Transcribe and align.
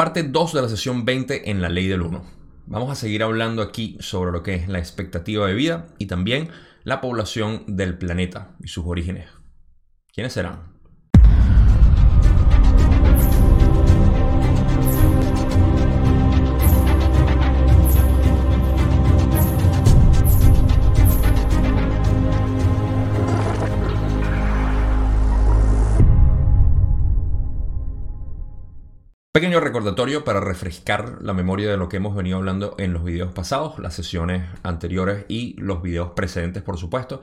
Parte 0.00 0.22
2 0.22 0.54
de 0.54 0.62
la 0.62 0.68
sesión 0.70 1.04
20 1.04 1.50
en 1.50 1.60
la 1.60 1.68
ley 1.68 1.86
del 1.86 2.00
1. 2.00 2.24
Vamos 2.64 2.90
a 2.90 2.94
seguir 2.94 3.22
hablando 3.22 3.60
aquí 3.60 3.98
sobre 4.00 4.32
lo 4.32 4.42
que 4.42 4.54
es 4.54 4.66
la 4.66 4.78
expectativa 4.78 5.46
de 5.46 5.52
vida 5.52 5.88
y 5.98 6.06
también 6.06 6.48
la 6.84 7.02
población 7.02 7.64
del 7.66 7.98
planeta 7.98 8.56
y 8.64 8.68
sus 8.68 8.86
orígenes. 8.86 9.28
¿Quiénes 10.10 10.32
serán? 10.32 10.69
Pequeño 29.32 29.60
recordatorio 29.60 30.24
para 30.24 30.40
refrescar 30.40 31.18
la 31.22 31.32
memoria 31.32 31.70
de 31.70 31.76
lo 31.76 31.88
que 31.88 31.98
hemos 31.98 32.16
venido 32.16 32.38
hablando 32.38 32.74
en 32.78 32.92
los 32.92 33.04
videos 33.04 33.32
pasados, 33.32 33.78
las 33.78 33.94
sesiones 33.94 34.48
anteriores 34.64 35.24
y 35.28 35.54
los 35.60 35.82
videos 35.82 36.10
precedentes, 36.16 36.64
por 36.64 36.78
supuesto. 36.78 37.22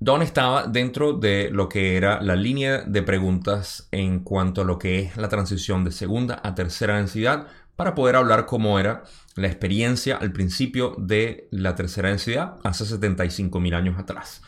Don 0.00 0.22
estaba 0.22 0.66
dentro 0.66 1.12
de 1.12 1.50
lo 1.52 1.68
que 1.68 1.98
era 1.98 2.22
la 2.22 2.36
línea 2.36 2.84
de 2.86 3.02
preguntas 3.02 3.86
en 3.92 4.20
cuanto 4.20 4.62
a 4.62 4.64
lo 4.64 4.78
que 4.78 5.00
es 5.00 5.18
la 5.18 5.28
transición 5.28 5.84
de 5.84 5.92
segunda 5.92 6.40
a 6.42 6.54
tercera 6.54 6.96
densidad 6.96 7.48
para 7.76 7.94
poder 7.94 8.16
hablar 8.16 8.46
cómo 8.46 8.80
era 8.80 9.04
la 9.34 9.48
experiencia 9.48 10.16
al 10.16 10.32
principio 10.32 10.94
de 10.96 11.48
la 11.50 11.74
tercera 11.74 12.08
densidad 12.08 12.56
hace 12.64 12.84
75.000 12.84 13.74
años 13.74 13.98
atrás. 13.98 14.40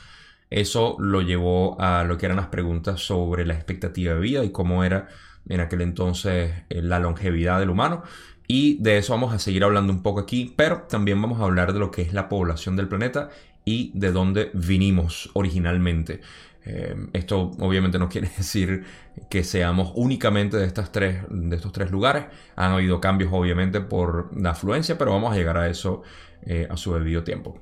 Eso 0.49 0.97
lo 0.99 1.21
llevó 1.21 1.79
a 1.79 2.05
lo 2.05 2.17
que 2.17 2.25
eran 2.25 2.39
las 2.39 2.47
preguntas 2.47 3.03
sobre 3.03 3.45
la 3.45 3.53
expectativa 3.53 4.15
de 4.15 4.21
vida 4.21 4.43
y 4.43 4.53
cómo 4.53 4.85
era 4.85 5.09
en 5.49 5.61
aquel 5.61 5.81
entonces 5.81 6.53
eh, 6.69 6.83
la 6.83 6.99
longevidad 6.99 7.59
del 7.61 7.71
humano. 7.71 8.03
Y 8.47 8.83
de 8.83 8.99
eso 8.99 9.13
vamos 9.13 9.35
a 9.35 9.39
seguir 9.39 9.63
hablando 9.65 9.93
un 9.93 10.03
poco 10.03 10.21
aquí, 10.21 10.55
pero 10.57 10.83
también 10.89 11.21
vamos 11.21 11.41
a 11.41 11.45
hablar 11.45 11.73
de 11.75 11.79
lo 11.79 11.91
que 11.91 12.03
es 12.03 12.15
la 12.15 12.29
población 12.29 12.77
del 12.77 12.89
planeta 12.89 13.29
y 13.65 13.93
de 13.95 14.11
dónde 14.11 14.51
vinimos 14.55 15.31
originalmente. 15.35 16.23
Eh, 16.65 16.95
esto 17.13 17.53
obviamente 17.61 17.99
no 17.99 18.09
quiere 18.11 18.31
decir 18.37 18.85
que 19.31 19.45
seamos 19.45 19.93
únicamente 19.95 20.57
de, 20.57 20.67
estas 20.67 20.93
tres, 20.93 21.25
de 21.29 21.57
estos 21.57 21.73
tres 21.73 21.91
lugares. 21.91 22.27
Han 22.57 22.73
habido 22.73 23.01
cambios 23.01 23.31
obviamente 23.33 23.81
por 23.81 24.31
la 24.39 24.51
afluencia, 24.51 24.97
pero 24.97 25.13
vamos 25.13 25.33
a 25.33 25.37
llegar 25.37 25.59
a 25.59 25.69
eso 25.69 26.03
eh, 26.43 26.67
a 26.71 26.77
su 26.77 26.95
debido 26.95 27.25
tiempo. 27.25 27.61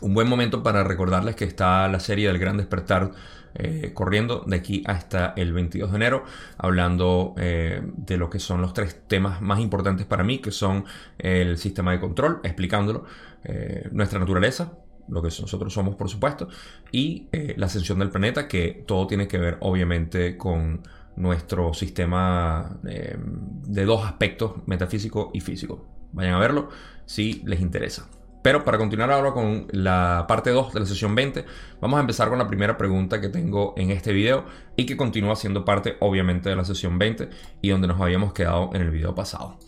Un 0.00 0.14
buen 0.14 0.28
momento 0.28 0.62
para 0.62 0.84
recordarles 0.84 1.34
que 1.34 1.44
está 1.44 1.88
la 1.88 1.98
serie 1.98 2.28
del 2.28 2.38
Gran 2.38 2.56
Despertar 2.56 3.10
eh, 3.54 3.90
corriendo 3.94 4.44
de 4.46 4.56
aquí 4.56 4.84
hasta 4.86 5.32
el 5.36 5.52
22 5.52 5.90
de 5.90 5.96
enero, 5.96 6.24
hablando 6.58 7.34
eh, 7.38 7.82
de 7.96 8.16
lo 8.16 8.30
que 8.30 8.38
son 8.38 8.60
los 8.60 8.74
tres 8.74 9.00
temas 9.08 9.40
más 9.40 9.58
importantes 9.58 10.06
para 10.06 10.22
mí, 10.22 10.38
que 10.38 10.52
son 10.52 10.84
el 11.18 11.58
sistema 11.58 11.90
de 11.92 11.98
control, 11.98 12.40
explicándolo, 12.44 13.04
eh, 13.42 13.88
nuestra 13.90 14.20
naturaleza, 14.20 14.74
lo 15.08 15.22
que 15.22 15.28
nosotros 15.28 15.72
somos 15.72 15.96
por 15.96 16.08
supuesto, 16.08 16.48
y 16.92 17.28
la 17.56 17.66
ascensión 17.66 17.98
del 17.98 18.10
planeta, 18.10 18.46
que 18.46 18.84
todo 18.86 19.06
tiene 19.06 19.26
que 19.26 19.38
ver 19.38 19.56
obviamente 19.60 20.36
con 20.36 20.82
nuestro 21.16 21.72
sistema 21.72 22.78
de 22.82 23.84
dos 23.86 24.04
aspectos, 24.04 24.52
metafísico 24.66 25.30
y 25.32 25.40
físico. 25.40 25.86
Vayan 26.12 26.34
a 26.34 26.38
verlo 26.38 26.68
si 27.06 27.42
les 27.46 27.60
interesa. 27.60 28.08
Pero 28.42 28.64
para 28.64 28.78
continuar 28.78 29.10
ahora 29.10 29.32
con 29.32 29.66
la 29.72 30.24
parte 30.28 30.50
2 30.50 30.72
de 30.72 30.80
la 30.80 30.86
sesión 30.86 31.14
20, 31.14 31.44
vamos 31.80 31.98
a 31.98 32.00
empezar 32.00 32.28
con 32.28 32.38
la 32.38 32.46
primera 32.46 32.78
pregunta 32.78 33.20
que 33.20 33.28
tengo 33.28 33.74
en 33.76 33.90
este 33.90 34.12
video 34.12 34.44
y 34.76 34.86
que 34.86 34.96
continúa 34.96 35.34
siendo 35.36 35.64
parte 35.64 35.96
obviamente 36.00 36.48
de 36.48 36.56
la 36.56 36.64
sesión 36.64 36.98
20 36.98 37.28
y 37.62 37.68
donde 37.70 37.88
nos 37.88 38.00
habíamos 38.00 38.32
quedado 38.32 38.70
en 38.74 38.82
el 38.82 38.90
video 38.90 39.14
pasado. 39.14 39.58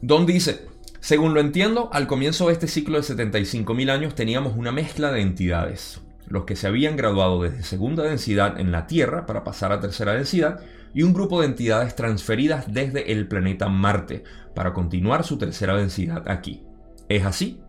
Don 0.00 0.26
dice, 0.26 0.68
según 1.00 1.34
lo 1.34 1.40
entiendo, 1.40 1.90
al 1.92 2.06
comienzo 2.06 2.46
de 2.46 2.52
este 2.52 2.68
ciclo 2.68 3.00
de 3.00 3.04
75.000 3.04 3.90
años 3.90 4.14
teníamos 4.14 4.56
una 4.56 4.70
mezcla 4.70 5.10
de 5.10 5.20
entidades, 5.20 6.00
los 6.28 6.44
que 6.44 6.56
se 6.56 6.68
habían 6.68 6.96
graduado 6.96 7.42
desde 7.42 7.64
segunda 7.64 8.04
densidad 8.04 8.60
en 8.60 8.70
la 8.70 8.86
Tierra 8.86 9.26
para 9.26 9.42
pasar 9.42 9.72
a 9.72 9.80
tercera 9.80 10.12
densidad 10.12 10.60
y 10.94 11.02
un 11.02 11.12
grupo 11.12 11.40
de 11.40 11.48
entidades 11.48 11.96
transferidas 11.96 12.72
desde 12.72 13.12
el 13.12 13.26
planeta 13.28 13.68
Marte 13.68 14.24
para 14.54 14.72
continuar 14.72 15.24
su 15.24 15.36
tercera 15.36 15.74
densidad 15.76 16.28
aquí. 16.28 16.62
¿Es 17.10 17.26
así? 17.26 17.60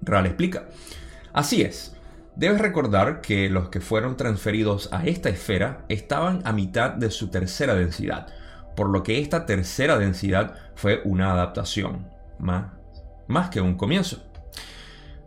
Ral 0.00 0.26
explica. 0.26 0.68
Así 1.32 1.62
es. 1.62 1.96
Debes 2.36 2.60
recordar 2.60 3.20
que 3.20 3.50
los 3.50 3.68
que 3.68 3.80
fueron 3.80 4.16
transferidos 4.16 4.88
a 4.92 5.04
esta 5.04 5.28
esfera 5.28 5.84
estaban 5.88 6.40
a 6.44 6.52
mitad 6.52 6.92
de 6.92 7.10
su 7.10 7.28
tercera 7.28 7.74
densidad, 7.74 8.28
por 8.76 8.88
lo 8.88 9.02
que 9.02 9.20
esta 9.20 9.46
tercera 9.46 9.98
densidad 9.98 10.54
fue 10.76 11.02
una 11.04 11.32
adaptación, 11.32 12.08
más, 12.38 12.72
más 13.26 13.50
que 13.50 13.60
un 13.60 13.76
comienzo. 13.76 14.22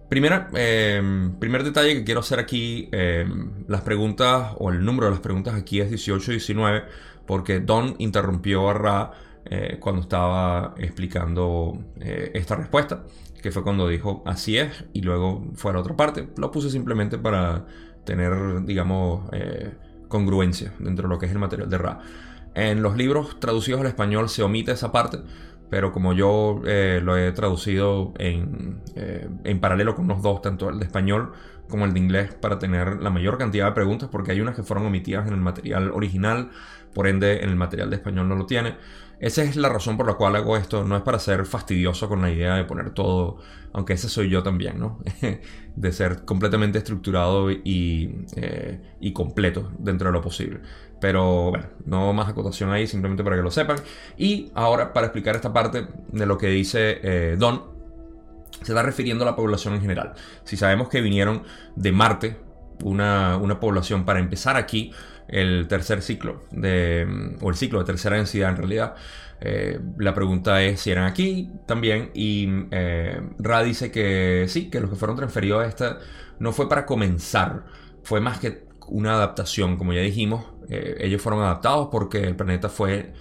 Primera, 0.07 0.49
eh, 0.55 1.29
primer 1.39 1.65
detalle 1.65 1.93
que 1.93 2.03
quiero 2.05 2.21
hacer 2.21 2.39
aquí, 2.39 2.87
eh, 2.93 3.27
las 3.67 3.81
preguntas 3.81 4.53
o 4.59 4.71
el 4.71 4.83
número 4.83 5.07
de 5.07 5.11
las 5.11 5.19
preguntas 5.19 5.55
aquí 5.55 5.81
es 5.81 5.89
18 5.89 6.31
y 6.31 6.35
19, 6.35 6.83
porque 7.25 7.59
Don 7.59 7.95
interrumpió 7.99 8.69
a 8.69 8.73
Ra 8.73 9.11
eh, 9.49 9.77
cuando 9.79 10.01
estaba 10.01 10.73
explicando 10.77 11.77
eh, 12.01 12.31
esta 12.33 12.55
respuesta, 12.55 13.03
que 13.41 13.51
fue 13.51 13.63
cuando 13.63 13.87
dijo 13.87 14.21
así 14.25 14.57
es 14.57 14.83
y 14.91 15.01
luego 15.01 15.47
fue 15.53 15.71
a 15.71 15.75
la 15.75 15.79
otra 15.79 15.95
parte. 15.95 16.27
Lo 16.37 16.51
puse 16.51 16.69
simplemente 16.69 17.17
para 17.17 17.65
tener, 18.03 18.65
digamos, 18.65 19.29
eh, 19.31 19.73
congruencia 20.09 20.73
dentro 20.79 21.07
de 21.07 21.13
lo 21.13 21.19
que 21.19 21.27
es 21.27 21.31
el 21.31 21.39
material 21.39 21.69
de 21.69 21.77
Ra. 21.77 21.99
En 22.55 22.81
los 22.81 22.97
libros 22.97 23.39
traducidos 23.39 23.81
al 23.81 23.87
español 23.87 24.27
se 24.27 24.43
omite 24.43 24.71
esa 24.71 24.91
parte, 24.91 25.19
pero 25.69 25.91
como 25.91 26.13
yo 26.13 26.61
lo 26.63 27.17
he 27.17 27.31
traducido 27.33 28.13
en, 28.17 28.81
en, 28.95 29.59
paralelo 29.59 29.95
con 29.95 30.07
los 30.07 30.23
dos, 30.23 30.41
tanto 30.41 30.69
el 30.69 30.79
de 30.79 30.85
español 30.85 31.33
como 31.69 31.85
el 31.85 31.93
de 31.93 31.99
inglés, 31.99 32.33
para 32.33 32.57
tener 32.57 33.01
la 33.01 33.09
mayor 33.11 33.37
cantidad 33.37 33.65
de 33.67 33.73
preguntas, 33.73 34.09
porque 34.09 34.31
hay 34.31 34.41
unas 34.41 34.55
que 34.55 34.63
fueron 34.63 34.87
omitidas 34.87 35.27
en 35.27 35.33
el 35.33 35.41
material 35.41 35.91
original, 35.91 36.49
por 36.97 37.07
ende 37.07 37.43
en 37.43 37.49
el 37.49 37.55
material 37.55 37.91
de 37.91 37.97
español 37.97 38.27
no 38.27 38.33
lo 38.33 38.47
tiene. 38.47 38.75
Esa 39.19 39.43
es 39.43 39.55
la 39.55 39.69
razón 39.69 39.97
por 39.97 40.07
la 40.07 40.15
cual 40.15 40.35
hago 40.35 40.57
esto. 40.57 40.83
No 40.83 40.97
es 40.97 41.03
para 41.03 41.19
ser 41.19 41.45
fastidioso 41.45 42.09
con 42.09 42.23
la 42.23 42.31
idea 42.31 42.55
de 42.55 42.63
poner 42.63 42.89
todo, 42.89 43.37
aunque 43.71 43.93
ese 43.93 44.09
soy 44.09 44.31
yo 44.31 44.41
también, 44.41 44.79
¿no? 44.79 44.97
de 45.75 45.91
ser 45.91 46.25
completamente 46.25 46.79
estructurado 46.79 47.51
y, 47.51 48.25
eh, 48.35 48.81
y, 48.99 49.13
completo 49.13 49.71
dentro 49.77 50.07
de 50.07 50.13
lo 50.13 50.21
posible. 50.21 50.61
Pero 50.99 51.51
bueno, 51.51 51.67
no 51.85 52.13
más 52.13 52.29
acotación 52.29 52.71
ahí, 52.71 52.87
simplemente 52.87 53.23
para 53.23 53.35
que 53.35 53.43
lo 53.43 53.51
sepan. 53.51 53.77
Y 54.17 54.51
ahora, 54.55 54.91
para 54.91 55.05
explicar 55.05 55.35
esta 55.35 55.53
parte 55.53 55.85
de 56.11 56.25
lo 56.25 56.35
que 56.35 56.47
dice 56.47 56.99
eh, 57.03 57.35
Don, 57.37 57.61
se 58.63 58.71
está 58.71 58.81
refiriendo 58.81 59.23
a 59.23 59.27
la 59.27 59.35
población 59.35 59.75
en 59.75 59.81
general. 59.81 60.13
Si 60.45 60.57
sabemos 60.57 60.89
que 60.89 61.01
vinieron 61.01 61.43
de 61.75 61.91
Marte, 61.91 62.37
una, 62.83 63.37
una 63.37 63.59
población 63.59 64.03
para 64.03 64.17
empezar 64.17 64.55
aquí, 64.55 64.91
el 65.27 65.67
tercer 65.67 66.01
ciclo, 66.01 66.43
de, 66.51 67.37
o 67.41 67.49
el 67.49 67.55
ciclo 67.55 67.79
de 67.79 67.85
tercera 67.85 68.15
densidad 68.15 68.49
en 68.51 68.57
realidad. 68.57 68.95
Eh, 69.39 69.79
la 69.99 70.13
pregunta 70.15 70.63
es 70.63 70.81
si 70.81 70.91
eran 70.91 71.05
aquí 71.05 71.51
también 71.67 72.09
y 72.15 72.47
eh, 72.71 73.21
Ra 73.37 73.61
dice 73.61 73.91
que 73.91 74.45
sí, 74.47 74.69
que 74.69 74.79
los 74.79 74.89
que 74.89 74.95
fueron 74.95 75.15
transferidos 75.15 75.63
a 75.63 75.67
esta 75.67 75.99
no 76.39 76.51
fue 76.51 76.67
para 76.67 76.85
comenzar, 76.85 77.65
fue 78.03 78.19
más 78.19 78.39
que 78.39 78.65
una 78.87 79.13
adaptación, 79.13 79.77
como 79.77 79.93
ya 79.93 80.01
dijimos, 80.01 80.45
eh, 80.69 80.97
ellos 81.01 81.21
fueron 81.21 81.43
adaptados 81.43 81.89
porque 81.91 82.23
el 82.23 82.35
planeta 82.35 82.69
fue 82.69 83.13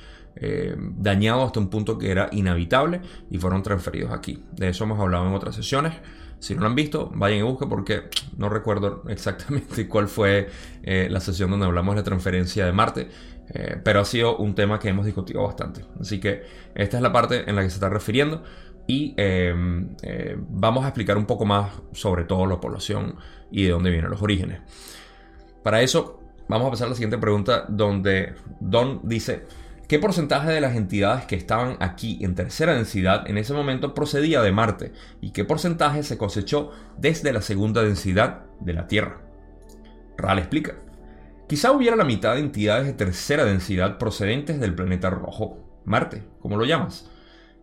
dañado 0.96 1.44
hasta 1.44 1.60
un 1.60 1.70
punto 1.70 1.96
que 1.96 2.10
era 2.10 2.28
inhabitable 2.30 3.00
y 3.30 3.38
fueron 3.38 3.62
transferidos 3.62 4.12
aquí. 4.12 4.42
De 4.52 4.68
eso 4.68 4.84
hemos 4.84 5.00
hablado 5.00 5.26
en 5.26 5.34
otras 5.34 5.54
sesiones. 5.54 5.94
Si 6.38 6.54
no 6.54 6.60
lo 6.60 6.66
han 6.66 6.74
visto, 6.74 7.10
vayan 7.14 7.38
y 7.38 7.42
busquen 7.42 7.68
porque 7.68 8.02
no 8.36 8.48
recuerdo 8.48 9.02
exactamente 9.08 9.88
cuál 9.88 10.08
fue 10.08 10.48
eh, 10.82 11.08
la 11.10 11.20
sesión 11.20 11.50
donde 11.50 11.66
hablamos 11.66 11.94
de 11.94 12.00
la 12.00 12.04
transferencia 12.04 12.66
de 12.66 12.72
Marte, 12.72 13.08
eh, 13.48 13.80
pero 13.82 14.00
ha 14.00 14.04
sido 14.04 14.36
un 14.36 14.54
tema 14.54 14.78
que 14.78 14.88
hemos 14.88 15.06
discutido 15.06 15.42
bastante. 15.42 15.84
Así 16.00 16.20
que 16.20 16.42
esta 16.74 16.98
es 16.98 17.02
la 17.02 17.12
parte 17.12 17.48
en 17.48 17.56
la 17.56 17.62
que 17.62 17.70
se 17.70 17.76
está 17.76 17.88
refiriendo 17.88 18.42
y 18.86 19.14
eh, 19.16 19.52
vamos 20.48 20.84
a 20.84 20.88
explicar 20.88 21.16
un 21.16 21.26
poco 21.26 21.44
más 21.44 21.72
sobre 21.92 22.24
todo 22.24 22.46
la 22.46 22.60
población 22.60 23.16
y 23.50 23.64
de 23.64 23.70
dónde 23.70 23.90
vienen 23.90 24.10
los 24.10 24.22
orígenes. 24.22 24.60
Para 25.62 25.80
eso, 25.82 26.20
vamos 26.48 26.68
a 26.68 26.70
pasar 26.70 26.86
a 26.86 26.90
la 26.90 26.94
siguiente 26.94 27.18
pregunta 27.18 27.64
donde 27.68 28.34
Don 28.60 29.00
dice... 29.04 29.65
¿Qué 29.88 30.00
porcentaje 30.00 30.50
de 30.50 30.60
las 30.60 30.74
entidades 30.74 31.26
que 31.26 31.36
estaban 31.36 31.76
aquí 31.78 32.18
en 32.20 32.34
tercera 32.34 32.74
densidad 32.74 33.30
en 33.30 33.38
ese 33.38 33.54
momento 33.54 33.94
procedía 33.94 34.42
de 34.42 34.50
Marte? 34.50 34.92
¿Y 35.20 35.30
qué 35.30 35.44
porcentaje 35.44 36.02
se 36.02 36.18
cosechó 36.18 36.72
desde 36.98 37.32
la 37.32 37.40
segunda 37.40 37.84
densidad 37.84 38.46
de 38.58 38.72
la 38.72 38.88
Tierra? 38.88 39.20
Ral 40.18 40.40
explica. 40.40 40.74
Quizá 41.48 41.70
hubiera 41.70 41.94
la 41.94 42.04
mitad 42.04 42.34
de 42.34 42.40
entidades 42.40 42.86
de 42.86 42.94
tercera 42.94 43.44
densidad 43.44 43.96
procedentes 43.96 44.58
del 44.58 44.74
planeta 44.74 45.08
rojo, 45.08 45.82
Marte, 45.84 46.24
como 46.40 46.56
lo 46.56 46.64
llamas. 46.64 47.08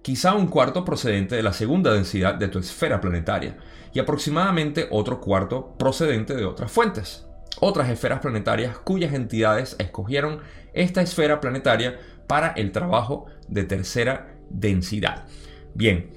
Quizá 0.01 0.33
un 0.33 0.47
cuarto 0.47 0.85
procedente 0.85 1.35
de 1.35 1.43
la 1.43 1.51
segunda 1.51 1.93
densidad 1.93 2.35
de 2.35 2.47
tu 2.47 2.57
esfera 2.57 3.01
planetaria 3.01 3.57
y 3.91 3.99
aproximadamente 3.99 4.87
otro 4.91 5.19
cuarto 5.19 5.75
procedente 5.77 6.35
de 6.35 6.45
otras 6.45 6.71
fuentes. 6.71 7.25
Otras 7.59 7.89
esferas 7.89 8.19
planetarias 8.19 8.77
cuyas 8.77 9.13
entidades 9.13 9.75
escogieron 9.77 10.39
esta 10.73 11.01
esfera 11.01 11.39
planetaria 11.39 11.99
para 12.27 12.49
el 12.49 12.71
trabajo 12.71 13.25
de 13.47 13.63
tercera 13.63 14.37
densidad. 14.49 15.27
Bien, 15.75 16.11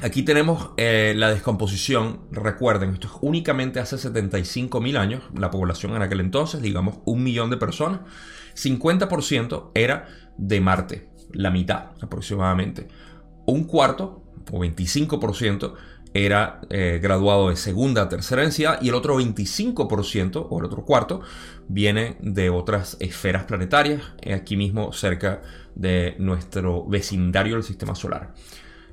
aquí 0.00 0.22
tenemos 0.22 0.70
eh, 0.76 1.14
la 1.16 1.30
descomposición. 1.30 2.22
Recuerden, 2.30 2.90
esto 2.94 3.08
es 3.08 3.14
únicamente 3.20 3.80
hace 3.80 3.98
75 3.98 4.80
mil 4.80 4.96
años, 4.96 5.22
la 5.34 5.50
población 5.50 5.94
en 5.96 6.02
aquel 6.02 6.20
entonces, 6.20 6.62
digamos 6.62 6.98
un 7.04 7.22
millón 7.22 7.50
de 7.50 7.56
personas. 7.56 8.00
50% 8.54 9.70
era 9.74 10.08
de 10.36 10.60
Marte, 10.60 11.08
la 11.32 11.50
mitad 11.50 11.90
aproximadamente. 12.00 12.88
Un 13.46 13.64
cuarto, 13.64 14.22
o 14.50 14.58
25%, 14.60 15.74
era 16.14 16.60
eh, 16.68 17.00
graduado 17.02 17.48
de 17.48 17.56
segunda 17.56 18.08
tercera 18.08 18.42
densidad 18.42 18.78
y 18.82 18.88
el 18.88 18.94
otro 18.94 19.18
25% 19.18 20.46
o 20.50 20.58
el 20.58 20.64
otro 20.64 20.84
cuarto 20.84 21.22
viene 21.68 22.16
de 22.20 22.50
otras 22.50 22.96
esferas 23.00 23.44
planetarias, 23.44 24.02
eh, 24.20 24.34
aquí 24.34 24.56
mismo 24.56 24.92
cerca 24.92 25.42
de 25.74 26.14
nuestro 26.18 26.86
vecindario 26.86 27.54
del 27.54 27.64
sistema 27.64 27.94
solar. 27.94 28.34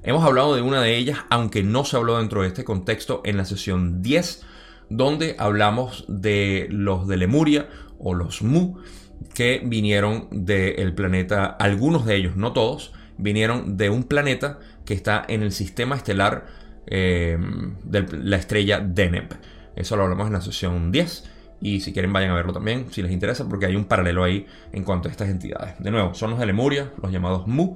Hemos 0.01 0.23
hablado 0.23 0.55
de 0.55 0.61
una 0.61 0.81
de 0.81 0.95
ellas, 0.95 1.19
aunque 1.29 1.61
no 1.61 1.83
se 1.83 1.97
habló 1.97 2.17
dentro 2.19 2.41
de 2.41 2.47
este 2.47 2.63
contexto 2.63 3.21
en 3.25 3.35
la 3.35 3.43
sesión 3.43 4.01
10, 4.01 4.45
donde 4.89 5.35
hablamos 5.37 6.05
de 6.07 6.67
los 6.69 7.05
de 7.07 7.17
Lemuria 7.17 7.69
o 7.99 8.13
los 8.13 8.41
Mu, 8.41 8.77
que 9.33 9.61
vinieron 9.63 10.29
del 10.31 10.95
planeta, 10.95 11.45
algunos 11.45 12.05
de 12.05 12.15
ellos, 12.15 12.37
no 12.37 12.53
todos, 12.53 12.93
vinieron 13.17 13.75
de 13.75 13.89
un 13.89 14.03
planeta 14.03 14.59
que 14.85 14.93
está 14.93 15.25
en 15.27 15.43
el 15.43 15.51
sistema 15.51 15.97
estelar 15.97 16.47
eh, 16.91 17.37
de 17.83 18.05
la 18.23 18.37
estrella 18.37 18.79
Deneb. 18.79 19.35
Eso 19.75 19.95
lo 19.95 20.03
hablamos 20.03 20.27
en 20.27 20.33
la 20.33 20.41
sesión 20.41 20.91
10. 20.91 21.29
Y 21.61 21.81
si 21.81 21.93
quieren 21.93 22.11
vayan 22.11 22.31
a 22.31 22.35
verlo 22.35 22.51
también, 22.51 22.87
si 22.89 23.01
les 23.01 23.11
interesa, 23.11 23.47
porque 23.47 23.65
hay 23.67 23.75
un 23.75 23.85
paralelo 23.85 24.23
ahí 24.23 24.47
en 24.71 24.83
cuanto 24.83 25.07
a 25.07 25.11
estas 25.11 25.29
entidades. 25.29 25.75
De 25.79 25.91
nuevo, 25.91 26.13
son 26.15 26.31
los 26.31 26.39
de 26.39 26.47
Lemuria, 26.47 26.91
los 27.01 27.11
llamados 27.11 27.47
Mu. 27.47 27.75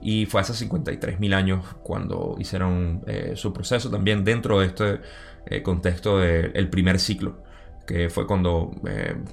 Y 0.00 0.26
fue 0.26 0.40
hace 0.40 0.52
53.000 0.68 1.34
años 1.34 1.64
cuando 1.82 2.36
hicieron 2.38 3.02
eh, 3.06 3.32
su 3.34 3.52
proceso 3.52 3.90
también 3.90 4.24
dentro 4.24 4.60
de 4.60 4.66
este 4.66 5.00
eh, 5.46 5.62
contexto 5.62 6.18
del 6.18 6.68
primer 6.68 6.98
ciclo 6.98 7.42
que 7.86 8.08
fue 8.10 8.28
cuando 8.28 8.70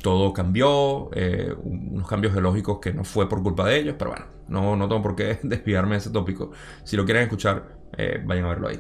todo 0.02 0.34
cambió, 0.34 1.12
unos 1.64 2.08
cambios 2.08 2.34
geológicos 2.34 2.80
que 2.80 2.92
no 2.92 3.04
fue 3.04 3.30
por 3.30 3.44
culpa 3.44 3.68
de 3.68 3.78
ellos, 3.78 3.96
pero 3.98 4.10
bueno, 4.10 4.26
no, 4.48 4.76
no 4.76 4.88
tengo 4.88 5.04
por 5.04 5.16
qué 5.16 5.40
desviarme 5.44 5.92
de 5.92 5.98
ese 6.00 6.10
tópico. 6.10 6.52
Si 6.84 6.98
lo 6.98 7.06
quieren 7.06 7.24
escuchar, 7.24 7.79
vayan 8.26 8.46
a 8.46 8.50
verlo 8.50 8.68
ahí. 8.68 8.80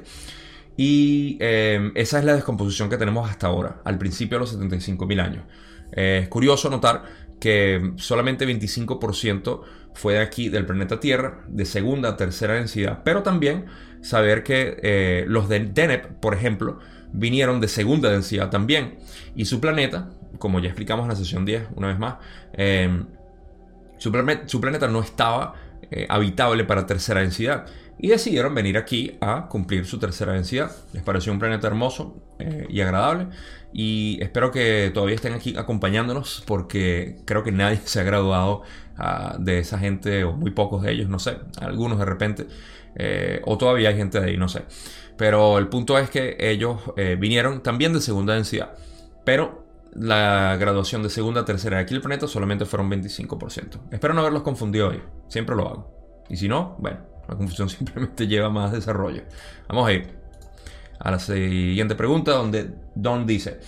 Y 0.78 1.38
em, 1.42 1.92
esa 1.96 2.20
es 2.20 2.26
la 2.26 2.34
descomposición 2.34 2.90
que 2.90 2.98
tenemos 2.98 3.30
hasta 3.30 3.48
ahora, 3.48 3.82
al 3.84 3.98
principio 3.98 4.38
de 4.38 4.40
los 4.42 4.58
75.000 4.58 5.22
años. 5.22 5.44
es 5.92 6.28
curioso 6.30 6.70
notar 6.70 7.04
que 7.40 7.94
solamente 7.96 8.48
25% 8.48 9.62
fue 9.94 10.14
de 10.14 10.20
aquí, 10.20 10.50
del 10.50 10.66
planeta 10.66 11.00
Tierra, 11.00 11.42
de 11.48 11.66
segunda 11.66 12.10
a 12.10 12.18
tercera 12.18 12.54
densidad, 12.56 13.02
pero 13.04 13.24
también 13.24 13.66
saber 14.02 14.44
que 14.44 14.78
eh, 14.82 15.26
los 15.28 15.50
de 15.50 15.60
Deneb, 15.60 16.20
por 16.20 16.34
ejemplo, 16.34 16.80
vinieron 17.12 17.60
de 17.60 17.68
segunda 17.68 18.10
densidad 18.10 18.50
también. 18.50 19.00
Y 19.36 19.46
su 19.46 19.60
planeta, 19.60 20.10
como 20.38 20.60
ya 20.60 20.68
explicamos 20.68 21.04
en 21.04 21.10
la 21.10 21.16
sesión 21.16 21.46
10, 21.46 21.70
una 21.76 21.88
vez 21.88 22.00
más, 22.00 22.16
em, 22.54 23.08
su, 23.98 24.12
planeta 24.12 24.88
no 24.88 25.02
estaba 25.02 25.56
eh, 25.92 26.06
habitable 26.10 26.64
para 26.64 26.86
tercera 26.86 27.22
densidad 27.22 27.66
y 28.00 28.08
decidieron 28.08 28.56
venir 28.56 28.78
aquí 28.78 29.18
a 29.20 29.48
cumplir 29.48 29.86
su 29.86 30.00
tercera 30.00 30.34
densidad. 30.34 30.72
Les 30.94 31.04
pareció 31.04 31.34
un 31.34 31.40
planeta 31.40 31.68
hermoso 31.68 32.16
eh, 32.40 32.66
y 32.70 32.80
agradable 32.82 33.28
y 33.74 34.18
espero 34.22 34.52
que 34.52 34.90
todavía 34.94 35.16
estén 35.16 35.34
aquí 35.34 35.56
acompañándonos 35.58 36.44
porque 36.48 37.18
creo 37.26 37.44
que 37.44 37.52
nadie 37.52 37.80
se 37.84 38.00
ha 38.00 38.04
graduado 38.04 38.64
ah, 38.98 39.36
de 39.40 39.60
esa 39.60 39.78
gente 39.78 40.24
o 40.24 40.34
muy 40.34 40.52
pocos 40.52 40.82
de 40.82 40.92
ellos, 40.92 41.10
no 41.10 41.20
sé, 41.20 41.38
algunos 41.60 42.00
de 42.00 42.06
repente 42.06 42.48
eh, 42.96 43.42
o 43.46 43.58
todavía 43.58 43.90
hay 43.90 43.98
gente 43.98 44.20
de 44.20 44.28
ahí, 44.28 44.38
no 44.38 44.48
sé. 44.48 44.64
Pero 45.18 45.58
el 45.58 45.68
punto 45.68 45.98
es 45.98 46.10
que 46.10 46.38
ellos 46.40 46.80
eh, 46.96 47.18
vinieron 47.20 47.62
también 47.62 47.94
de 47.94 48.00
segunda 48.00 48.34
densidad, 48.34 48.76
pero 49.26 49.68
la 49.94 50.56
graduación 50.58 51.04
de 51.04 51.10
segunda 51.10 51.44
tercera 51.44 51.78
de 51.78 51.84
aquí 51.84 51.94
el 51.94 52.02
planeta 52.02 52.28
solamente 52.28 52.66
fueron 52.66 52.90
25%. 52.90 53.92
Espero 53.92 54.14
no 54.14 54.22
haberlos 54.22 54.44
confundido 54.44 54.90
hoy, 54.90 55.02
siempre 55.28 55.56
lo 55.56 55.68
hago. 55.68 56.24
Y 56.30 56.38
si 56.38 56.48
no, 56.48 56.76
bueno, 56.80 57.00
la 57.30 57.38
confusión 57.38 57.70
simplemente 57.70 58.28
lleva 58.28 58.50
más 58.50 58.72
desarrollo. 58.72 59.24
Vamos 59.68 59.88
a 59.88 59.94
ir 59.94 60.20
a 61.00 61.12
la 61.12 61.20
siguiente 61.20 61.96
pregunta 61.96 62.32
donde 62.32 62.74
Don 62.96 63.26
dice, 63.26 63.60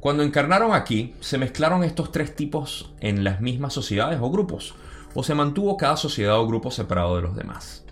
cuando 0.00 0.22
encarnaron 0.22 0.72
aquí, 0.72 1.14
¿se 1.20 1.36
mezclaron 1.36 1.84
estos 1.84 2.10
tres 2.10 2.34
tipos 2.34 2.94
en 3.00 3.22
las 3.22 3.42
mismas 3.42 3.74
sociedades 3.74 4.18
o 4.22 4.30
grupos? 4.30 4.74
¿O 5.12 5.22
se 5.22 5.34
mantuvo 5.34 5.76
cada 5.76 5.96
sociedad 5.96 6.38
o 6.38 6.46
grupo 6.46 6.70
separado 6.70 7.16
de 7.16 7.22
los 7.22 7.36
demás? 7.36 7.84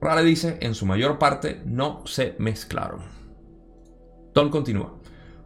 Rale 0.00 0.22
dice, 0.22 0.58
en 0.60 0.74
su 0.74 0.86
mayor 0.86 1.18
parte 1.18 1.62
no 1.64 2.06
se 2.06 2.36
mezclaron. 2.38 3.00
Don 4.32 4.50
continúa. 4.50 4.94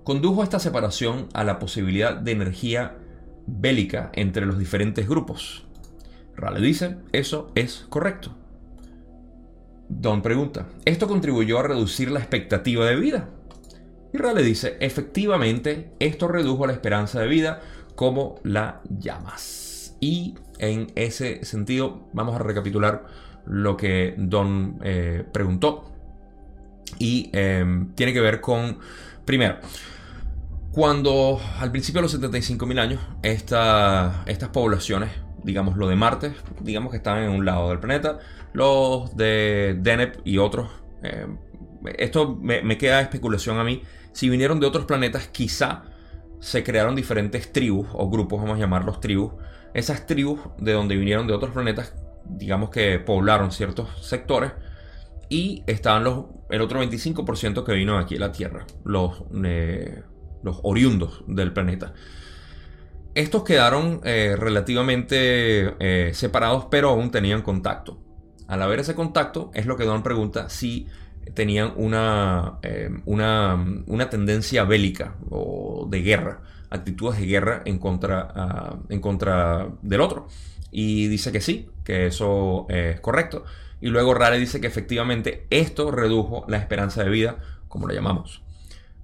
Condujo 0.04 0.42
esta 0.42 0.58
separación 0.58 1.28
a 1.32 1.44
la 1.44 1.58
posibilidad 1.58 2.16
de 2.16 2.32
energía 2.32 2.98
bélica 3.46 4.10
entre 4.12 4.44
los 4.44 4.58
diferentes 4.58 5.08
grupos. 5.08 5.64
Rale 6.36 6.60
dice, 6.60 6.98
eso 7.12 7.50
es 7.54 7.86
correcto. 7.88 8.34
Don 9.90 10.22
pregunta, 10.22 10.68
¿esto 10.84 11.08
contribuyó 11.08 11.58
a 11.58 11.64
reducir 11.64 12.12
la 12.12 12.20
expectativa 12.20 12.86
de 12.86 12.94
vida? 12.94 13.28
Y 14.12 14.18
Rale 14.18 14.42
dice, 14.42 14.76
efectivamente, 14.80 15.90
esto 15.98 16.28
redujo 16.28 16.64
la 16.66 16.72
esperanza 16.72 17.20
de 17.20 17.26
vida 17.26 17.60
como 17.96 18.36
la 18.44 18.82
llamas. 18.88 19.96
Y 20.00 20.36
en 20.58 20.92
ese 20.94 21.44
sentido, 21.44 22.08
vamos 22.12 22.36
a 22.36 22.38
recapitular 22.38 23.04
lo 23.46 23.76
que 23.76 24.14
Don 24.16 24.78
eh, 24.84 25.24
preguntó. 25.32 25.90
Y 26.98 27.28
em, 27.32 27.92
tiene 27.94 28.12
que 28.12 28.20
ver 28.20 28.40
con, 28.40 28.78
primero, 29.24 29.56
cuando 30.70 31.40
al 31.58 31.72
principio 31.72 32.00
de 32.00 32.02
los 32.02 32.20
75.000 32.20 32.78
años, 32.78 33.00
estas 33.22 34.48
poblaciones 34.52 35.10
digamos, 35.44 35.76
lo 35.76 35.88
de 35.88 35.96
Marte, 35.96 36.34
digamos 36.60 36.90
que 36.90 36.96
estaban 36.98 37.24
en 37.24 37.30
un 37.30 37.44
lado 37.44 37.68
del 37.70 37.80
planeta, 37.80 38.18
los 38.52 39.16
de 39.16 39.76
Deneb 39.80 40.20
y 40.24 40.38
otros. 40.38 40.68
Eh, 41.02 41.26
esto 41.96 42.36
me, 42.36 42.78
queda 42.78 43.00
especulación 43.00 43.58
a 43.58 43.64
mí. 43.64 43.82
Si 44.12 44.28
vinieron 44.28 44.60
de 44.60 44.66
otros 44.66 44.84
planetas, 44.84 45.28
quizá 45.28 45.84
se 46.40 46.62
crearon 46.64 46.96
diferentes 46.96 47.52
tribus 47.52 47.88
o 47.92 48.10
grupos, 48.10 48.40
vamos 48.40 48.56
a 48.56 48.60
llamarlos 48.60 49.00
tribus. 49.00 49.32
Esas 49.72 50.06
tribus 50.06 50.40
de 50.58 50.72
donde 50.72 50.96
vinieron 50.96 51.26
de 51.26 51.32
otros 51.32 51.52
planetas, 51.52 51.94
digamos 52.24 52.70
que 52.70 52.98
poblaron 52.98 53.52
ciertos 53.52 53.88
sectores. 54.06 54.52
Y 55.28 55.62
estaban 55.68 56.02
los, 56.02 56.24
el 56.50 56.60
otro 56.60 56.82
25% 56.82 57.64
que 57.64 57.72
vino 57.72 57.96
aquí 57.98 58.16
a 58.16 58.20
la 58.20 58.32
Tierra, 58.32 58.66
los, 58.84 59.22
eh, 59.44 60.02
los 60.42 60.58
oriundos 60.64 61.22
del 61.28 61.52
planeta. 61.52 61.94
Estos 63.14 63.42
quedaron 63.42 64.00
eh, 64.04 64.36
relativamente 64.38 65.74
eh, 65.80 66.14
separados, 66.14 66.66
pero 66.70 66.90
aún 66.90 67.10
tenían 67.10 67.42
contacto. 67.42 67.98
Al 68.46 68.62
haber 68.62 68.80
ese 68.80 68.94
contacto, 68.94 69.50
es 69.52 69.66
lo 69.66 69.76
que 69.76 69.84
Don 69.84 70.02
pregunta 70.02 70.48
si 70.48 70.86
tenían 71.34 71.72
una, 71.76 72.58
eh, 72.62 72.90
una, 73.06 74.10
tendencia 74.10 74.64
bélica 74.64 75.16
o 75.28 75.86
de 75.90 76.02
guerra, 76.02 76.42
actitudes 76.70 77.18
de 77.18 77.26
guerra 77.26 77.62
en 77.64 77.78
contra, 77.78 78.28
ah, 78.34 78.76
en 78.88 79.00
contra 79.00 79.68
del 79.82 80.00
otro. 80.00 80.28
Y 80.70 81.08
dice 81.08 81.32
que 81.32 81.40
sí, 81.40 81.68
que 81.84 82.06
eso 82.06 82.66
es 82.68 83.00
correcto. 83.00 83.44
Y 83.80 83.88
luego 83.88 84.14
Rale 84.14 84.38
dice 84.38 84.60
que 84.60 84.68
efectivamente 84.68 85.46
esto 85.50 85.90
redujo 85.90 86.44
la 86.46 86.58
esperanza 86.58 87.02
de 87.02 87.10
vida, 87.10 87.38
como 87.66 87.88
la 87.88 87.94
llamamos. 87.94 88.42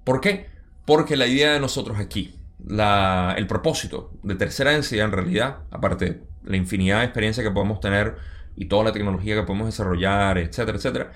¿Por 0.05 0.21
qué? 0.21 0.47
Porque 0.85 1.17
la 1.17 1.27
idea 1.27 1.51
de 1.51 1.59
nosotros 1.59 1.99
aquí 1.99 2.37
el 2.59 3.47
propósito 3.47 4.11
de 4.23 4.35
tercera 4.35 4.71
densidad 4.71 5.05
en 5.05 5.11
realidad, 5.11 5.57
aparte 5.71 6.21
la 6.43 6.57
infinidad 6.57 6.99
de 6.99 7.05
experiencia 7.05 7.43
que 7.43 7.51
podemos 7.51 7.79
tener 7.79 8.15
y 8.55 8.65
toda 8.65 8.85
la 8.85 8.91
tecnología 8.91 9.35
que 9.35 9.43
podemos 9.43 9.67
desarrollar, 9.67 10.37
etcétera, 10.37 10.77
etcétera, 10.77 11.11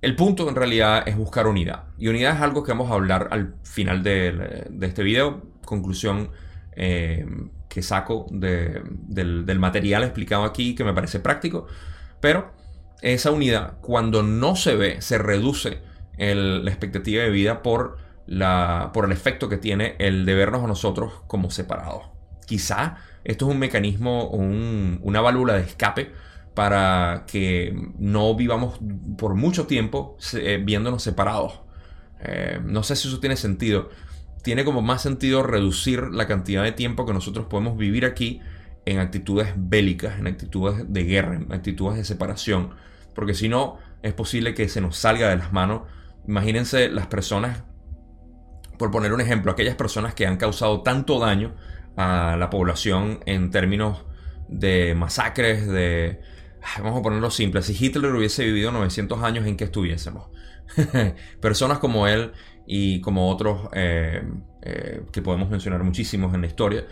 el 0.00 0.14
punto 0.14 0.48
en 0.48 0.54
realidad 0.54 1.06
es 1.06 1.16
buscar 1.16 1.46
unidad. 1.46 1.84
Y 1.98 2.08
unidad 2.08 2.36
es 2.36 2.40
algo 2.40 2.62
que 2.62 2.72
vamos 2.72 2.90
a 2.90 2.94
hablar 2.94 3.28
al 3.30 3.54
final 3.64 4.02
de, 4.02 4.68
este 4.80 5.02
video. 5.02 5.42
Conclusión 5.64 6.30
eh, 6.76 7.26
que 7.68 7.82
saco 7.82 8.26
del, 8.30 9.58
material 9.58 10.04
explicado 10.04 10.44
aquí, 10.44 10.74
que 10.74 10.84
me 10.84 10.94
parece 10.94 11.18
práctico. 11.18 11.66
Pero 12.20 12.52
esa 13.02 13.32
unidad, 13.32 13.78
cuando 13.80 14.22
no 14.22 14.54
se 14.54 14.76
ve, 14.76 15.02
se 15.02 15.18
reduce 15.18 15.80
la 16.16 16.70
expectativa 16.70 17.22
de 17.22 17.30
vida 17.30 17.62
por 17.62 17.98
por 18.92 19.04
el 19.04 19.12
efecto 19.12 19.48
que 19.48 19.56
tiene 19.56 19.96
el 19.98 20.26
de 20.26 20.34
vernos 20.34 20.64
a 20.64 20.66
nosotros 20.66 21.12
como 21.26 21.50
separados. 21.50 22.04
Quizá 22.46 22.98
esto 23.24 23.46
es 23.46 23.52
un 23.52 23.58
mecanismo, 23.58 24.28
una 24.28 25.20
válvula 25.20 25.54
de 25.54 25.62
escape 25.62 26.12
para 26.54 27.24
que 27.26 27.74
no 27.98 28.34
vivamos 28.34 28.80
por 29.16 29.34
mucho 29.34 29.66
tiempo 29.66 30.16
eh, 30.34 30.60
viéndonos 30.64 31.02
separados. 31.02 31.60
Eh, 32.20 32.60
no 32.64 32.82
sé 32.82 32.96
si 32.96 33.08
eso 33.08 33.20
tiene 33.20 33.36
sentido. 33.36 33.90
Tiene 34.42 34.64
como 34.64 34.82
más 34.82 35.02
sentido 35.02 35.42
reducir 35.42 36.02
la 36.10 36.26
cantidad 36.26 36.64
de 36.64 36.72
tiempo 36.72 37.06
que 37.06 37.12
nosotros 37.12 37.46
podemos 37.46 37.76
vivir 37.76 38.04
aquí 38.04 38.40
en 38.86 38.98
actitudes 38.98 39.52
bélicas, 39.56 40.18
en 40.18 40.26
actitudes 40.26 40.84
de 40.88 41.04
guerra, 41.04 41.36
en 41.36 41.52
actitudes 41.52 41.98
de 41.98 42.04
separación, 42.04 42.70
porque 43.14 43.34
si 43.34 43.48
no 43.48 43.78
es 44.02 44.14
posible 44.14 44.54
que 44.54 44.68
se 44.68 44.80
nos 44.80 44.96
salga 44.96 45.28
de 45.28 45.36
las 45.36 45.52
manos. 45.52 45.82
Imagínense 46.26 46.88
las 46.88 47.06
personas, 47.06 47.62
por 48.78 48.90
poner 48.90 49.12
un 49.12 49.20
ejemplo, 49.20 49.52
aquellas 49.52 49.74
personas 49.74 50.14
que 50.14 50.26
han 50.26 50.36
causado 50.36 50.82
tanto 50.82 51.18
daño 51.18 51.54
a 51.96 52.36
la 52.38 52.48
población 52.48 53.20
en 53.26 53.50
términos 53.50 54.04
de 54.48 54.94
masacres, 54.94 55.66
de... 55.66 56.20
Vamos 56.78 57.00
a 57.00 57.02
ponerlo 57.02 57.30
simple, 57.30 57.62
si 57.62 57.72
Hitler 57.72 58.12
hubiese 58.14 58.44
vivido 58.44 58.70
900 58.72 59.22
años 59.22 59.46
en 59.46 59.56
que 59.56 59.64
estuviésemos. 59.64 60.28
Personas 61.40 61.78
como 61.78 62.06
él 62.06 62.32
y 62.66 63.00
como 63.00 63.30
otros 63.30 63.68
eh, 63.72 64.22
eh, 64.62 65.02
que 65.12 65.22
podemos 65.22 65.48
mencionar 65.50 65.82
muchísimos 65.82 66.34
en 66.34 66.42
la 66.42 66.46
historia, 66.46 66.84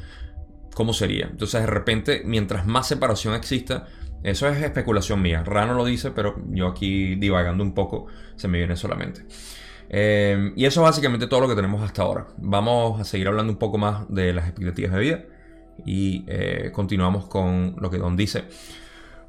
¿cómo 0.74 0.92
sería? 0.92 1.26
Entonces 1.26 1.60
de 1.60 1.66
repente, 1.66 2.22
mientras 2.24 2.66
más 2.66 2.88
separación 2.88 3.34
exista, 3.34 3.86
eso 4.22 4.48
es 4.48 4.62
especulación 4.62 5.20
mía. 5.20 5.44
Rano 5.44 5.74
lo 5.74 5.84
dice, 5.84 6.10
pero 6.10 6.42
yo 6.48 6.68
aquí 6.68 7.16
divagando 7.16 7.62
un 7.62 7.74
poco 7.74 8.06
se 8.36 8.48
me 8.48 8.58
viene 8.58 8.76
solamente. 8.76 9.26
Eh, 9.88 10.52
y 10.56 10.64
eso 10.64 10.80
es 10.80 10.84
básicamente 10.84 11.26
todo 11.26 11.40
lo 11.40 11.48
que 11.48 11.54
tenemos 11.54 11.82
hasta 11.82 12.02
ahora. 12.02 12.26
Vamos 12.38 13.00
a 13.00 13.04
seguir 13.04 13.28
hablando 13.28 13.52
un 13.52 13.58
poco 13.58 13.78
más 13.78 14.06
de 14.08 14.32
las 14.32 14.46
expectativas 14.46 14.92
de 14.92 15.00
vida 15.00 15.24
y 15.84 16.24
continuamos 16.72 17.26
con 17.26 17.76
lo 17.78 17.90
que 17.90 17.98
Don 17.98 18.16
dice. 18.16 18.44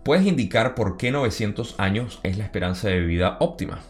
¿Puedes 0.03 0.25
indicar 0.25 0.73
por 0.73 0.95
qué 0.95 1.11
900 1.11 1.75
años 1.79 2.21
es 2.23 2.37
la 2.37 2.45
esperanza 2.45 2.87
de 2.87 3.01
vida 3.01 3.35
óptima? 3.41 3.81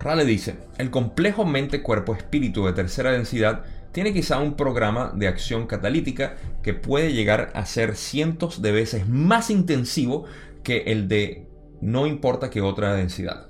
Rale 0.00 0.24
dice, 0.24 0.56
el 0.78 0.90
complejo 0.90 1.44
mente-cuerpo-espíritu 1.44 2.66
de 2.66 2.72
tercera 2.72 3.10
densidad 3.10 3.64
tiene 3.92 4.12
quizá 4.12 4.38
un 4.38 4.54
programa 4.54 5.12
de 5.14 5.28
acción 5.28 5.66
catalítica 5.66 6.36
que 6.62 6.74
puede 6.74 7.12
llegar 7.12 7.50
a 7.54 7.64
ser 7.66 7.96
cientos 7.96 8.62
de 8.62 8.72
veces 8.72 9.08
más 9.08 9.50
intensivo 9.50 10.24
que 10.62 10.84
el 10.86 11.08
de 11.08 11.48
no 11.80 12.06
importa 12.06 12.50
qué 12.50 12.60
otra 12.60 12.94
densidad. 12.94 13.48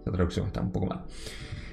Esta 0.00 0.12
traducción 0.12 0.46
está 0.46 0.60
un 0.60 0.72
poco 0.72 0.86
mal. 0.86 1.04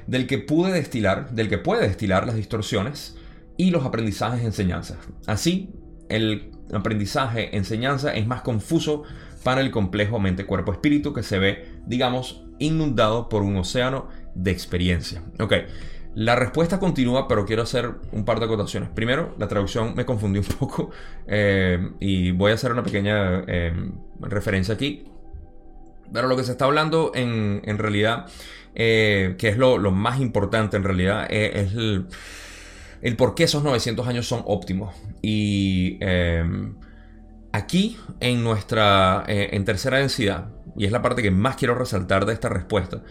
Del 0.05 0.27
que 0.27 0.37
pude 0.37 0.71
destilar, 0.71 1.31
del 1.31 1.49
que 1.49 1.57
puede 1.57 1.87
destilar 1.87 2.25
las 2.25 2.35
distorsiones 2.35 3.17
y 3.57 3.71
los 3.71 3.85
aprendizajes 3.85 4.43
enseñanzas. 4.43 4.97
Así, 5.25 5.69
el 6.09 6.51
aprendizaje 6.71 7.55
enseñanza 7.57 8.13
es 8.13 8.27
más 8.27 8.41
confuso 8.41 9.03
para 9.43 9.61
el 9.61 9.71
complejo 9.71 10.19
mente-cuerpo-espíritu 10.19 11.13
que 11.13 11.23
se 11.23 11.39
ve, 11.39 11.65
digamos, 11.85 12.45
inundado 12.59 13.29
por 13.29 13.43
un 13.43 13.57
océano 13.57 14.09
de 14.35 14.51
experiencia. 14.51 15.23
Ok, 15.39 15.53
la 16.15 16.35
respuesta 16.35 16.79
continúa, 16.79 17.27
pero 17.27 17.45
quiero 17.45 17.61
hacer 17.61 17.91
un 18.11 18.25
par 18.25 18.39
de 18.39 18.45
acotaciones. 18.45 18.89
Primero, 18.89 19.35
la 19.37 19.47
traducción 19.47 19.93
me 19.95 20.03
confundió 20.03 20.41
un 20.41 20.47
poco 20.47 20.89
eh, 21.27 21.91
y 21.99 22.31
voy 22.31 22.51
a 22.51 22.55
hacer 22.55 22.71
una 22.71 22.83
pequeña 22.83 23.43
eh, 23.47 23.73
referencia 24.19 24.73
aquí. 24.73 25.05
Pero 26.13 26.27
lo 26.27 26.35
que 26.37 26.43
se 26.43 26.51
está 26.51 26.65
hablando 26.65 27.11
en, 27.13 27.77
realidad, 27.77 28.27
eh, 28.75 29.35
que 29.37 29.49
es 29.49 29.57
lo, 29.57 29.79
más 29.91 30.19
importante 30.19 30.77
en 30.77 30.83
realidad, 30.83 31.27
es 31.29 31.73
el, 31.73 32.07
el, 33.01 33.15
por 33.15 33.35
qué 33.35 33.43
esos 33.43 33.63
900 33.63 34.07
años 34.07 34.27
son 34.27 34.43
óptimos. 34.45 34.95
Y 35.21 35.99
Aquí, 37.57 37.97
en 38.19 38.43
nuestra 38.43 39.23
eh, 39.27 39.49
en 39.53 39.65
tercera 39.65 39.97
densidad, 39.97 40.49
y 40.75 40.85
es 40.85 40.91
la 40.91 41.01
parte 41.01 41.23
que 41.23 41.31
más 41.31 41.55
quiero 41.55 41.73
resaltar 41.73 42.27
de 42.27 42.33
esta 42.33 42.49
respuesta, 42.49 43.01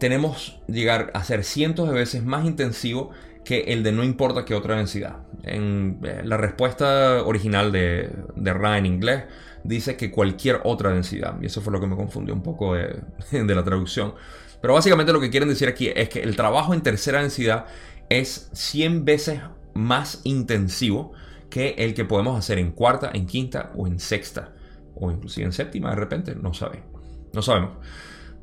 tenemos 0.00 0.60
llegar 0.66 1.12
a 1.14 1.22
ser 1.22 1.44
cientos 1.44 1.88
de 1.88 1.94
veces 1.94 2.24
más 2.24 2.46
intensivo 2.46 3.10
que 3.44 3.60
el 3.72 3.82
de 3.82 3.92
no 3.92 4.04
importa 4.04 4.44
qué 4.44 4.54
otra 4.54 4.76
densidad. 4.76 5.18
En 5.42 5.98
eh, 6.02 6.22
la 6.24 6.36
respuesta 6.36 7.22
original 7.24 7.72
de, 7.72 8.10
de 8.36 8.52
Ra 8.52 8.78
en 8.78 8.86
inglés 8.86 9.24
dice 9.64 9.96
que 9.96 10.10
cualquier 10.10 10.60
otra 10.64 10.92
densidad, 10.92 11.36
y 11.40 11.46
eso 11.46 11.60
fue 11.60 11.72
lo 11.72 11.80
que 11.80 11.86
me 11.86 11.96
confundió 11.96 12.34
un 12.34 12.42
poco 12.42 12.74
de, 12.74 13.02
la 13.32 13.64
traducción. 13.64 14.14
Pero 14.60 14.74
básicamente 14.74 15.12
lo 15.12 15.20
que 15.20 15.30
quieren 15.30 15.48
decir 15.48 15.68
aquí 15.68 15.90
es 15.94 16.08
que 16.08 16.20
el 16.20 16.36
trabajo 16.36 16.74
en 16.74 16.82
tercera 16.82 17.20
densidad 17.20 17.66
es 18.08 18.50
100 18.52 19.04
veces 19.04 19.40
más 19.74 20.20
intensivo 20.24 21.12
que 21.48 21.74
el 21.78 21.94
que 21.94 22.04
podemos 22.04 22.38
hacer 22.38 22.58
en 22.58 22.72
cuarta, 22.72 23.10
en 23.12 23.26
quinta 23.26 23.72
o 23.74 23.86
en 23.86 23.98
sexta, 23.98 24.52
o 24.94 25.10
inclusive 25.10 25.46
en 25.46 25.52
séptima 25.52 25.90
de 25.90 25.96
repente, 25.96 26.34
no 26.34 26.52
sabemos. 26.52 26.88
No 27.32 27.42
sabemos. 27.42 27.72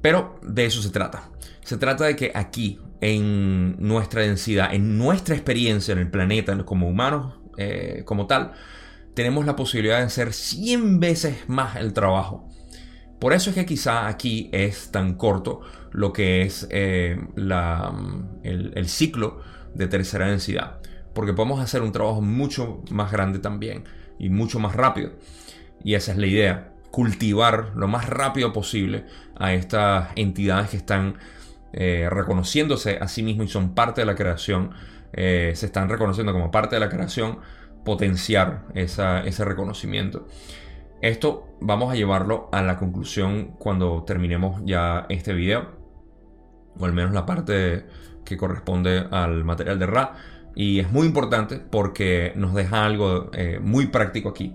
Pero 0.02 0.40
de 0.42 0.66
eso 0.66 0.82
se 0.82 0.90
trata. 0.90 1.30
Se 1.64 1.78
trata 1.78 2.06
de 2.06 2.16
que 2.16 2.32
aquí, 2.34 2.80
en 3.02 3.76
nuestra 3.80 4.22
densidad, 4.22 4.74
en 4.74 4.98
nuestra 4.98 5.36
experiencia 5.36 5.92
en 5.92 6.00
el 6.00 6.10
planeta, 6.10 6.58
como 6.66 6.88
humanos, 6.88 7.36
eh, 7.58 8.04
como 8.06 8.28
tal, 8.28 8.54
tenemos 9.14 9.46
la 9.46 9.56
posibilidad 9.56 10.00
de 10.00 10.06
hacer 10.06 10.34
100 10.34 11.00
veces 11.00 11.50
más 11.50 11.76
el 11.76 11.94
trabajo. 11.94 12.48
Por 13.20 13.34
eso 13.34 13.50
es 13.50 13.56
que 13.56 13.66
quizá 13.66 14.08
aquí 14.08 14.50
es 14.54 14.92
tan 14.92 15.16
corto 15.16 15.62
lo 15.92 16.14
que 16.14 16.44
es 16.44 16.68
eh, 16.70 17.18
el 18.44 18.88
ciclo 18.88 19.42
de 19.74 19.88
tercera 19.88 20.28
densidad 20.28 20.80
porque 21.18 21.34
podemos 21.34 21.60
hacer 21.60 21.82
un 21.82 21.92
trabajo 21.92 22.22
mucho 22.22 22.84
más 22.92 23.12
grande 23.12 23.40
también 23.40 23.86
y 24.20 24.30
mucho 24.30 24.60
más 24.60 24.76
rápido. 24.76 25.14
Y 25.84 25.96
esa 25.96 26.12
es 26.12 26.20
la 26.20 26.28
idea, 26.28 26.76
cultivar 26.92 27.72
lo 27.76 27.88
más 27.88 28.08
rápido 28.08 28.54
posible 28.54 29.04
a 29.40 29.54
estas 29.54 30.10
entidades 30.16 30.70
que 30.70 30.78
están 30.78 31.16
eh, 31.74 32.08
reconociéndose 32.10 32.98
a 33.00 33.08
sí 33.08 33.24
mismos 33.24 33.48
y 33.48 33.50
son 33.50 33.76
parte 33.76 34.02
de 34.02 34.06
la 34.06 34.16
creación, 34.16 34.72
eh, 35.14 35.52
se 35.56 35.68
están 35.68 35.90
reconociendo 35.90 36.34
como 36.34 36.52
parte 36.52 36.76
de 36.76 36.80
la 36.80 36.90
creación, 36.90 37.40
potenciar 37.84 38.66
ese 38.74 39.46
reconocimiento. 39.46 40.28
Esto 41.02 41.56
vamos 41.62 41.92
a 41.92 41.96
llevarlo 41.96 42.50
a 42.52 42.62
la 42.64 42.78
conclusión 42.78 43.56
cuando 43.60 44.04
terminemos 44.04 44.62
ya 44.66 45.06
este 45.10 45.34
video, 45.34 45.78
o 46.78 46.86
al 46.86 46.94
menos 46.94 47.14
la 47.14 47.26
parte 47.26 47.86
que 48.26 48.36
corresponde 48.36 49.06
al 49.12 49.44
material 49.44 49.80
de 49.80 49.86
Ra. 49.86 50.16
Y 50.56 50.80
es 50.80 50.92
muy 50.92 51.06
importante 51.06 51.60
porque 51.60 52.34
nos 52.36 52.56
deja 52.56 52.84
algo 52.84 53.30
eh, 53.34 53.60
muy 53.62 53.88
práctico 53.88 54.30
aquí. 54.30 54.54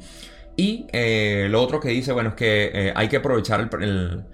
Y 0.57 0.87
eh, 0.93 1.47
lo 1.49 1.63
otro 1.63 1.79
que 1.79 1.89
dice, 1.91 2.13
bueno, 2.13 2.31
es 2.31 2.35
que 2.35 2.71
eh, 2.75 2.93
hay 2.95 3.09
que 3.09 3.19
aprovechar 3.19 3.61
el, 3.61 3.83
el, 3.83 4.25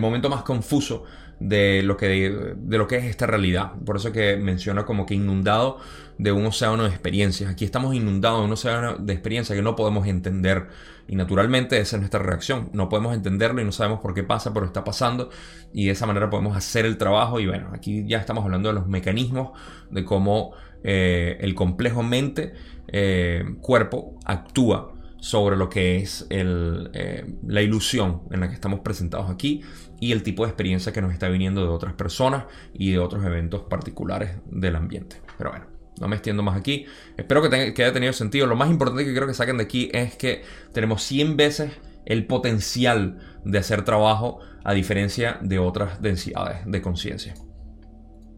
momento 0.00 0.28
más 0.28 0.42
confuso 0.42 1.04
de 1.40 1.82
lo, 1.82 1.96
que, 1.96 2.54
de, 2.56 2.78
lo 2.78 2.86
que 2.86 2.96
es 2.96 3.04
esta 3.04 3.26
realidad. 3.26 3.72
Por 3.84 3.96
eso 3.96 4.12
que 4.12 4.36
menciona 4.36 4.84
como 4.84 5.06
que 5.06 5.14
inundado 5.14 5.78
de 6.18 6.32
un 6.32 6.46
océano 6.46 6.82
de 6.82 6.88
experiencias. 6.88 7.50
Aquí 7.50 7.64
estamos 7.64 7.94
inundados 7.94 8.40
de 8.40 8.46
un 8.46 8.52
océano 8.52 8.96
de 8.96 9.12
experiencias 9.12 9.56
que 9.56 9.62
no 9.62 9.76
podemos 9.76 10.06
entender. 10.06 10.66
Y 11.06 11.16
naturalmente 11.16 11.78
esa 11.78 11.96
es 11.96 12.00
nuestra 12.00 12.20
reacción. 12.20 12.70
No 12.72 12.88
podemos 12.88 13.14
entenderlo 13.14 13.62
y 13.62 13.64
no 13.64 13.72
sabemos 13.72 14.00
por 14.00 14.14
qué 14.14 14.24
pasa, 14.24 14.52
pero 14.52 14.66
está 14.66 14.84
pasando. 14.84 15.30
Y 15.72 15.86
de 15.86 15.92
esa 15.92 16.06
manera 16.06 16.28
podemos 16.28 16.56
hacer 16.56 16.86
el 16.86 16.98
trabajo. 16.98 17.40
Y 17.40 17.46
bueno, 17.46 17.70
aquí 17.72 18.04
ya 18.06 18.18
estamos 18.18 18.44
hablando 18.44 18.68
de 18.68 18.74
los 18.74 18.88
mecanismos 18.88 19.50
de 19.90 20.04
cómo 20.04 20.52
eh, 20.82 21.38
el 21.40 21.54
complejo 21.54 22.02
mente-cuerpo 22.02 24.12
eh, 24.12 24.18
actúa 24.24 24.97
sobre 25.20 25.56
lo 25.56 25.68
que 25.68 25.96
es 25.96 26.26
eh, 26.30 27.26
la 27.46 27.62
ilusión 27.62 28.22
en 28.30 28.40
la 28.40 28.48
que 28.48 28.54
estamos 28.54 28.80
presentados 28.80 29.30
aquí 29.30 29.62
y 30.00 30.12
el 30.12 30.22
tipo 30.22 30.44
de 30.44 30.50
experiencia 30.50 30.92
que 30.92 31.02
nos 31.02 31.12
está 31.12 31.28
viniendo 31.28 31.62
de 31.62 31.68
otras 31.68 31.94
personas 31.94 32.44
y 32.72 32.92
de 32.92 32.98
otros 32.98 33.24
eventos 33.24 33.62
particulares 33.62 34.36
del 34.46 34.76
ambiente. 34.76 35.20
Pero 35.36 35.50
bueno, 35.50 35.66
no 36.00 36.08
me 36.08 36.16
extiendo 36.16 36.42
más 36.42 36.56
aquí. 36.56 36.86
Espero 37.16 37.42
que, 37.48 37.56
haya 37.56 37.92
tenido 37.92 38.12
sentido. 38.12 38.46
Lo 38.46 38.56
más 38.56 38.70
importante 38.70 39.04
que 39.04 39.10
quiero 39.10 39.26
que 39.26 39.34
saquen 39.34 39.58
de 39.58 39.64
aquí 39.64 39.90
es 39.92 40.16
que 40.16 40.42
tenemos 40.72 41.02
100 41.02 41.36
veces 41.36 41.72
el 42.06 42.26
potencial 42.26 43.18
de 43.44 43.58
hacer 43.58 43.84
trabajo 43.84 44.40
a 44.64 44.72
diferencia 44.72 45.38
de 45.42 45.58
otras 45.58 46.00
densidades 46.00 46.58
de 46.64 46.80
conciencia. 46.80 47.34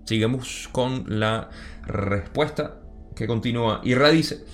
Sigamos 0.05 0.69
con 0.73 1.05
la 1.21 1.51
respuesta 1.87 2.81
que 3.15 3.27
continúa. 3.27 3.81
Y 3.85 3.95
dice, 3.95 4.45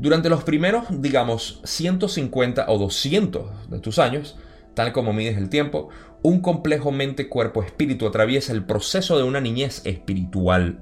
durante 0.00 0.30
los 0.30 0.44
primeros, 0.44 0.86
digamos, 1.02 1.60
150 1.64 2.64
o 2.68 2.78
200 2.78 3.68
de 3.68 3.80
tus 3.80 3.98
años, 3.98 4.38
tal 4.72 4.92
como 4.92 5.12
mides 5.12 5.36
el 5.36 5.50
tiempo, 5.50 5.90
un 6.22 6.40
complejo 6.40 6.90
mente-cuerpo-espíritu 6.90 8.06
atraviesa 8.06 8.54
el 8.54 8.64
proceso 8.64 9.18
de 9.18 9.24
una 9.24 9.42
niñez 9.42 9.82
espiritual. 9.84 10.78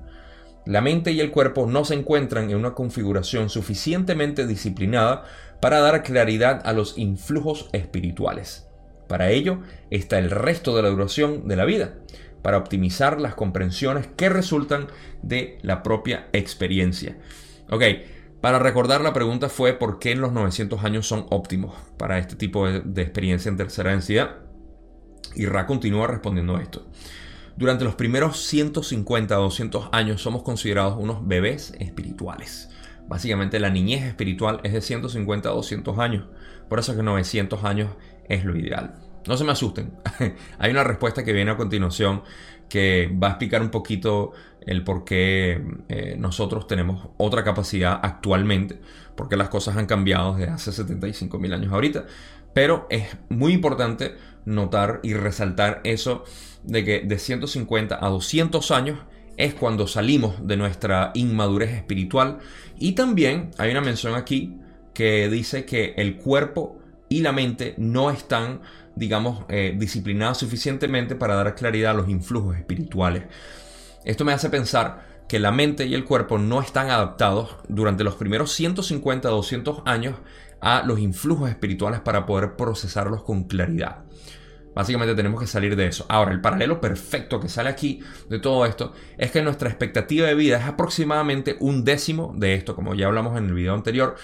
La 0.67 0.83
mente 0.83 1.11
y 1.11 1.19
el 1.19 1.33
cuerpo 1.33 1.67
no 1.67 1.85
se 1.85 1.95
encuentran 1.95 2.49
en 2.51 2.57
una 2.59 2.75
configuración 2.75 3.51
suficientemente 3.51 4.47
disciplinada 4.47 5.25
para 5.61 5.81
dar 5.81 6.05
claridad 6.05 6.63
a 6.65 6.73
los 6.73 6.97
influjos 6.97 7.71
espirituales. 7.73 8.69
Para 9.09 9.33
ello 9.33 9.63
está 9.91 10.21
el 10.21 10.31
resto 10.31 10.77
de 10.77 10.83
la 10.83 10.91
duración 10.91 11.49
de 11.49 11.57
la 11.57 11.65
vida, 11.65 11.95
para 12.43 12.59
optimizar 12.59 13.21
las 13.21 13.35
comprensiones 13.35 14.07
que 14.17 14.29
resultan 14.29 14.87
de 15.23 15.59
la 15.63 15.83
propia 15.83 16.29
experiencia. 16.33 17.19
Ok, 17.69 17.83
para 18.41 18.61
recordar 18.61 19.01
la 19.01 19.13
pregunta 19.13 19.49
fue 19.49 19.73
por 19.73 19.99
qué 19.99 20.15
los 20.15 20.33
900 20.33 20.85
años 20.85 21.07
son 21.09 21.27
óptimos 21.31 21.75
para 21.97 22.19
este 22.19 22.37
tipo 22.37 22.69
de, 22.69 23.03
experiencia 23.03 23.49
en 23.49 23.57
tercera 23.57 23.91
densidad. 23.91 24.37
Y 25.35 25.47
Ra 25.47 25.67
continúa 25.67 26.07
respondiendo 26.07 26.57
a 26.57 26.63
esto. 26.63 26.87
Durante 27.57 27.85
los 27.85 27.97
primeros 27.97 28.41
150 28.45 29.39
o 29.39 29.43
200 29.43 29.89
años 29.91 30.23
somos 30.23 30.43
considerados 30.43 30.97
unos 30.99 31.27
bebés 31.27 31.75
espirituales. 31.81 32.71
Básicamente 33.09 33.59
la 33.59 33.71
niñez 33.71 34.05
espiritual 34.05 34.61
es 34.63 34.73
de 34.73 34.83
150 34.83 35.49
a 35.49 35.53
200 35.53 35.99
años. 35.99 36.27
Por 36.69 36.79
eso 36.79 36.93
es 36.93 36.97
que 36.99 37.03
900 37.03 37.65
años 37.65 37.91
es 38.29 38.45
lo 38.45 38.57
ideal. 38.57 38.95
No 39.27 39.37
se 39.37 39.45
me 39.45 39.53
asusten. 39.53 39.95
Hay 40.59 40.71
una 40.71 40.85
respuesta 40.85 41.25
que 41.25 41.33
viene 41.33 41.51
a 41.51 41.57
continuación 41.57 42.23
que 42.69 43.11
va 43.21 43.29
a 43.29 43.31
explicar 43.31 43.63
un 43.63 43.71
poquito 43.71 44.33
el 44.67 44.85
por 44.85 45.05
qué 45.05 45.63
eh, 45.89 46.17
nosotros 46.19 46.67
tenemos 46.67 47.09
otra 47.17 47.45
capacidad 47.45 47.99
actualmente, 48.03 48.81
porque 49.15 49.37
las 49.37 49.49
cosas 49.49 49.77
han 49.77 49.87
cambiado 49.87 50.35
desde 50.35 50.53
hace 50.53 50.73
75 50.73 51.39
mil 51.39 51.53
años 51.53 51.73
ahorita. 51.73 52.07
Pero 52.55 52.87
es 52.91 53.17
muy 53.29 53.53
importante 53.53 54.17
notar 54.45 55.01
y 55.03 55.15
resaltar 55.15 55.81
eso 55.85 56.25
de 56.65 56.85
que 56.85 57.01
de 57.01 57.19
150 57.19 57.99
a 58.05 58.09
200 58.09 58.71
años 58.71 58.99
es 59.37 59.55
cuando 59.55 59.87
salimos 59.87 60.47
de 60.47 60.57
nuestra 60.57 61.13
inmadurez 61.15 61.71
espiritual. 61.71 62.39
Y 62.79 62.93
también 62.93 63.51
hay 63.59 63.71
una 63.71 63.81
mención 63.81 64.15
aquí 64.15 64.59
que 64.93 65.29
dice 65.29 65.65
que 65.65 65.95
el 65.97 66.17
cuerpo 66.17 66.79
y 67.09 67.21
la 67.21 67.33
mente 67.33 67.75
no 67.79 68.11
están, 68.11 68.61
digamos, 68.97 69.45
eh, 69.49 69.75
disciplinados 69.79 70.39
suficientemente 70.39 71.15
para 71.15 71.37
dar 71.37 71.55
claridad 71.55 71.93
a 71.93 71.95
los 71.95 72.09
influjos 72.09 72.57
espirituales. 72.57 73.25
Esto 74.09 74.25
me 74.25 74.33
hace 74.33 74.49
pensar 74.49 75.25
que 75.29 75.39
la 75.39 75.53
mente 75.53 75.85
y 75.85 75.93
el 75.93 76.07
cuerpo 76.07 76.39
no 76.39 76.63
están 76.63 76.89
adaptados 76.89 77.57
durante 77.69 78.05
los 78.05 78.15
primeros 78.15 78.51
150 78.53 79.29
200 79.29 79.83
años 79.85 80.15
a 80.63 80.83
los 80.83 80.99
influjos 80.99 81.51
espirituales 81.51 82.01
para 82.01 82.25
poder 82.25 82.57
procesarlos 82.57 83.23
con 83.23 83.45
claridad. 83.45 84.05
Básicamente 84.75 85.15
tenemos 85.15 85.39
que 85.39 85.47
salir 85.47 85.77
de 85.77 85.89
eso. 85.89 86.07
Ahora, 86.09 86.33
el 86.33 86.41
paralelo 86.41 86.81
perfecto 86.81 87.39
que 87.39 87.51
sale 87.51 87.69
aquí 87.69 88.01
de 88.31 88.39
todo 88.39 88.65
esto 88.65 88.95
es 89.19 89.31
que 89.31 89.43
nuestra 89.43 89.69
expectativa 89.69 90.27
de 90.27 90.35
vida 90.35 90.57
es 90.57 90.65
aproximadamente 90.65 91.59
un 91.61 91.85
décimo 91.85 92.33
de 92.35 92.55
esto, 92.55 92.75
como 92.75 92.95
ya 92.95 93.09
hablamos 93.09 93.37
en 93.37 93.45
el 93.45 93.53
video 93.53 93.75
anterior. 93.75 94.17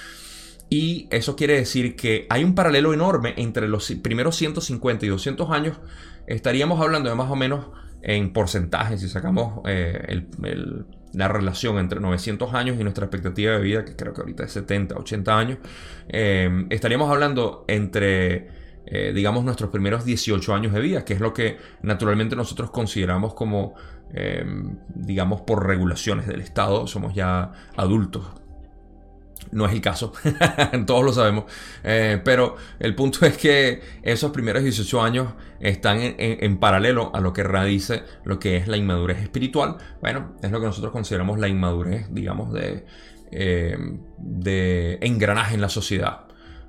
Y 0.70 1.08
eso 1.10 1.36
quiere 1.36 1.56
decir 1.56 1.94
que 1.94 2.26
hay 2.30 2.42
un 2.42 2.54
paralelo 2.54 2.94
enorme 2.94 3.34
entre 3.36 3.68
los 3.68 3.90
primeros 4.02 4.34
150 4.36 5.04
y 5.04 5.10
200 5.10 5.50
años. 5.50 5.76
Estaríamos 6.26 6.80
hablando 6.80 7.10
de 7.10 7.16
más 7.16 7.30
o 7.30 7.36
menos 7.36 7.66
en 8.06 8.32
porcentaje, 8.32 8.98
si 8.98 9.08
sacamos 9.08 9.62
eh, 9.64 10.26
la 11.14 11.28
relación 11.28 11.78
entre 11.78 12.00
900 12.00 12.52
años 12.52 12.76
y 12.78 12.82
nuestra 12.82 13.06
expectativa 13.06 13.52
de 13.52 13.60
vida, 13.60 13.84
que 13.84 13.96
creo 13.96 14.12
que 14.12 14.20
ahorita 14.20 14.44
es 14.44 14.52
70, 14.52 14.96
80 14.96 15.38
años, 15.38 15.58
eh, 16.08 16.66
estaríamos 16.68 17.10
hablando 17.10 17.64
entre, 17.66 18.48
eh, 18.86 19.12
digamos, 19.14 19.42
nuestros 19.42 19.70
primeros 19.70 20.04
18 20.04 20.54
años 20.54 20.74
de 20.74 20.80
vida, 20.80 21.04
que 21.04 21.14
es 21.14 21.20
lo 21.20 21.32
que 21.32 21.56
naturalmente 21.82 22.36
nosotros 22.36 22.70
consideramos 22.70 23.34
como, 23.34 23.74
digamos, 24.94 25.40
por 25.40 25.66
regulaciones 25.66 26.28
del 26.28 26.40
Estado, 26.40 26.86
somos 26.86 27.14
ya 27.14 27.50
adultos 27.76 28.24
no 29.52 29.66
es 29.66 29.72
el 29.72 29.80
caso, 29.80 30.12
todos 30.86 31.04
lo 31.04 31.12
sabemos. 31.12 31.44
Eh, 31.82 32.20
pero 32.24 32.56
el 32.78 32.94
punto 32.94 33.26
es 33.26 33.36
que 33.36 33.80
esos 34.02 34.30
primeros 34.32 34.62
18 34.62 35.02
años 35.02 35.28
están 35.60 35.98
en, 36.00 36.58
paralelo 36.58 37.10
a 37.14 37.20
lo 37.20 37.32
que 37.32 37.42
radice 37.42 38.02
lo 38.24 38.38
que 38.38 38.56
es 38.56 38.68
la 38.68 38.76
inmadurez 38.76 39.18
espiritual. 39.18 39.76
Bueno, 40.00 40.36
es 40.42 40.50
lo 40.50 40.60
que 40.60 40.66
nosotros 40.66 40.92
consideramos 40.92 41.38
la 41.38 41.48
inmadurez, 41.48 42.06
digamos, 42.10 42.52
de, 42.52 42.84
eh, 43.30 43.76
de 44.18 44.98
engranaje 45.00 45.54
en 45.54 45.60
la 45.60 45.68
sociedad. 45.68 46.23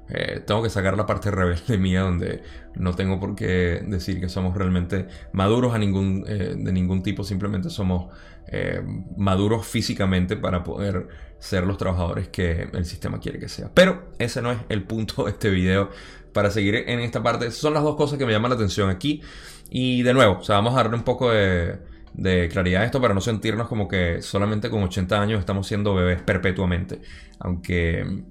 Eh, 0.09 0.41
tengo 0.45 0.61
que 0.61 0.69
sacar 0.69 0.95
la 0.95 1.05
parte 1.05 1.31
rebelde 1.31 1.77
mía 1.79 2.01
donde 2.01 2.43
no 2.75 2.93
tengo 2.93 3.19
por 3.19 3.35
qué 3.35 3.83
decir 3.87 4.19
que 4.19 4.29
somos 4.29 4.55
realmente 4.55 5.07
maduros 5.31 5.73
a 5.73 5.79
ningún, 5.79 6.23
de 6.23 6.71
ningún 6.71 7.01
tipo, 7.01 7.23
simplemente 7.23 7.69
somos 7.69 8.13
maduros 9.17 9.65
físicamente 9.65 10.37
para 10.37 10.63
poder 10.63 11.07
ser 11.39 11.65
los 11.65 11.77
trabajadores 11.77 12.27
que 12.29 12.69
el 12.73 12.85
sistema 12.85 13.19
quiere 13.19 13.39
que 13.39 13.49
sea. 13.49 13.69
Pero 13.73 14.11
ese 14.17 14.41
no 14.41 14.51
es 14.51 14.59
el 14.69 14.83
punto 14.83 15.25
de 15.25 15.31
este 15.31 15.49
video. 15.49 15.89
Para 16.33 16.51
seguir 16.51 16.75
en 16.75 16.99
esta 16.99 17.23
parte, 17.23 17.49
son 17.51 17.73
las 17.73 17.83
dos 17.83 17.95
cosas 17.95 18.17
que 18.19 18.25
me 18.25 18.33
llaman 18.33 18.49
la 18.49 18.55
atención 18.55 18.89
aquí. 18.89 19.21
Y 19.69 20.03
de 20.03 20.13
nuevo, 20.13 20.41
vamos 20.47 20.73
a 20.73 20.77
darle 20.77 20.97
un 20.97 21.03
poco 21.03 21.31
de, 21.31 21.79
claridad 22.51 22.81
a 22.81 22.85
esto 22.85 22.99
para 22.99 23.13
no 23.13 23.21
sentirnos 23.21 23.67
como 23.67 23.87
que 23.87 24.21
solamente 24.21 24.69
con 24.69 24.83
80 24.83 25.21
años 25.21 25.39
estamos 25.39 25.67
siendo 25.67 25.93
bebés 25.93 26.21
perpetuamente. 26.21 27.01
Aunque 27.39 28.25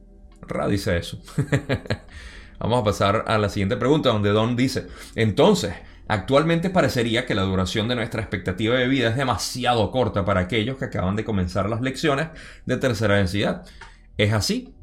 Ra 0.47 0.69
dice 0.69 0.97
eso. 0.97 1.21
vamos 2.59 2.81
a 2.81 2.85
pasar 2.85 3.25
a 3.27 3.39
la 3.39 3.49
siguiente 3.49 3.77
pregunta, 3.77 4.11
donde 4.11 4.31
Don 4.31 4.57
dice, 4.57 4.87
entonces, 5.15 5.75
Actualmente 6.07 6.69
parecería 6.69 7.25
que 7.25 7.35
la 7.35 7.43
duración 7.43 7.89
de 7.89 7.95
nuestra 7.95 8.21
expectativa 8.21 8.75
de 8.75 8.89
vida 8.89 9.09
es 9.09 9.17
demasiado 9.17 9.91
corta 9.91 10.25
para 10.25 10.41
aquellos 10.41 10.77
que 10.77 10.85
acaban 10.85 11.17
de 11.17 11.25
comenzar 11.25 11.69
las 11.71 11.81
lecciones 11.81 12.29
de 12.67 12.77
tercera 12.77 13.17
densidad. 13.17 13.65
¿Es 14.19 14.33
así? 14.35 14.75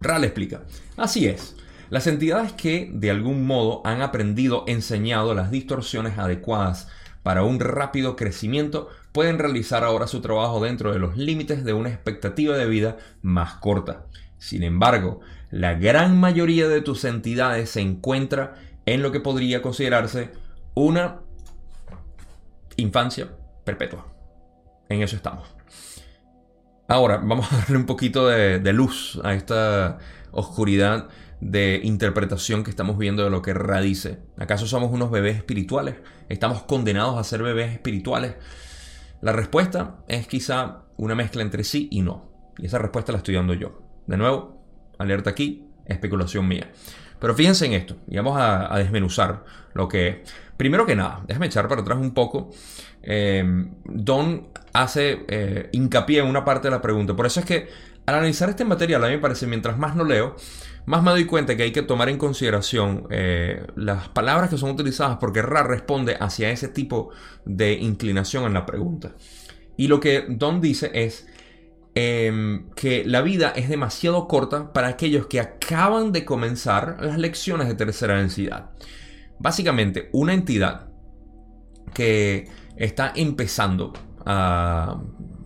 Ral 0.00 0.24
explica. 0.24 0.62
Así 0.96 1.26
es. 1.26 1.56
Las 1.88 2.06
entidades 2.06 2.52
que 2.52 2.90
de 2.92 3.10
algún 3.10 3.46
modo 3.46 3.80
han 3.86 4.02
aprendido, 4.02 4.64
enseñado 4.66 5.34
las 5.34 5.50
distorsiones 5.50 6.18
adecuadas 6.18 6.88
para 7.22 7.42
un 7.42 7.58
rápido 7.58 8.14
crecimiento 8.14 8.90
pueden 9.18 9.40
realizar 9.40 9.82
ahora 9.82 10.06
su 10.06 10.20
trabajo 10.20 10.60
dentro 10.60 10.92
de 10.92 11.00
los 11.00 11.16
límites 11.16 11.64
de 11.64 11.72
una 11.72 11.88
expectativa 11.88 12.56
de 12.56 12.66
vida 12.66 12.98
más 13.20 13.54
corta. 13.54 14.06
Sin 14.36 14.62
embargo, 14.62 15.18
la 15.50 15.74
gran 15.74 16.16
mayoría 16.20 16.68
de 16.68 16.82
tus 16.82 17.04
entidades 17.04 17.70
se 17.70 17.80
encuentra 17.80 18.54
en 18.86 19.02
lo 19.02 19.10
que 19.10 19.18
podría 19.18 19.60
considerarse 19.60 20.30
una 20.74 21.18
infancia 22.76 23.28
perpetua. 23.64 24.06
En 24.88 25.02
eso 25.02 25.16
estamos. 25.16 25.48
Ahora, 26.86 27.16
vamos 27.16 27.52
a 27.52 27.56
darle 27.56 27.76
un 27.76 27.86
poquito 27.86 28.28
de, 28.28 28.72
luz 28.72 29.20
a 29.24 29.34
esta 29.34 29.98
oscuridad 30.30 31.08
de 31.40 31.80
interpretación 31.82 32.62
que 32.62 32.70
estamos 32.70 32.96
viendo 32.96 33.24
de 33.24 33.30
lo 33.30 33.42
que 33.42 33.52
radice. 33.52 34.20
¿Acaso 34.36 34.68
somos 34.68 34.92
unos 34.92 35.10
bebés 35.10 35.38
espirituales? 35.38 35.96
¿Estamos 36.28 36.62
condenados 36.62 37.18
a 37.18 37.24
ser 37.24 37.42
bebés 37.42 37.72
espirituales? 37.72 38.36
La 39.20 39.32
respuesta 39.32 39.96
es 40.06 40.26
quizá 40.26 40.82
una 40.96 41.14
mezcla 41.14 41.42
entre 41.42 41.64
sí 41.64 41.88
y 41.90 42.02
no. 42.02 42.30
Y 42.58 42.66
esa 42.66 42.78
respuesta 42.78 43.12
la 43.12 43.18
estoy 43.18 43.34
dando 43.34 43.54
yo. 43.54 43.82
De 44.06 44.16
nuevo, 44.16 44.62
alerta 44.98 45.30
aquí, 45.30 45.66
especulación 45.86 46.46
mía. 46.46 46.70
Pero 47.18 47.34
fíjense 47.34 47.66
en 47.66 47.72
esto, 47.72 47.96
y 48.06 48.16
vamos 48.16 48.36
a, 48.38 48.76
desmenuzar 48.78 49.44
lo 49.74 49.88
que 49.88 50.22
Primero 50.56 50.84
que 50.84 50.96
nada, 50.96 51.22
déjame 51.24 51.46
echar 51.46 51.68
para 51.68 51.82
atrás 51.82 51.98
un 51.98 52.12
poco. 52.12 52.50
Eh, 53.00 53.44
Don 53.84 54.48
hace 54.72 55.24
eh, 55.28 55.68
hincapié 55.70 56.18
en 56.18 56.26
una 56.26 56.44
parte 56.44 56.66
de 56.66 56.72
la 56.72 56.82
pregunta. 56.82 57.14
Por 57.14 57.26
eso 57.26 57.38
es 57.38 57.46
que 57.46 57.68
al 58.08 58.14
analizar 58.16 58.48
este 58.48 58.64
material, 58.64 59.04
a 59.04 59.08
mí 59.08 59.14
me 59.14 59.20
parece, 59.20 59.46
mientras 59.46 59.78
más 59.78 59.96
lo 59.96 60.04
leo, 60.04 60.36
más 60.86 61.02
me 61.02 61.10
doy 61.10 61.26
cuenta 61.26 61.56
que 61.56 61.64
hay 61.64 61.72
que 61.72 61.82
tomar 61.82 62.08
en 62.08 62.18
consideración 62.18 63.06
eh, 63.10 63.66
las 63.76 64.08
palabras 64.08 64.50
que 64.50 64.58
son 64.58 64.70
utilizadas 64.70 65.18
porque 65.18 65.42
Ra 65.42 65.62
responde 65.62 66.16
hacia 66.18 66.50
ese 66.50 66.68
tipo 66.68 67.10
de 67.44 67.72
inclinación 67.74 68.44
en 68.44 68.54
la 68.54 68.66
pregunta. 68.66 69.14
Y 69.76 69.88
lo 69.88 70.00
que 70.00 70.24
Don 70.28 70.60
dice 70.60 70.90
es, 70.94 71.26
Em, 72.00 72.70
que 72.76 73.04
la 73.04 73.22
vida 73.22 73.52
es 73.56 73.68
demasiado 73.68 74.28
corta 74.28 74.72
para 74.72 74.86
aquellos 74.86 75.26
que 75.26 75.40
acaban 75.40 76.12
de 76.12 76.24
comenzar 76.24 76.98
las 77.00 77.18
lecciones 77.18 77.66
de 77.66 77.74
tercera 77.74 78.18
densidad. 78.18 78.70
Básicamente, 79.40 80.08
una 80.12 80.32
entidad 80.32 80.90
que 81.92 82.48
está 82.76 83.12
empezando 83.16 83.94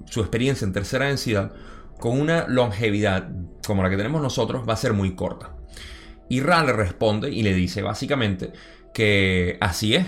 su 0.05 0.21
experiencia 0.21 0.67
en 0.67 0.75
tercera 0.75 1.07
densidad 1.07 1.55
con 2.03 2.21
una 2.21 2.49
longevidad 2.49 3.31
como 3.65 3.85
la 3.85 3.89
que 3.89 3.97
tenemos 3.97 4.21
nosotros 4.21 4.69
va 4.69 4.73
a 4.73 4.77
ser 4.77 4.93
muy 4.93 5.15
corta. 5.15 5.55
Y 6.29 6.41
Ra 6.41 6.65
le 6.65 6.73
responde 6.73 7.31
y 7.31 7.45
le 7.45 7.55
dice 7.55 7.81
básicamente 7.81 8.53
que 8.93 9.57
así 9.61 9.95
es, 9.95 10.05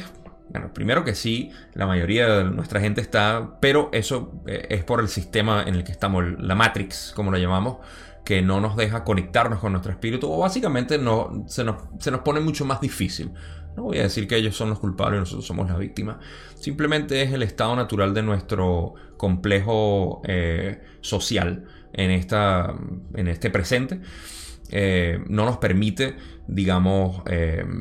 bueno, 0.48 0.72
primero 0.74 1.04
que 1.04 1.14
sí, 1.14 1.52
la 1.72 1.86
mayoría 1.86 2.26
de 2.38 2.44
nuestra 2.46 2.80
gente 2.80 3.00
está, 3.00 3.58
pero 3.60 3.90
eso 3.92 4.42
eh, 4.48 4.66
es 4.70 4.82
por 4.82 4.98
el 4.98 5.08
sistema 5.08 5.62
en 5.62 5.76
el 5.76 5.84
que 5.84 5.92
estamos, 5.92 6.24
la 6.40 6.56
Matrix, 6.56 7.12
como 7.14 7.30
lo 7.30 7.38
llamamos, 7.38 7.76
que 8.24 8.42
no 8.42 8.60
nos 8.60 8.74
deja 8.76 9.04
conectarnos 9.04 9.60
con 9.60 9.70
nuestro 9.70 9.92
espíritu, 9.92 10.32
o 10.32 10.38
básicamente 10.38 10.98
no, 10.98 11.44
se, 11.46 11.62
nos, 11.62 11.76
se 12.00 12.10
nos 12.10 12.22
pone 12.22 12.40
mucho 12.40 12.64
más 12.64 12.80
difícil. 12.80 13.30
No 13.76 13.84
voy 13.84 13.98
a 13.98 14.02
decir 14.02 14.26
que 14.26 14.34
ellos 14.34 14.56
son 14.56 14.68
los 14.68 14.80
culpables 14.80 15.18
y 15.18 15.20
nosotros 15.20 15.46
somos 15.46 15.68
las 15.68 15.78
víctimas. 15.78 16.16
Simplemente 16.56 17.22
es 17.22 17.32
el 17.32 17.44
estado 17.44 17.76
natural 17.76 18.14
de 18.14 18.22
nuestro 18.24 18.94
complejo 19.16 20.22
eh, 20.24 20.82
social 21.00 21.68
en, 21.94 22.10
esta, 22.10 22.74
en 23.14 23.28
este 23.28 23.50
presente. 23.50 24.00
Eh, 24.70 25.22
no 25.28 25.44
nos 25.44 25.58
permite, 25.58 26.16
digamos, 26.46 27.22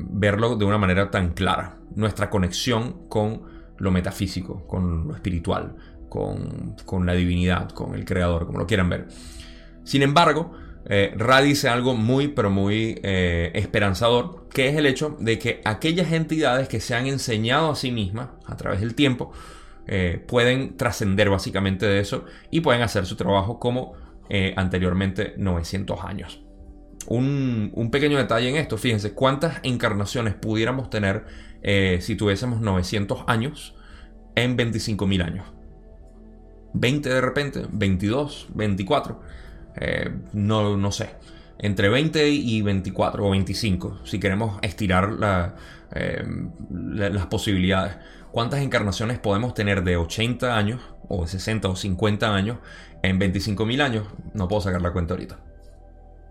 verlo 0.09 0.55
de 0.55 0.65
una 0.65 0.77
manera 0.77 1.11
tan 1.11 1.33
clara 1.33 1.77
nuestra 1.95 2.29
conexión 2.29 3.07
con 3.07 3.43
lo 3.77 3.91
metafísico, 3.91 4.65
con 4.67 5.07
lo 5.07 5.15
espiritual, 5.15 5.75
con, 6.09 7.05
la 7.05 7.13
divinidad, 7.13 7.69
con 7.69 7.95
el 7.95 8.05
creador, 8.05 8.45
como 8.45 8.59
lo 8.59 8.67
quieran 8.67 8.89
ver. 8.89 9.07
Sin 9.83 10.01
embargo, 10.01 10.53
eh, 10.85 11.15
dice 11.43 11.69
algo 11.69 11.95
muy, 11.95 12.29
pero 12.29 12.49
muy 12.49 12.99
eh, 13.03 13.51
esperanzador, 13.55 14.47
que 14.49 14.69
es 14.69 14.75
el 14.75 14.85
hecho 14.85 15.17
de 15.19 15.39
que 15.39 15.61
aquellas 15.65 16.11
entidades 16.11 16.67
que 16.67 16.79
se 16.79 16.95
han 16.95 17.07
enseñado 17.07 17.71
a 17.71 17.75
sí 17.75 17.91
mismas 17.91 18.29
a 18.45 18.55
través 18.57 18.81
del 18.81 18.95
tiempo, 18.95 19.31
eh, 19.87 20.23
pueden 20.27 20.77
trascender 20.77 21.29
básicamente 21.29 21.85
de 21.85 21.99
eso 21.99 22.23
y 22.49 22.61
pueden 22.61 22.83
hacer 22.83 23.05
su 23.05 23.17
trabajo 23.17 23.59
como 23.59 23.93
eh, 24.29 24.53
anteriormente 24.55 25.33
900 25.37 26.03
años. 26.03 26.41
Un, 27.07 27.89
pequeño 27.91 28.17
detalle 28.17 28.49
en 28.49 28.55
esto, 28.55 28.77
fíjense, 28.77 29.13
¿cuántas 29.13 29.59
encarnaciones 29.63 30.35
pudiéramos 30.35 30.89
tener 30.89 31.25
eh, 31.61 31.99
si 32.01 32.15
tuviésemos 32.15 32.61
900 32.61 33.25
años 33.27 33.75
en 34.35 34.57
25.000 34.57 35.23
años? 35.23 35.45
20 36.73 37.09
de 37.09 37.21
repente, 37.21 37.65
22, 37.71 38.47
24, 38.53 39.21
no, 40.33 40.77
no 40.77 40.91
sé 40.91 41.09
entre 41.63 41.87
20 41.87 42.29
y 42.29 42.61
24 42.61 43.25
o 43.25 43.31
25, 43.31 44.01
si 44.03 44.19
queremos 44.19 44.59
estirar 44.61 45.55
eh, 45.95 46.23
las 46.69 47.25
posibilidades. 47.27 47.95
¿Cuántas 48.31 48.61
encarnaciones 48.61 49.17
podemos 49.17 49.53
tener 49.53 49.83
de 49.83 49.95
80 49.95 50.57
años, 50.57 50.81
o 51.09 51.21
de 51.23 51.27
60 51.27 51.69
o 51.69 51.75
50 51.75 52.33
años, 52.33 52.57
en 53.01 53.19
25.000 53.19 53.81
años? 53.81 54.07
No 54.33 54.47
puedo 54.47 54.61
sacar 54.61 54.81
la 54.81 54.91
cuenta 54.91 55.13
ahorita. 55.13 55.39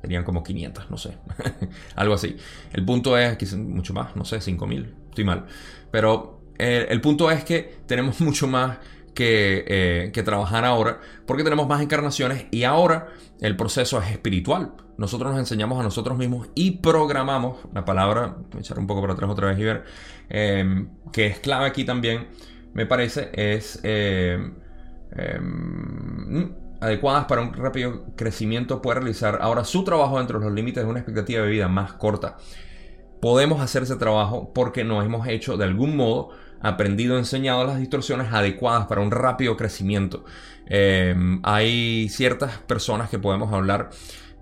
Serían 0.01 0.25
como 0.25 0.43
500, 0.43 0.91
no 0.91 0.99
sé. 0.99 1.17
Algo 1.97 2.15
así. 2.15 2.37
El 2.73 2.85
punto 2.85 3.17
es, 3.17 3.37
que 3.37 3.47
mucho 3.57 3.95
más, 3.95 4.17
no 4.17 4.25
sé, 4.25 4.39
5.000. 4.39 4.95
Estoy 5.11 5.25
mal. 5.25 5.47
Pero 5.91 6.41
eh, 6.59 6.87
el 6.91 7.01
punto 7.01 7.31
es 7.31 7.45
que 7.45 7.83
tenemos 7.87 8.21
mucho 8.23 8.47
más 8.49 8.79
eh, 9.19 10.11
que, 10.13 10.23
trabajar 10.23 10.65
ahora, 10.65 10.99
porque 11.27 11.45
tenemos 11.45 11.69
más 11.69 11.83
encarnaciones 11.83 12.47
y 12.51 12.65
ahora 12.65 13.09
el 13.41 13.57
proceso 13.57 14.01
es 14.01 14.11
espiritual. 14.11 14.73
Nosotros 14.97 15.31
nos 15.33 15.39
enseñamos 15.39 15.79
a 15.79 15.83
nosotros 15.83 16.17
mismos 16.17 16.49
y 16.55 16.73
programamos, 16.79 17.59
la 17.75 17.85
palabra, 17.85 18.37
voy 18.51 18.59
a 18.59 18.61
echar 18.61 18.79
un 18.79 18.87
poco 18.87 19.03
para 19.03 19.13
atrás 19.13 19.31
otra 19.31 19.49
vez 19.49 19.59
y 19.59 19.65
ver, 19.65 19.85
em, 20.31 20.89
que 21.13 21.27
es 21.27 21.41
clave 21.41 21.67
aquí 21.67 21.85
también, 21.85 22.29
me 22.73 22.87
parece, 22.87 23.31
es 23.35 23.81
em, 23.83 24.55
em, 25.17 26.55
adecuadas 26.81 27.27
para 27.27 27.43
un 27.43 27.53
rápido 27.53 28.05
crecimiento, 28.17 28.83
puede 28.83 29.01
realizar 29.01 29.39
ahora 29.41 29.65
su 29.65 29.85
trabajo 29.85 30.19
dentro 30.19 30.39
de 30.39 30.47
los 30.47 30.55
límites 30.55 30.83
de 30.83 30.91
una 30.91 30.99
expectativa 30.99 31.43
de 31.43 31.51
vida 31.51 31.69
más 31.69 31.93
corta. 31.93 32.37
Podemos 33.21 33.61
hacer 33.61 33.85
ese 33.85 33.97
trabajo 33.97 34.53
porque 34.53 34.83
nos 34.83 35.05
hemos 35.05 35.29
hecho 35.29 35.57
de 35.57 35.65
algún 35.65 35.97
modo 35.97 36.31
aprendido, 36.61 37.19
enseñado 37.19 37.65
las 37.65 37.79
distorsiones 37.79 38.33
adecuadas 38.33 38.87
para 38.87 39.01
un 39.01 39.11
rápido 39.11 39.57
crecimiento. 39.57 40.25
Eh, 40.67 41.15
hay 41.43 42.09
ciertas 42.09 42.59
personas 42.59 43.11
que 43.11 43.19
podemos 43.19 43.53
hablar 43.53 43.91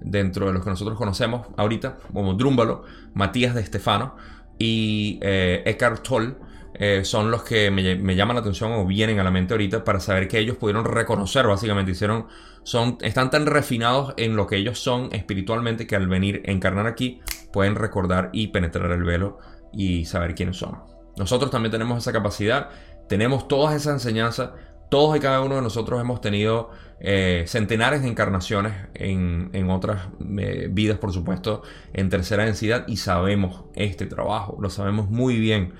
dentro 0.00 0.46
de 0.46 0.52
los 0.52 0.64
que 0.64 0.70
nosotros 0.70 0.96
conocemos 0.96 1.46
ahorita, 1.56 1.98
como 2.12 2.34
Drúmbalo, 2.34 2.84
Matías 3.14 3.54
de 3.54 3.60
Estefano 3.60 4.16
y 4.58 5.18
eh, 5.22 5.62
Eckhart 5.66 6.02
Tolle. 6.02 6.34
Eh, 6.74 7.04
son 7.04 7.30
los 7.30 7.42
que 7.42 7.70
me, 7.70 8.14
llaman 8.14 8.36
la 8.36 8.40
atención 8.40 8.72
o 8.72 8.86
vienen 8.86 9.18
a 9.18 9.24
la 9.24 9.30
mente 9.30 9.54
ahorita 9.54 9.84
para 9.84 10.00
saber 10.00 10.28
que 10.28 10.38
ellos 10.38 10.56
pudieron 10.56 10.84
reconocer, 10.84 11.46
básicamente, 11.46 11.92
hicieron, 11.92 12.26
son, 12.62 12.96
están 13.00 13.30
tan 13.30 13.46
refinados 13.46 14.14
en 14.16 14.36
lo 14.36 14.46
que 14.46 14.56
ellos 14.56 14.78
son 14.78 15.08
espiritualmente 15.12 15.86
que 15.86 15.96
al 15.96 16.08
venir 16.08 16.42
a 16.46 16.50
encarnar 16.50 16.86
aquí 16.86 17.20
pueden 17.52 17.74
recordar 17.74 18.30
y 18.32 18.48
penetrar 18.48 18.90
el 18.92 19.02
velo 19.02 19.38
y 19.72 20.04
saber 20.04 20.34
quiénes 20.34 20.56
son. 20.56 20.78
Nosotros 21.16 21.50
también 21.50 21.72
tenemos 21.72 21.98
esa 21.98 22.12
capacidad, 22.12 22.70
tenemos 23.08 23.48
todas 23.48 23.74
esas 23.74 23.94
enseñanzas, 23.94 24.50
todos 24.90 25.16
y 25.16 25.20
cada 25.20 25.40
uno 25.40 25.56
de 25.56 25.62
nosotros 25.62 26.00
hemos 26.00 26.20
tenido 26.20 26.70
eh, 27.00 27.44
centenares 27.46 28.02
de 28.02 28.08
encarnaciones 28.08 28.74
en, 28.94 29.70
otras 29.70 30.08
eh, 30.38 30.68
vidas, 30.70 30.98
por 30.98 31.12
supuesto, 31.12 31.62
en 31.92 32.10
tercera 32.10 32.44
densidad 32.44 32.84
y 32.86 32.96
sabemos 32.96 33.64
este 33.74 34.06
trabajo, 34.06 34.58
lo 34.60 34.70
sabemos 34.70 35.08
muy 35.08 35.38
bien. 35.38 35.72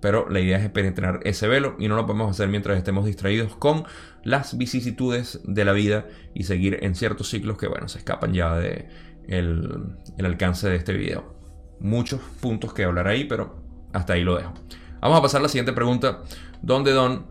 Pero 0.00 0.28
la 0.28 0.40
idea 0.40 0.58
es 0.58 0.70
penetrar 0.70 1.20
ese 1.24 1.46
velo 1.46 1.76
y 1.78 1.88
no 1.88 1.96
lo 1.96 2.06
podemos 2.06 2.30
hacer 2.30 2.48
mientras 2.48 2.78
estemos 2.78 3.04
distraídos 3.04 3.54
con 3.56 3.84
las 4.24 4.56
vicisitudes 4.56 5.40
de 5.44 5.64
la 5.64 5.72
vida 5.72 6.06
y 6.34 6.44
seguir 6.44 6.78
en 6.82 6.94
ciertos 6.94 7.28
ciclos 7.28 7.58
que, 7.58 7.68
bueno, 7.68 7.88
se 7.88 7.98
escapan 7.98 8.32
ya 8.32 8.56
de 8.56 8.88
el 9.28 9.94
alcance 10.18 10.68
de 10.68 10.76
este 10.76 10.92
video. 10.92 11.34
Muchos 11.80 12.20
puntos 12.40 12.72
que 12.72 12.84
hablar 12.84 13.06
ahí, 13.06 13.24
pero 13.24 13.62
hasta 13.92 14.14
ahí 14.14 14.24
lo 14.24 14.36
dejo. 14.36 14.54
Vamos 15.00 15.18
a 15.18 15.22
pasar 15.22 15.40
a 15.40 15.42
la 15.42 15.48
siguiente 15.48 15.72
pregunta, 15.72 16.22
donde 16.62 16.92
Don 16.92 17.26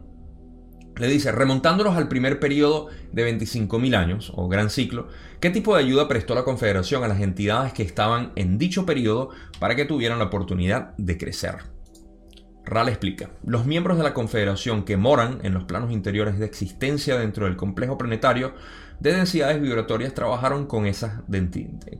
le 1.00 1.08
dice, 1.08 1.32
remontándonos 1.32 1.96
al 1.96 2.10
primer 2.10 2.40
periodo 2.40 2.88
de 3.14 3.32
25.000 3.32 3.96
años, 3.96 4.34
o 4.36 4.50
gran 4.50 4.70
ciclo, 4.70 5.08
¿qué 5.40 5.50
tipo 5.50 5.76
de 5.76 5.84
ayuda 5.84 6.10
prestó 6.10 6.36
la 6.36 6.44
Confederación 6.44 7.04
a 7.04 7.08
las 7.08 7.22
entidades 7.22 7.72
que 7.72 7.84
estaban 7.84 8.34
en 8.36 8.58
dicho 8.58 8.86
periodo 8.86 9.30
para 9.60 9.76
que 9.76 9.86
tuvieran 9.86 10.20
la 10.20 10.26
oportunidad 10.26 10.96
de 10.98 11.18
crecer? 11.18 11.56
Ral 12.70 12.88
explica, 12.88 13.32
los 13.44 13.66
miembros 13.66 13.98
de 13.98 14.04
la 14.04 14.14
Confederación 14.14 14.84
que 14.84 14.96
moran 14.96 15.40
en 15.42 15.54
los 15.56 15.64
planos 15.64 15.92
interiores 15.92 16.38
de 16.38 16.46
existencia 16.46 17.18
dentro 17.18 17.46
del 17.46 17.58
complejo 17.58 17.98
planetario 17.98 18.54
de 19.00 19.14
densidades 19.14 19.60
vibratorias 19.60 20.14
trabajaron 20.14 20.68
con, 20.68 20.86
esas 20.86 21.22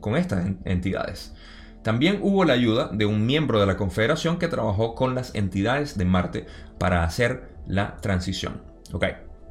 con 0.00 0.16
estas 0.16 0.46
entidades. 0.64 1.34
También 1.82 2.20
hubo 2.22 2.44
la 2.44 2.52
ayuda 2.52 2.88
de 2.92 3.06
un 3.06 3.26
miembro 3.26 3.58
de 3.58 3.66
la 3.66 3.76
Confederación 3.76 4.38
que 4.38 4.48
trabajó 4.48 4.94
con 4.94 5.14
las 5.14 5.34
entidades 5.34 5.98
de 5.98 6.04
Marte 6.04 6.46
para 6.78 7.02
hacer 7.02 7.50
la 7.66 7.96
transición. 7.96 8.62
Ok, 8.92 9.06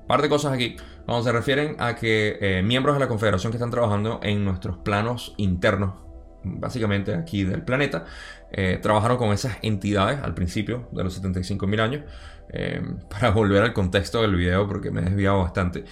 par 0.07 0.21
de 0.21 0.29
cosas 0.29 0.53
aquí. 0.53 0.77
Cuando 1.05 1.23
se 1.23 1.31
refieren 1.31 1.75
a 1.79 1.95
que 1.95 2.37
eh, 2.39 2.61
miembros 2.61 2.95
de 2.95 2.99
la 3.01 3.07
Confederación 3.07 3.51
que 3.51 3.57
están 3.57 3.71
trabajando 3.71 4.19
en 4.23 4.45
nuestros 4.45 4.77
planos 4.77 5.33
internos, 5.37 5.95
básicamente 6.43 7.13
aquí 7.13 7.43
del 7.43 7.61
planeta, 7.61 8.05
eh, 8.51 8.79
trabajaron 8.81 9.17
con 9.17 9.31
esas 9.31 9.57
entidades 9.61 10.19
al 10.21 10.33
principio 10.33 10.87
de 10.91 11.03
los 11.03 11.21
75.000 11.21 11.79
años. 11.79 12.03
Eh, 12.51 12.81
para 13.09 13.29
volver 13.29 13.61
al 13.61 13.73
contexto 13.73 14.21
del 14.21 14.35
video, 14.35 14.67
porque 14.67 14.89
me 14.89 15.01
he 15.01 15.05
desviado 15.05 15.39
bastante. 15.39 15.85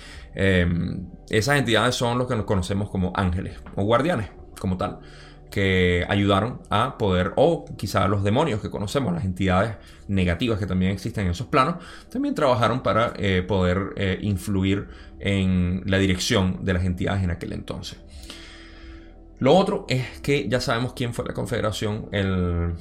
esas 1.30 1.58
entidades 1.58 1.96
son 1.96 2.18
los 2.18 2.28
que 2.28 2.36
nos 2.36 2.46
conocemos 2.46 2.90
como 2.90 3.14
ángeles 3.16 3.60
o 3.76 3.84
guardianes, 3.84 4.30
como 4.60 4.78
tal 4.78 5.00
que 5.52 6.06
ayudaron 6.10 6.60
a 6.70 6.98
poder, 6.98 7.32
o 7.38 7.64
quizá 7.78 8.06
los 8.10 8.22
demonios 8.22 8.60
que 8.60 8.70
conocemos, 8.70 9.14
las 9.14 9.24
entidades 9.24 9.78
negativas 10.10 10.60
que 10.60 10.66
también 10.66 10.92
existen 10.92 11.24
en 11.24 11.32
esos 11.32 11.48
planos, 11.48 11.78
también 12.10 12.36
trabajaron 12.36 12.84
para 12.84 13.14
eh, 13.16 13.44
poder 13.48 14.20
influir 14.20 14.90
en 15.20 15.84
la 15.86 16.00
dirección 16.00 16.66
de 16.66 16.74
las 16.74 16.84
entidades 16.84 17.24
en 17.24 17.32
aquel 17.32 17.54
entonces. 17.54 17.98
Lo 19.40 19.56
otro 19.56 19.86
es 19.88 20.20
que 20.22 20.50
ya 20.50 20.60
sabemos 20.60 20.94
quién 20.94 21.14
fue 21.14 21.26
la 21.26 21.34
confederación, 21.34 22.10
el, 22.12 22.74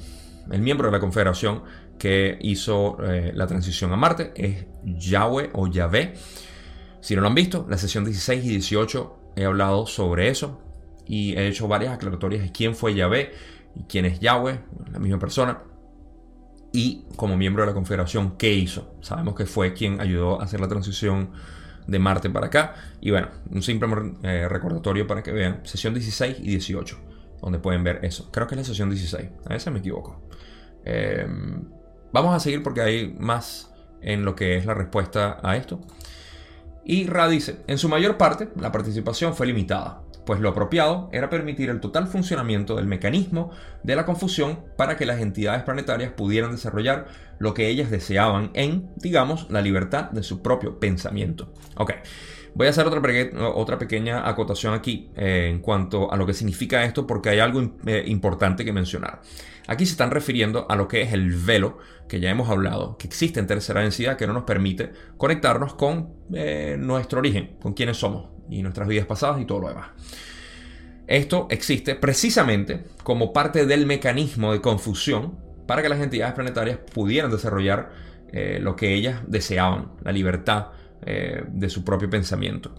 miembro 0.59 0.87
de 0.87 0.91
la 0.91 0.99
confederación 0.99 1.63
que 1.99 2.37
hizo 2.41 2.97
eh, 3.03 3.31
la 3.35 3.47
transición 3.47 3.91
a 3.91 3.95
Marte, 3.95 4.31
es 4.35 4.65
Yahweh 4.83 5.51
o 5.53 5.67
Yahvé. 5.67 6.15
Si 6.99 7.15
no 7.15 7.21
lo 7.21 7.27
han 7.27 7.35
visto, 7.35 7.65
la 7.69 7.77
sesión 7.77 8.05
16 8.05 8.43
y 8.43 8.49
18 8.49 9.17
he 9.35 9.45
hablado 9.45 9.85
sobre 9.85 10.29
eso 10.29 10.59
y 11.05 11.35
he 11.35 11.47
hecho 11.47 11.67
varias 11.67 11.93
aclaratorias 11.93 12.43
de 12.43 12.51
quién 12.51 12.75
fue 12.75 12.95
Yahvé 12.95 13.33
y 13.75 13.83
quién 13.83 14.05
es 14.05 14.19
Yahweh, 14.19 14.59
la 14.91 14.99
misma 14.99 15.19
persona. 15.19 15.61
Y 16.73 17.05
como 17.15 17.37
miembro 17.37 17.63
de 17.63 17.67
la 17.67 17.73
confederación, 17.73 18.35
¿qué 18.37 18.53
hizo? 18.53 18.95
Sabemos 19.01 19.35
que 19.35 19.45
fue 19.45 19.73
quien 19.73 20.01
ayudó 20.01 20.41
a 20.41 20.43
hacer 20.43 20.59
la 20.59 20.67
transición 20.67 21.31
de 21.87 21.99
Marte 21.99 22.29
para 22.29 22.47
acá. 22.47 22.75
Y 23.01 23.11
bueno, 23.11 23.29
un 23.51 23.63
simple 23.63 23.87
eh, 24.23 24.47
recordatorio 24.47 25.07
para 25.07 25.23
que 25.23 25.31
vean 25.31 25.61
sesión 25.63 25.93
16 25.93 26.39
y 26.39 26.43
18, 26.43 26.99
donde 27.41 27.59
pueden 27.59 27.83
ver 27.83 27.99
eso. 28.03 28.29
Creo 28.31 28.47
que 28.47 28.55
es 28.55 28.59
la 28.59 28.65
sesión 28.65 28.89
16, 28.89 29.29
a 29.45 29.49
veces 29.49 29.73
me 29.73 29.79
equivoco. 29.79 30.21
Em, 30.85 31.63
vamos 32.11 32.35
a 32.35 32.39
seguir 32.39 32.63
porque 32.63 32.81
hay 32.81 33.15
más 33.19 33.73
en 34.01 34.23
lo 34.23 34.35
que 34.35 34.57
es 34.57 34.65
la 34.65 34.73
respuesta 34.73 35.39
a 35.41 35.57
esto. 35.57 35.81
Y 36.89 37.05
Ra 37.05 37.27
dice, 37.27 37.57
en 37.67 37.77
su 37.77 37.89
mayor 37.89 38.17
parte, 38.17 38.47
la 38.55 38.71
participación 38.71 39.35
fue 39.35 39.45
limitada 39.45 40.07
pues 40.27 40.41
lo 40.41 40.49
apropiado 40.49 41.09
era 41.13 41.29
permitir 41.29 41.69
el 41.69 41.79
total 41.79 42.07
funcionamiento 42.07 42.75
del 42.75 42.85
mecanismo 42.85 43.49
de 43.81 43.95
la 43.95 44.05
confusión 44.05 44.59
para 44.75 44.97
que 44.97 45.05
las 45.05 45.21
entidades 45.21 45.63
planetarias 45.63 46.11
pudieran 46.11 46.51
desarrollar 46.51 47.07
lo 47.39 47.53
que 47.53 47.69
ellas 47.69 47.89
deseaban 47.89 48.51
en, 48.53 48.91
digamos, 48.97 49.49
la 49.49 49.61
libertad 49.61 50.11
de 50.11 50.23
su 50.23 50.41
propio 50.41 50.79
pensamiento. 50.79 51.53
Ok, 51.77 51.93
voy 52.57 52.65
a 52.65 52.71
hacer 52.71 52.87
otra, 52.87 53.01
otra 53.53 53.77
pequeña 53.77 54.27
acotación 54.27 54.73
aquí 54.73 55.11
eh, 55.15 55.47
en 55.51 55.59
cuanto 55.59 56.11
a 56.11 56.17
lo 56.17 56.25
que 56.25 56.33
significa 56.33 56.83
esto 56.83 57.05
porque 57.05 57.29
hay 57.29 57.39
algo 57.39 57.75
eh, 57.85 58.03
importante 58.07 58.65
que 58.65 58.73
mencionar. 58.73 59.21
Aquí 59.67 59.85
se 59.85 59.91
están 59.91 60.09
refiriendo 60.09 60.65
a 60.67 60.75
lo 60.75 60.87
que 60.87 61.03
es 61.03 61.13
el 61.13 61.35
velo, 61.35 61.77
que 62.09 62.19
ya 62.19 62.31
hemos 62.31 62.49
hablado, 62.49 62.97
que 62.97 63.05
existe 63.05 63.39
en 63.39 63.45
tercera 63.45 63.81
densidad 63.81 64.17
que 64.17 64.25
no 64.25 64.33
nos 64.33 64.43
permite 64.43 64.91
conectarnos 65.17 65.75
con 65.75 66.09
eh, 66.33 66.77
nuestro 66.79 67.19
origen, 67.19 67.57
con 67.61 67.73
quienes 67.73 67.97
somos, 67.97 68.29
y 68.49 68.63
nuestras 68.63 68.87
vidas 68.87 69.05
pasadas 69.05 69.39
y 69.39 69.45
todo 69.45 69.59
lo 69.59 69.69
demás. 69.69 69.89
Esto 71.05 71.47
existe 71.51 71.93
precisamente 71.93 72.85
como 73.03 73.33
parte 73.33 73.67
del 73.67 73.85
mecanismo 73.85 74.51
de 74.51 74.61
confusión 74.61 75.37
para 75.67 75.83
que 75.83 75.89
las 75.89 75.99
entidades 75.99 76.33
planetarias 76.33 76.79
pudieran 76.91 77.29
desarrollar 77.29 78.07
lo 78.59 78.75
que 78.75 78.93
ellas 78.93 79.21
deseaban, 79.25 79.91
la 80.03 80.11
libertad 80.11 80.67
eh, 81.09 81.45
de 81.47 81.69
su 81.69 81.85
propio 81.85 82.09
pensamiento. 82.09 82.75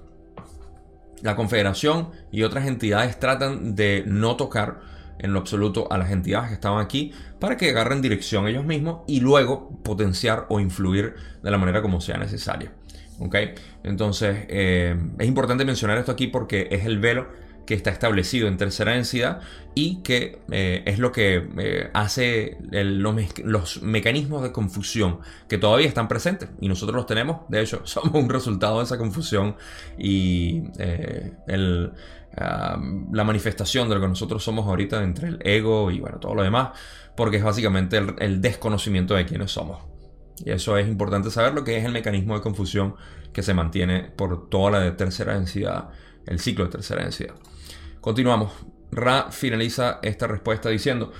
La 1.22 1.34
Confederación 1.34 2.10
y 2.30 2.42
otras 2.42 2.66
entidades 2.66 3.18
tratan 3.18 3.74
de 3.74 4.04
no 4.06 4.36
tocar 4.36 4.80
en 5.18 5.32
lo 5.32 5.38
absoluto 5.38 5.90
a 5.90 5.96
las 5.96 6.10
entidades 6.10 6.48
que 6.48 6.54
estaban 6.54 6.84
aquí 6.84 7.12
para 7.40 7.56
que 7.56 7.70
agarren 7.70 8.02
dirección 8.02 8.46
ellos 8.46 8.66
mismos 8.66 9.00
y 9.06 9.20
luego 9.20 9.80
potenciar 9.82 10.44
o 10.50 10.60
influir 10.60 11.14
de 11.42 11.50
la 11.50 11.56
manera 11.56 11.80
como 11.80 12.02
sea 12.02 12.18
necesaria. 12.18 12.70
¿ok? 13.18 13.34
Entonces, 13.82 14.44
eh, 14.48 14.94
es 15.18 15.26
importante 15.26 15.64
mencionar 15.64 15.96
esto 15.96 16.12
aquí 16.12 16.26
porque 16.26 16.68
es 16.70 16.84
el 16.84 16.98
velo 16.98 17.28
que 17.68 17.74
está 17.74 17.90
establecido 17.90 18.48
en 18.48 18.56
tercera 18.56 18.92
densidad 18.92 19.42
y 19.74 19.96
que 19.96 20.38
eh, 20.50 20.82
es 20.86 20.98
lo 20.98 21.12
que 21.12 21.46
eh, 21.58 21.90
hace 21.92 22.56
los, 22.70 23.82
mecanismos 23.82 24.42
de 24.42 24.52
confusión 24.52 25.18
que 25.50 25.58
todavía 25.58 25.86
están 25.86 26.08
presentes 26.08 26.48
y 26.62 26.68
nosotros 26.68 26.96
los 26.96 27.04
tenemos. 27.04 27.42
De 27.50 27.60
hecho, 27.60 27.82
somos 27.84 28.14
un 28.14 28.30
resultado 28.30 28.78
de 28.78 28.84
esa 28.84 28.96
confusión 28.96 29.54
y 29.98 30.62
la 32.34 33.24
manifestación 33.24 33.90
de 33.90 33.96
lo 33.96 34.00
que 34.00 34.08
nosotros 34.08 34.42
somos 34.42 34.66
ahorita 34.66 35.02
entre 35.02 35.28
el 35.28 35.38
ego 35.44 35.90
y 35.90 36.00
bueno, 36.00 36.20
todo 36.20 36.34
lo 36.34 36.42
demás, 36.42 36.70
porque 37.14 37.36
es 37.36 37.44
básicamente 37.44 37.98
el, 37.98 38.40
desconocimiento 38.40 39.12
de 39.12 39.26
quiénes 39.26 39.50
somos. 39.50 39.84
Y 40.42 40.52
eso 40.52 40.78
es 40.78 40.88
importante 40.88 41.30
saber 41.30 41.52
lo 41.52 41.64
que 41.64 41.76
es 41.76 41.84
el 41.84 41.92
mecanismo 41.92 42.34
de 42.34 42.40
confusión 42.40 42.94
que 43.34 43.42
se 43.42 43.52
mantiene 43.52 44.04
por 44.04 44.48
toda 44.48 44.70
la 44.70 44.96
tercera 44.96 45.34
densidad, 45.34 45.90
el 46.24 46.40
ciclo 46.40 46.64
de 46.64 46.70
tercera 46.70 47.02
densidad. 47.02 47.34
Continuamos. 48.00 48.52
Ra 48.90 49.30
finaliza 49.30 49.98
esta 50.02 50.26
respuesta 50.26 50.70
diciendo, 50.70 51.12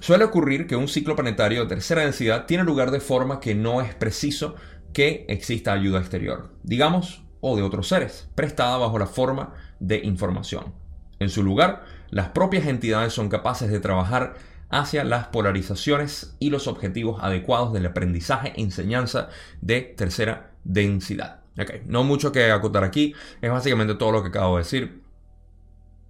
suele 0.00 0.24
ocurrir 0.24 0.66
que 0.66 0.76
un 0.76 0.86
ciclo 0.86 1.16
planetario 1.16 1.62
de 1.62 1.68
tercera 1.68 2.02
densidad 2.02 2.46
tiene 2.46 2.62
lugar 2.62 2.90
de 2.90 3.00
forma 3.00 3.40
que 3.40 3.54
no 3.54 3.80
es 3.80 3.94
preciso 3.94 4.54
que 4.92 5.24
exista 5.28 5.72
ayuda 5.72 5.98
exterior, 5.98 6.52
digamos, 6.62 7.24
o 7.40 7.56
de 7.56 7.62
otros 7.62 7.88
seres, 7.88 8.28
prestada 8.34 8.76
bajo 8.76 8.98
la 8.98 9.06
forma 9.06 9.54
de 9.80 9.98
información. 9.98 10.74
En 11.18 11.30
su 11.30 11.42
lugar, 11.42 11.84
las 12.10 12.28
propias 12.28 12.66
entidades 12.66 13.12
son 13.12 13.28
capaces 13.28 13.70
de 13.70 13.80
trabajar 13.80 14.34
hacia 14.68 15.04
las 15.04 15.28
polarizaciones 15.28 16.36
y 16.38 16.50
los 16.50 16.66
objetivos 16.66 17.22
adecuados 17.22 17.72
del 17.72 17.86
aprendizaje 17.86 18.52
e 18.56 18.60
enseñanza 18.60 19.28
de 19.60 19.80
tercera 19.80 20.52
densidad. 20.64 21.40
Okay. 21.58 21.82
No 21.86 22.04
mucho 22.04 22.32
que 22.32 22.50
acotar 22.50 22.84
aquí, 22.84 23.14
es 23.40 23.50
básicamente 23.50 23.94
todo 23.94 24.12
lo 24.12 24.22
que 24.22 24.28
acabo 24.28 24.56
de 24.56 24.62
decir. 24.62 25.05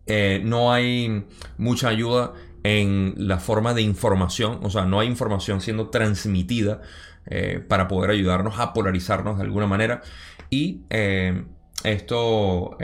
Eh, 0.07 0.41
no 0.45 0.73
hay 0.73 1.25
mucha 1.59 1.89
ayuda 1.89 2.33
en 2.63 3.15
la 3.17 3.39
forma 3.39 3.75
de 3.75 3.83
información, 3.83 4.61
o 4.63 4.71
sea, 4.71 4.85
no 4.85 5.01
hay 5.01 5.09
información 5.09 5.61
siendo 5.61 5.89
transmitida 5.91 6.81
eh, 7.27 7.61
para 7.67 7.89
poder 7.89 8.11
ayudarnos 8.11 8.59
a 8.59 8.73
polarizarnos 8.73 9.37
de 9.39 9.45
alguna 9.45 9.67
manera. 9.67 10.03
Y 10.49 10.83
eh, 10.91 11.45
esto, 11.85 12.79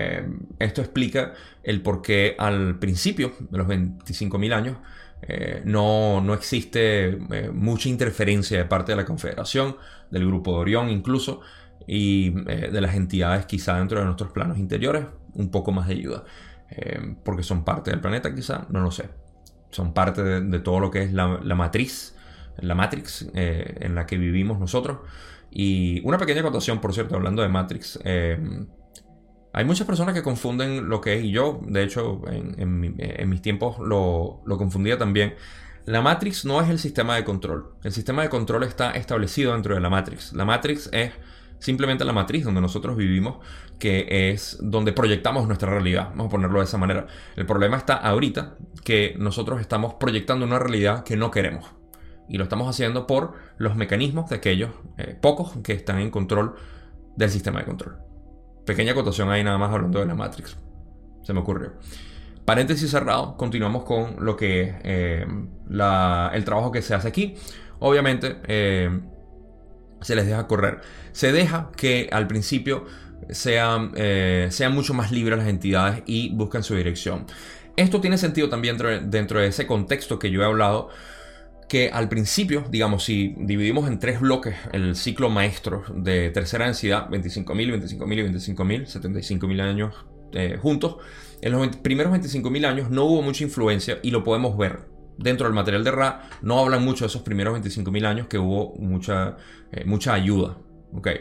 esto 0.59 0.81
explica 0.81 1.33
el 1.63 1.81
por 1.81 2.03
qué 2.03 2.37
al 2.39 2.79
principio 2.79 3.33
de 3.51 3.59
los 3.59 3.67
25.000 3.67 4.53
años 4.53 4.77
no, 5.65 6.21
no, 6.21 6.35
existe 6.35 7.19
mucha 7.53 7.89
interferencia 7.89 8.59
de 8.59 8.65
parte 8.65 8.93
de 8.93 8.97
la 8.97 9.05
Confederación, 9.05 9.77
del 10.11 10.27
Grupo 10.27 10.53
de 10.53 10.59
Orión 10.59 10.91
incluso, 10.91 11.41
y 11.87 12.31
de 12.31 12.81
las 12.81 12.95
entidades 12.95 13.47
quizá 13.47 13.79
dentro 13.79 13.99
de 13.99 14.05
nuestros 14.05 14.31
planos 14.31 14.59
interiores, 14.59 15.07
un 15.35 15.51
poco 15.51 15.73
más 15.73 15.89
de 15.89 15.95
ayuda. 15.95 16.25
Eh, 16.75 17.17
porque 17.23 17.43
son 17.43 17.65
parte 17.65 17.91
del 17.91 18.01
planeta 18.01 18.35
quizá, 18.35 18.67
no 18.71 18.81
lo 18.81 18.91
sé. 18.91 19.11
Son 19.71 19.93
parte 19.93 20.23
de, 20.23 20.59
todo 20.61 20.81
lo 20.81 20.91
que 20.91 21.03
es 21.03 21.13
la, 21.13 21.27
matriz, 21.55 22.15
la 22.59 22.75
Matrix 22.75 23.27
eh, 23.35 23.79
en 23.81 23.95
la 23.95 24.07
que 24.07 24.17
vivimos 24.17 24.59
nosotros. 24.59 24.99
Y 25.51 26.01
una 26.05 26.19
pequeña 26.19 26.41
acotación, 26.41 26.81
por 26.81 26.95
cierto, 26.95 27.15
hablando 27.15 27.43
de 27.43 27.49
Matrix. 27.49 27.99
Eh, 28.05 28.39
hay 29.55 29.65
muchas 29.65 29.87
personas 29.87 30.15
que 30.15 30.23
confunden 30.23 30.89
lo 30.89 31.01
que 31.01 31.19
es, 31.19 31.25
y 31.25 31.31
yo, 31.31 31.61
de 31.67 31.83
hecho, 31.83 32.23
en, 32.27 32.81
mis 33.29 33.43
tiempos 33.43 33.79
lo 33.79 34.43
confundía 34.57 34.97
también. 34.97 35.35
La 35.85 36.01
Matrix 36.01 36.45
no 36.45 36.61
es 36.61 36.69
el 36.71 36.79
sistema 36.79 37.17
de 37.17 37.25
control. 37.25 37.75
El 37.83 37.93
sistema 37.93 38.23
de 38.23 38.29
control 38.29 38.63
está 38.63 38.93
establecido 38.93 39.53
dentro 39.53 39.75
de 39.75 39.81
la 39.81 39.91
Matrix. 39.91 40.33
La 40.33 40.45
Matrix 40.45 40.89
es 40.93 41.13
simplemente 41.63 42.05
la 42.05 42.13
matriz 42.13 42.45
donde 42.45 42.61
nosotros 42.61 42.97
vivimos, 42.97 43.37
que 43.79 44.31
es 44.33 44.59
donde 44.61 44.93
proyectamos 44.93 45.47
nuestra 45.47 45.71
realidad, 45.71 46.09
vamos 46.11 46.27
a 46.27 46.31
ponerlo 46.31 46.59
de 46.59 46.65
esa 46.65 46.77
manera. 46.77 47.07
El 47.37 47.47
problema 47.47 47.77
está 47.77 47.95
ahorita 47.95 48.57
que 48.83 49.15
nosotros 49.17 49.61
estamos 49.61 49.95
proyectando 49.95 50.45
una 50.45 50.59
realidad 50.59 51.05
que 51.05 51.17
no 51.17 51.31
queremos. 51.31 51.71
Y 52.29 52.37
lo 52.37 52.45
estamos 52.45 52.69
haciendo 52.69 53.07
por 53.07 53.35
los 53.59 53.77
mecanismos 53.77 54.29
de 54.29 54.37
aquellos 54.37 54.71
eh, 54.99 55.17
pocos 55.21 55.57
que 55.63 55.73
están 55.73 56.01
en 56.01 56.11
control 56.11 56.57
del 57.15 57.31
sistema 57.31 57.61
de 57.61 57.67
control. 57.67 57.99
Pequeña 58.67 58.91
acotación 58.91 59.31
ahí 59.31 59.45
nada 59.45 59.59
más 59.59 59.73
hablando 59.73 60.01
de 60.01 60.07
la 60.07 60.17
Matrix. 60.17 60.57
Se 61.23 61.33
me 61.33 61.41
ocurrió. 61.41 61.75
Paréntesis 62.45 62.91
cerrado, 62.91 63.37
continuamos 63.37 63.85
con 63.85 64.17
lo 64.25 64.37
que 64.37 64.75
eh, 64.83 65.25
el 65.69 66.45
trabajo 66.45 66.73
que 66.73 66.83
se 66.83 66.93
hace 66.93 67.07
aquí. 67.07 67.37
Obviamente, 67.79 68.39
eh, 68.49 69.01
se 70.03 70.15
les 70.15 70.27
deja 70.27 70.47
correr. 70.47 70.81
Se 71.13 71.33
deja 71.33 71.71
que 71.77 72.09
al 72.13 72.27
principio 72.27 72.87
sean, 73.31 73.93
eh, 73.97 74.49
sean 74.51 74.75
mucho 74.75 74.95
más 74.95 75.13
libres 75.13 75.39
las 75.39 75.49
entidades 75.49 76.03
y 76.07 76.35
busquen 76.35 76.63
su 76.63 76.75
dirección. 76.75 77.27
Esto 77.77 78.01
tiene 78.01 78.19
sentido 78.19 78.49
también 78.49 78.77
dentro 79.11 79.41
de, 79.41 79.47
ese 79.47 79.67
contexto 79.67 80.19
que 80.19 80.31
yo 80.31 80.43
he 80.43 80.45
hablado, 80.45 80.91
que 81.69 81.89
al 81.89 82.09
principio, 82.09 82.65
digamos, 82.69 83.05
si 83.05 83.35
dividimos 83.39 83.89
en 83.89 83.99
tres 83.99 84.21
bloques 84.21 84.57
el 84.73 84.95
ciclo 84.95 85.31
maestro 85.31 85.85
de 85.95 86.31
tercera 86.31 86.67
densidad, 86.67 87.09
25.000, 87.09 87.97
25.000 87.97 88.19
y 88.19 88.55
25.000, 88.55 88.87
75.000 88.87 89.61
años 89.63 89.95
eh, 90.35 90.59
juntos, 90.61 90.97
en 91.41 91.53
los 91.53 91.77
primeros 91.77 92.13
25.000 92.13 92.67
años 92.67 92.91
no 92.91 93.05
hubo 93.05 93.23
mucha 93.23 93.43
influencia 93.45 93.99
y 94.03 94.11
lo 94.11 94.23
podemos 94.23 94.57
ver 94.57 94.92
dentro 95.19 95.47
del 95.47 95.55
material 95.55 95.85
de 95.85 95.91
Ra 95.91 96.29
no 96.43 96.59
hablan 96.59 96.85
mucho 96.85 97.05
de 97.05 97.09
esos 97.09 97.23
primeros 97.23 97.59
25.000 97.59 98.07
años 98.07 98.27
que 98.27 98.39
hubo 98.39 98.75
mucha, 98.77 99.37
eh, 99.71 99.85
mucha 99.85 100.15
ayuda. 100.15 100.57
¿okay? 100.93 101.21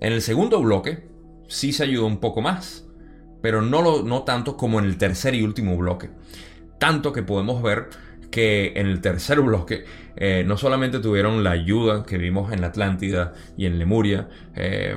En 0.00 0.12
el 0.12 0.22
segundo 0.22 0.60
bloque 0.60 1.08
sí 1.48 1.72
se 1.72 1.84
ayudó 1.84 2.06
un 2.06 2.18
poco 2.18 2.40
más, 2.40 2.86
pero 3.42 3.62
no, 3.62 3.82
lo, 3.82 4.02
no 4.02 4.22
tanto 4.22 4.56
como 4.56 4.78
en 4.78 4.86
el 4.86 4.98
tercer 4.98 5.34
y 5.34 5.42
último 5.42 5.76
bloque. 5.76 6.10
Tanto 6.78 7.12
que 7.12 7.22
podemos 7.22 7.62
ver 7.62 7.88
que 8.30 8.72
en 8.76 8.86
el 8.86 9.00
tercer 9.00 9.40
bloque 9.40 9.84
eh, 10.18 10.44
no 10.46 10.56
solamente 10.56 10.98
tuvieron 10.98 11.44
la 11.44 11.50
ayuda 11.50 12.04
que 12.06 12.16
vimos 12.16 12.50
en 12.50 12.62
la 12.62 12.68
Atlántida 12.68 13.34
y 13.56 13.66
en 13.66 13.78
Lemuria, 13.78 14.28
eh, 14.54 14.94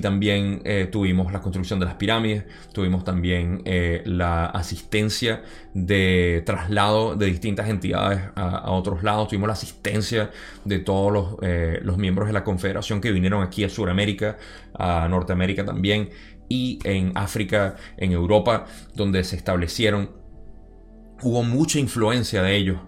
también 0.00 0.62
eh, 0.64 0.88
tuvimos 0.90 1.32
la 1.32 1.40
construcción 1.40 1.80
de 1.80 1.86
las 1.86 1.94
pirámides, 1.94 2.44
tuvimos 2.72 3.04
también 3.04 3.62
la 4.04 4.46
asistencia 4.46 5.42
de 5.72 6.42
traslado 6.46 7.16
de 7.16 7.26
distintas 7.26 7.68
entidades 7.68 8.20
a, 8.36 8.70
otros 8.70 9.02
lados, 9.02 9.28
tuvimos 9.28 9.48
la 9.48 9.54
asistencia 9.54 10.30
de 10.64 10.78
todos 10.78 11.12
los, 11.12 11.36
los 11.82 11.96
miembros 11.96 12.28
de 12.28 12.32
la 12.32 12.44
Confederación 12.44 13.00
que 13.00 13.10
vinieron 13.12 13.42
aquí 13.42 13.64
a 13.64 13.68
Sudamérica, 13.68 14.36
a 14.74 15.08
Norteamérica 15.08 15.64
también, 15.64 16.10
y 16.48 16.78
en 16.84 17.12
África, 17.14 17.76
en 17.96 18.12
Europa, 18.12 18.66
donde 18.94 19.24
se 19.24 19.36
establecieron 19.36 20.23
hubo 21.22 21.42
mucha 21.42 21.78
influencia 21.78 22.42
de 22.42 22.56
ellos. 22.56 22.78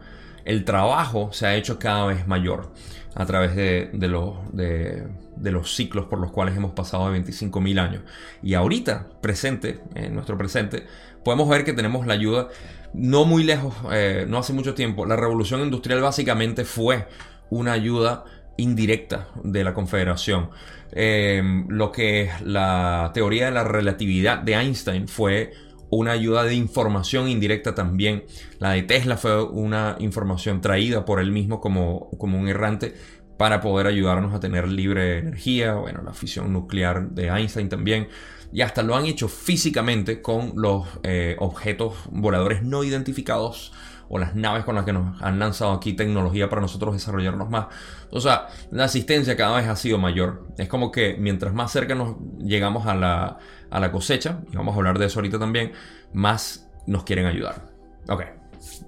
El 0.44 0.64
trabajo 0.64 1.30
se 1.32 1.46
ha 1.46 1.56
hecho 1.56 1.78
cada 1.78 2.06
vez 2.06 2.26
mayor 2.26 2.72
a 3.14 3.24
través 3.24 3.56
de, 3.56 3.90
los, 4.08 5.74
ciclos 5.74 6.04
por 6.04 6.20
los 6.20 6.30
cuales 6.30 6.56
hemos 6.56 6.72
pasado 6.72 7.10
de 7.10 7.18
25.000 7.18 7.80
años. 7.80 8.02
Y 8.42 8.54
ahorita, 8.54 9.08
presente, 9.22 9.80
en 9.94 10.14
nuestro 10.14 10.36
presente, 10.36 10.86
podemos 11.24 11.48
ver 11.48 11.64
que 11.64 11.72
tenemos 11.72 12.06
la 12.06 12.14
ayuda 12.14 12.48
no 12.92 13.24
muy 13.24 13.42
lejos, 13.42 13.74
eh, 13.90 14.26
no 14.28 14.38
hace 14.38 14.52
mucho 14.52 14.74
tiempo. 14.74 15.06
La 15.06 15.16
revolución 15.16 15.62
industrial 15.62 16.02
básicamente 16.02 16.64
fue 16.64 17.06
una 17.50 17.72
ayuda 17.72 18.24
indirecta 18.58 19.28
de 19.42 19.64
la 19.64 19.72
Confederación. 19.72 20.50
Eh, 20.92 21.42
lo 21.68 21.92
que 21.92 22.22
es 22.22 22.40
la 22.42 23.10
teoría 23.14 23.46
de 23.46 23.52
la 23.52 23.64
relatividad 23.64 24.38
de 24.38 24.54
Einstein 24.54 25.08
fue 25.08 25.52
una 25.90 26.12
ayuda 26.12 26.44
de 26.44 26.54
información 26.54 27.28
indirecta 27.28 27.74
también. 27.74 28.24
La 28.58 28.72
de 28.72 28.82
Tesla 28.82 29.16
fue 29.16 29.42
una 29.42 29.96
información 29.98 30.60
traída 30.60 31.04
por 31.04 31.20
él 31.20 31.30
mismo 31.30 31.60
como, 31.60 32.10
como 32.18 32.38
un 32.38 32.48
errante 32.48 32.94
para 33.36 33.60
poder 33.60 33.86
ayudarnos 33.86 34.34
a 34.34 34.40
tener 34.40 34.68
libre 34.68 35.18
energía, 35.18 35.74
bueno, 35.74 36.02
la 36.02 36.14
fisión 36.14 36.52
nuclear 36.52 37.10
de 37.10 37.28
Einstein 37.28 37.68
también, 37.68 38.08
y 38.52 38.62
hasta 38.62 38.82
lo 38.82 38.96
han 38.96 39.04
hecho 39.04 39.28
físicamente 39.28 40.22
con 40.22 40.52
los 40.56 40.86
eh, 41.02 41.36
objetos 41.38 41.94
voladores 42.10 42.62
no 42.62 42.84
identificados 42.84 43.72
o 44.08 44.18
las 44.18 44.34
naves 44.34 44.64
con 44.64 44.76
las 44.76 44.84
que 44.84 44.92
nos 44.92 45.20
han 45.20 45.38
lanzado 45.38 45.72
aquí 45.72 45.92
tecnología 45.92 46.48
para 46.48 46.62
nosotros 46.62 46.94
desarrollarnos 46.94 47.50
más. 47.50 47.66
O 48.10 48.20
sea, 48.20 48.46
la 48.70 48.84
asistencia 48.84 49.36
cada 49.36 49.56
vez 49.56 49.66
ha 49.66 49.76
sido 49.76 49.98
mayor. 49.98 50.46
Es 50.58 50.68
como 50.68 50.92
que 50.92 51.16
mientras 51.18 51.52
más 51.54 51.72
cerca 51.72 51.94
nos 51.94 52.16
llegamos 52.38 52.86
a 52.86 52.94
la, 52.94 53.38
a 53.70 53.80
la 53.80 53.92
cosecha, 53.92 54.40
y 54.52 54.56
vamos 54.56 54.74
a 54.74 54.78
hablar 54.78 54.98
de 54.98 55.06
eso 55.06 55.18
ahorita 55.18 55.38
también, 55.38 55.72
más 56.12 56.68
nos 56.86 57.04
quieren 57.04 57.26
ayudar. 57.26 57.68
Ok, 58.08 58.22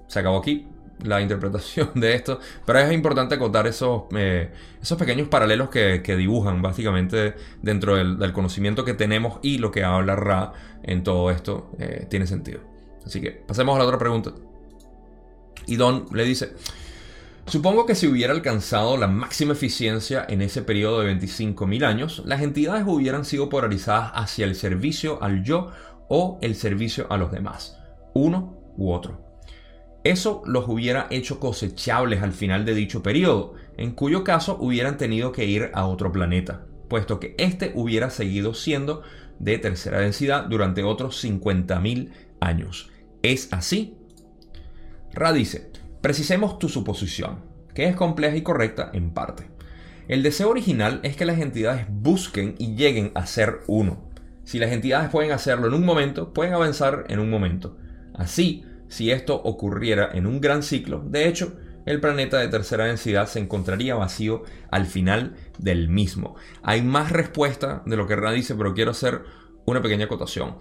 se 0.07 0.19
acabó 0.19 0.37
aquí 0.37 0.67
la 1.03 1.21
interpretación 1.21 1.91
de 1.95 2.13
esto, 2.13 2.39
pero 2.65 2.79
es 2.79 2.91
importante 2.91 3.35
acotar 3.35 3.67
esos, 3.67 4.03
eh, 4.15 4.51
esos 4.81 4.97
pequeños 4.97 5.27
paralelos 5.27 5.69
que, 5.69 5.99
dibujan 6.17 6.61
básicamente 6.61 7.35
dentro 7.61 7.95
del, 7.95 8.33
conocimiento 8.33 8.83
que 8.83 8.93
tenemos 8.93 9.39
y 9.41 9.57
lo 9.57 9.71
que 9.71 9.83
habla 9.83 10.15
Ra 10.15 10.53
en 10.83 11.03
todo 11.03 11.31
esto 11.31 11.71
eh, 11.79 12.05
tiene 12.09 12.27
sentido. 12.27 12.61
Así 13.05 13.21
que 13.21 13.31
pasemos 13.31 13.75
a 13.75 13.79
la 13.79 13.85
otra 13.85 13.97
pregunta. 13.97 14.31
Y 15.65 15.75
Don 15.75 16.07
le 16.11 16.23
dice, 16.23 16.53
Supongo 17.49 17.87
que 17.87 17.95
si 17.95 18.05
hubiera 18.05 18.31
alcanzado 18.31 18.95
la 18.95 19.07
máxima 19.07 19.53
eficiencia 19.53 20.23
en 20.29 20.43
ese 20.43 20.61
periodo 20.61 20.99
de 20.99 21.11
25.000 21.15 21.83
años, 21.83 22.21
las 22.23 22.43
entidades 22.43 22.83
hubieran 22.85 23.25
sido 23.25 23.49
polarizadas 23.49 24.11
hacia 24.13 24.45
el 24.45 24.53
servicio 24.53 25.23
al 25.23 25.43
yo 25.43 25.71
o 26.09 26.37
el 26.43 26.53
servicio 26.53 27.07
a 27.09 27.17
los 27.17 27.31
demás, 27.31 27.79
uno 28.13 28.55
u 28.77 28.91
otro. 28.91 29.25
Eso 30.03 30.43
los 30.45 30.69
hubiera 30.69 31.07
hecho 31.09 31.39
cosechables 31.39 32.21
al 32.21 32.33
final 32.33 32.65
de 32.65 32.75
dicho 32.75 33.01
periodo, 33.01 33.55
en 33.77 33.93
cuyo 33.93 34.23
caso 34.23 34.57
hubieran 34.59 34.99
tenido 34.99 35.31
que 35.31 35.45
ir 35.45 35.71
a 35.73 35.87
otro 35.87 36.11
planeta, 36.11 36.67
puesto 36.87 37.19
que 37.19 37.33
éste 37.39 37.71
hubiera 37.73 38.11
seguido 38.11 38.53
siendo 38.53 39.01
de 39.39 39.57
tercera 39.57 40.01
densidad 40.01 40.43
durante 40.45 40.83
otros 40.83 41.25
50.000 41.25 42.11
años. 42.41 42.91
¿Es 43.23 43.51
así? 43.51 43.97
Ra 45.11 45.33
dice, 45.33 45.68
precisemos 46.01 46.59
tu 46.59 46.69
suposición, 46.69 47.39
que 47.73 47.87
es 47.87 47.95
compleja 47.95 48.35
y 48.35 48.41
correcta 48.41 48.89
en 48.93 49.11
parte. 49.11 49.49
El 50.07 50.23
deseo 50.23 50.49
original 50.49 50.99
es 51.03 51.15
que 51.15 51.25
las 51.25 51.39
entidades 51.39 51.85
busquen 51.89 52.55
y 52.57 52.75
lleguen 52.75 53.11
a 53.13 53.25
ser 53.25 53.59
uno. 53.67 54.09
Si 54.43 54.57
las 54.57 54.71
entidades 54.71 55.09
pueden 55.09 55.31
hacerlo 55.31 55.67
en 55.67 55.75
un 55.75 55.85
momento, 55.85 56.33
pueden 56.33 56.53
avanzar 56.53 57.05
en 57.09 57.19
un 57.19 57.29
momento. 57.29 57.77
Así, 58.15 58.65
si 58.87 59.11
esto 59.11 59.35
ocurriera 59.35 60.09
en 60.11 60.25
un 60.25 60.41
gran 60.41 60.63
ciclo, 60.63 61.03
de 61.05 61.27
hecho, 61.27 61.57
el 61.85 62.01
planeta 62.01 62.39
de 62.39 62.47
tercera 62.47 62.85
densidad 62.85 63.27
se 63.27 63.39
encontraría 63.39 63.95
vacío 63.95 64.43
al 64.71 64.85
final 64.87 65.35
del 65.57 65.89
mismo. 65.89 66.35
Hay 66.63 66.81
más 66.81 67.11
respuesta 67.11 67.83
de 67.85 67.95
lo 67.95 68.07
que 68.07 68.15
Ra 68.15 68.31
dice, 68.31 68.55
pero 68.55 68.73
quiero 68.73 68.91
hacer 68.91 69.21
una 69.65 69.81
pequeña 69.81 70.05
acotación. 70.05 70.57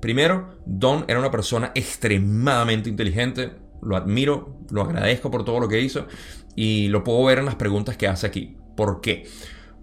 Primero, 0.00 0.58
Don 0.66 1.04
era 1.08 1.18
una 1.18 1.30
persona 1.30 1.72
extremadamente 1.74 2.88
inteligente, 2.88 3.52
lo 3.82 3.96
admiro, 3.96 4.58
lo 4.70 4.82
agradezco 4.82 5.30
por 5.30 5.44
todo 5.44 5.60
lo 5.60 5.68
que 5.68 5.80
hizo 5.80 6.06
y 6.54 6.88
lo 6.88 7.04
puedo 7.04 7.24
ver 7.24 7.38
en 7.38 7.46
las 7.46 7.54
preguntas 7.54 7.96
que 7.96 8.08
hace 8.08 8.26
aquí. 8.26 8.56
¿Por 8.76 9.00
qué? 9.00 9.26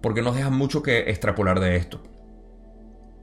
Porque 0.00 0.22
nos 0.22 0.36
deja 0.36 0.50
mucho 0.50 0.82
que 0.82 1.10
extrapolar 1.10 1.60
de 1.60 1.76
esto. 1.76 2.02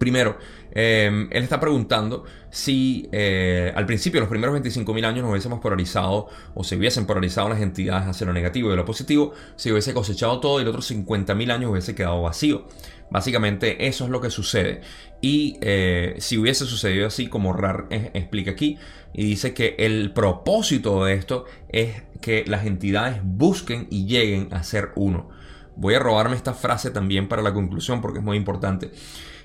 Primero, 0.03 0.37
em, 0.71 1.29
él 1.31 1.43
está 1.43 1.61
preguntando 1.61 2.25
si 2.49 3.07
eh, 3.13 3.71
al 3.73 3.85
principio, 3.85 4.19
los 4.19 4.29
primeros 4.29 4.53
25.000 4.53 5.05
años, 5.05 5.21
nos 5.21 5.31
hubiésemos 5.31 5.61
polarizado 5.61 6.27
o 6.55 6.63
se 6.65 6.75
hubiesen 6.75 7.05
polarizado 7.05 7.47
las 7.47 7.61
entidades 7.61 8.07
hacia 8.07 8.27
lo 8.27 8.33
negativo 8.33 8.73
y 8.73 8.75
lo 8.75 8.83
positivo, 8.83 9.31
si 9.55 9.71
hubiese 9.71 9.93
cosechado 9.93 10.41
todo 10.41 10.59
y 10.59 10.65
los 10.65 10.71
otros 10.71 10.91
50.000 10.91 11.51
años 11.51 11.71
hubiese 11.71 11.95
quedado 11.95 12.21
vacío. 12.21 12.67
Básicamente 13.11 13.87
eso 13.87 14.03
es 14.03 14.09
lo 14.09 14.19
que 14.19 14.29
sucede. 14.29 14.81
Y 15.23 15.57
eh, 15.61 16.15
si 16.17 16.37
hubiese 16.37 16.65
sucedido 16.65 17.07
así, 17.07 17.29
como 17.29 17.53
Rar 17.53 17.87
explica 17.89 18.51
aquí, 18.51 18.77
y 19.13 19.23
dice 19.23 19.53
que 19.53 19.77
el 19.79 20.11
propósito 20.11 21.05
de 21.05 21.13
esto 21.13 21.45
es 21.69 22.03
que 22.19 22.43
las 22.45 22.65
entidades 22.65 23.21
busquen 23.23 23.87
y 23.89 24.05
lleguen 24.05 24.53
a 24.53 24.63
ser 24.63 24.91
uno. 24.95 25.29
Voy 25.77 25.93
a 25.93 25.99
robarme 25.99 26.35
esta 26.35 26.53
frase 26.53 26.91
también 26.91 27.29
para 27.29 27.41
la 27.41 27.53
conclusión 27.53 28.01
porque 28.01 28.19
es 28.19 28.25
muy 28.25 28.35
importante. 28.35 28.91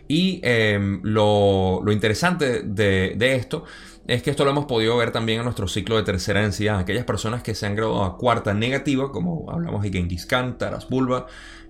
Y 0.09 0.41
em, 0.43 1.01
lo, 1.05 1.81
interesante 1.93 2.63
de, 2.65 3.15
esto 3.37 3.63
es 4.09 4.21
que 4.25 4.31
esto 4.31 4.45
lo 4.45 4.51
hemos 4.51 4.65
podido 4.65 4.97
ver 4.97 5.13
también 5.13 5.39
en 5.39 5.45
nuestro 5.45 5.69
ciclo 5.69 5.97
de 5.97 6.03
tercera 6.03 6.41
densidad. 6.41 6.81
Aquellas 6.81 7.05
personas 7.05 7.45
que 7.45 7.55
se 7.55 7.67
han 7.67 7.77
graduado 7.77 8.03
a 8.03 8.19
cuarta 8.19 8.53
negativa, 8.53 9.13
como 9.13 9.49
hablamos 9.49 9.85
de 9.85 9.93
Genghis 9.93 10.27
Khan, 10.27 10.59
Taras 10.59 10.89
Bulba 10.89 11.27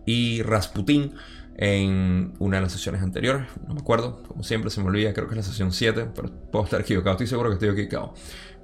y 0.06 0.40
Rasputin 0.40 1.12
en 1.58 2.34
una 2.38 2.58
de 2.58 2.62
las 2.62 2.72
sesiones 2.72 3.02
anteriores. 3.02 3.48
No 3.66 3.74
me 3.74 3.80
acuerdo, 3.80 4.22
como 4.22 4.44
siempre 4.44 4.70
se 4.70 4.80
me 4.80 4.86
olvida, 4.86 5.12
creo 5.12 5.26
que 5.26 5.34
es 5.34 5.38
la 5.38 5.42
sesión 5.42 5.72
7, 5.72 6.06
pero 6.14 6.30
puedo 6.52 6.64
estar 6.64 6.80
equivocado, 6.80 7.14
estoy 7.14 7.26
seguro 7.26 7.50
que 7.50 7.54
estoy 7.54 7.68
equivocado. 7.70 8.14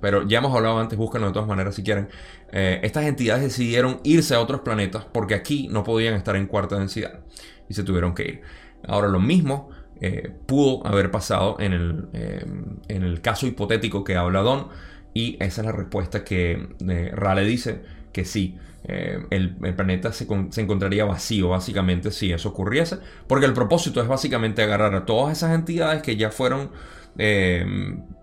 Pero 0.01 0.27
ya 0.29 0.39
hemos 0.39 0.55
hablado 0.55 0.79
antes, 0.79 0.97
búsquenlo 0.97 1.27
de 1.29 1.33
todas 1.33 1.49
maneras 1.49 1.75
si 1.75 1.83
quieren. 1.83 2.09
Eh, 2.53 2.81
estas 2.85 3.05
entidades 3.05 3.43
decidieron 3.43 4.01
irse 4.05 4.35
a 4.35 4.41
otros 4.41 4.61
planetas 4.61 5.05
porque 5.07 5.35
aquí 5.35 5.69
no 5.69 5.83
podían 5.83 6.15
estar 6.15 6.37
en 6.37 6.47
cuarta 6.47 6.79
densidad 6.79 7.21
y 7.69 7.75
se 7.75 7.83
tuvieron 7.83 8.15
que 8.15 8.23
ir. 8.23 8.43
Ahora 8.87 9.09
lo 9.09 9.19
mismo 9.19 9.71
eh, 10.01 10.33
pudo 10.47 10.87
haber 10.87 11.11
pasado 11.11 11.57
en 11.59 11.73
el, 11.73 12.09
eh, 12.13 12.45
en 12.89 13.03
el, 13.03 13.21
caso 13.23 13.47
hipotético 13.47 14.05
que 14.05 14.17
habla 14.17 14.43
Don 14.43 14.69
y 15.15 15.37
esa 15.41 15.63
es 15.63 15.67
la 15.67 15.73
respuesta 15.73 16.23
que 16.23 16.69
Rale 17.13 17.45
dice 17.45 17.83
que 18.13 18.25
sí. 18.25 18.57
El, 18.87 19.57
planeta 19.75 20.13
se, 20.13 20.27
encontraría 20.61 21.07
vacío 21.07 21.49
básicamente 21.49 22.11
si 22.11 22.33
eso 22.33 22.51
ocurriese 22.51 22.99
porque 23.27 23.47
el 23.47 23.55
propósito 23.55 24.03
es 24.03 24.07
básicamente 24.07 24.63
agarrar 24.63 24.95
a 24.95 25.07
todas 25.07 25.39
esas 25.39 25.55
entidades 25.55 26.03
que 26.03 26.17
ya 26.17 26.31
fueron 26.31 26.71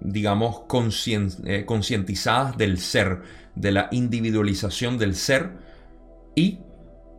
digamos 0.01 0.61
concientizadas 0.67 2.57
del 2.57 2.77
ser 2.77 3.21
de 3.55 3.71
la 3.71 3.87
individualización 3.91 4.99
del 4.99 5.15
ser 5.15 5.49
y 6.35 6.59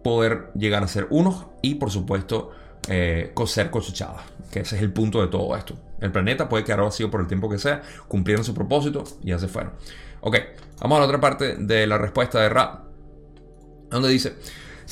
poder 0.03 0.51
llegar 0.55 0.83
a 0.83 0.89
ser 0.89 1.07
unos 1.11 1.47
y 1.63 1.77
por 1.77 1.91
supuesto 1.91 2.51
eh, 2.89 3.33
ser 3.47 3.71
cosechada 3.71 4.25
Que 4.51 4.61
ese 4.61 4.77
es 4.77 4.83
el 4.83 4.93
punto 4.93 5.21
de 5.21 5.29
todo 5.29 5.57
esto. 5.57 5.77
El 6.01 6.11
planeta 6.11 6.49
puede 6.49 6.65
quedar 6.65 6.83
vacío 6.83 7.11
por 7.11 7.21
el 7.21 7.29
tiempo 7.29 7.49
que 7.49 7.59
sea, 7.59 7.83
cumplieron 8.09 8.45
su 8.45 8.55
propósito 8.55 9.05
y 9.23 9.29
ya 9.29 9.39
se 9.39 9.47
fueron. 9.47 9.73
Ok, 10.21 10.37
vamos 10.81 10.97
a 10.97 11.01
la 11.01 11.07
otra 11.07 11.21
parte 11.21 11.57
de 11.57 11.87
la 11.87 11.97
respuesta 11.97 12.41
de 12.41 12.49
Ra, 12.49 12.83
donde 13.93 14.11
dice, 14.11 14.35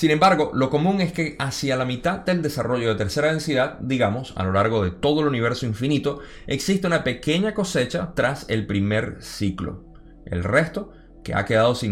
sin 0.00 0.10
embargo, 0.10 0.50
lo 0.54 0.70
común 0.70 1.00
es 1.00 1.12
que 1.12 1.36
hacia 1.38 1.76
la 1.76 1.84
mitad 1.84 2.20
del 2.20 2.42
desarrollo 2.42 2.88
de 2.88 2.94
tercera 2.94 3.30
densidad, 3.30 3.78
digamos, 3.80 4.32
a 4.36 4.44
lo 4.44 4.52
largo 4.52 4.84
de 4.84 4.92
todo 4.92 5.20
el 5.20 5.28
universo 5.28 5.66
infinito, 5.66 6.20
existe 6.46 6.86
una 6.86 7.04
pequeña 7.04 7.54
cosecha 7.54 8.12
tras 8.14 8.46
el 8.48 8.66
primer 8.66 9.18
ciclo. 9.20 9.84
El 10.24 10.44
resto, 10.44 10.92
que 11.24 11.34
ha 11.34 11.44
quedado 11.44 11.74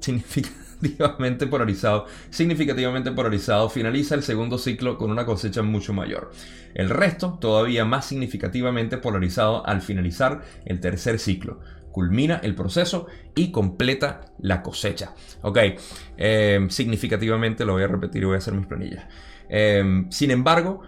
significativamente 0.00 1.46
polarizado, 1.46 2.06
significativamente 2.30 3.12
polarizado, 3.12 3.70
finaliza 3.70 4.14
el 4.14 4.22
segundo 4.22 4.58
ciclo 4.58 4.98
con 4.98 5.10
una 5.10 5.24
cosecha 5.24 5.62
mucho 5.62 5.92
mayor. 5.92 6.32
El 6.74 6.90
resto, 6.90 7.38
todavía 7.40 7.84
más 7.84 8.06
significativamente 8.06 8.98
polarizado 8.98 9.66
al 9.66 9.82
finalizar 9.82 10.42
el 10.64 10.80
tercer 10.80 11.18
ciclo. 11.18 11.60
Culmina 11.92 12.40
el 12.42 12.54
proceso 12.54 13.06
y 13.34 13.50
completa 13.50 14.32
la 14.40 14.62
cosecha. 14.62 15.14
Ok, 15.42 15.58
eh, 16.16 16.66
significativamente 16.68 17.64
lo 17.64 17.74
voy 17.74 17.82
a 17.82 17.88
repetir 17.88 18.22
y 18.22 18.26
voy 18.26 18.34
a 18.36 18.38
hacer 18.38 18.54
mis 18.54 18.66
planillas. 18.66 19.06
Eh, 19.48 20.06
sin 20.10 20.30
embargo, 20.30 20.82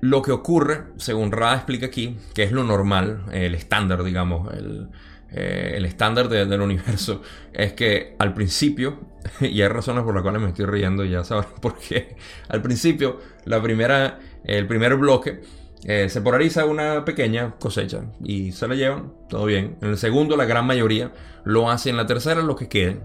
lo 0.00 0.22
que 0.22 0.32
ocurre, 0.32 0.84
según 0.96 1.32
Ra 1.32 1.54
explica 1.54 1.86
aquí, 1.86 2.16
que 2.34 2.42
es 2.42 2.52
lo 2.52 2.64
normal, 2.64 3.24
el 3.32 3.54
estándar, 3.54 4.02
digamos, 4.04 4.52
el, 4.54 4.88
eh, 5.30 5.74
el 5.76 5.84
estándar 5.84 6.28
del 6.28 6.60
universo 6.60 7.22
es 7.52 7.74
que 7.74 8.14
al 8.18 8.32
principio, 8.32 9.00
y 9.40 9.60
hay 9.60 9.68
razones 9.68 10.04
por 10.04 10.14
las 10.14 10.22
cuales 10.22 10.40
me 10.40 10.48
estoy 10.48 10.66
riendo, 10.66 11.04
ya 11.04 11.24
sabrán 11.24 11.52
por 11.60 11.78
qué, 11.78 12.16
al 12.48 12.62
principio, 12.62 13.20
la 13.44 13.62
primera, 13.62 14.18
el 14.44 14.66
primer 14.66 14.96
bloque 14.96 15.40
eh, 15.84 16.08
se 16.08 16.20
polariza 16.20 16.64
una 16.64 17.04
pequeña 17.04 17.54
cosecha 17.58 18.02
y 18.22 18.52
se 18.52 18.66
la 18.66 18.74
llevan, 18.74 19.12
todo 19.28 19.44
bien. 19.44 19.76
En 19.80 19.90
el 19.90 19.98
segundo, 19.98 20.36
la 20.36 20.44
gran 20.44 20.66
mayoría 20.66 21.12
lo 21.44 21.70
hace. 21.70 21.90
En 21.90 21.96
la 21.96 22.06
tercera, 22.06 22.42
lo 22.42 22.56
que 22.56 22.68
queden. 22.68 23.02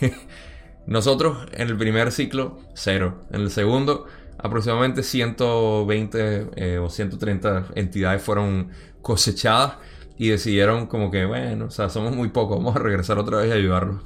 Nosotros, 0.86 1.48
en 1.52 1.68
el 1.68 1.76
primer 1.76 2.12
ciclo, 2.12 2.58
cero. 2.74 3.22
En 3.32 3.42
el 3.42 3.50
segundo, 3.50 4.06
aproximadamente 4.38 5.02
120 5.02 6.46
eh, 6.56 6.78
o 6.78 6.88
130 6.88 7.66
entidades 7.74 8.22
fueron 8.22 8.70
cosechadas 9.02 9.74
y 10.16 10.28
decidieron 10.28 10.86
como 10.86 11.10
que, 11.10 11.24
bueno, 11.24 11.66
o 11.66 11.70
sea, 11.70 11.88
somos 11.88 12.14
muy 12.14 12.28
pocos, 12.28 12.58
vamos 12.58 12.76
a 12.76 12.78
regresar 12.78 13.18
otra 13.18 13.38
vez 13.38 13.48
y 13.48 13.52
ayudarlos. 13.52 14.02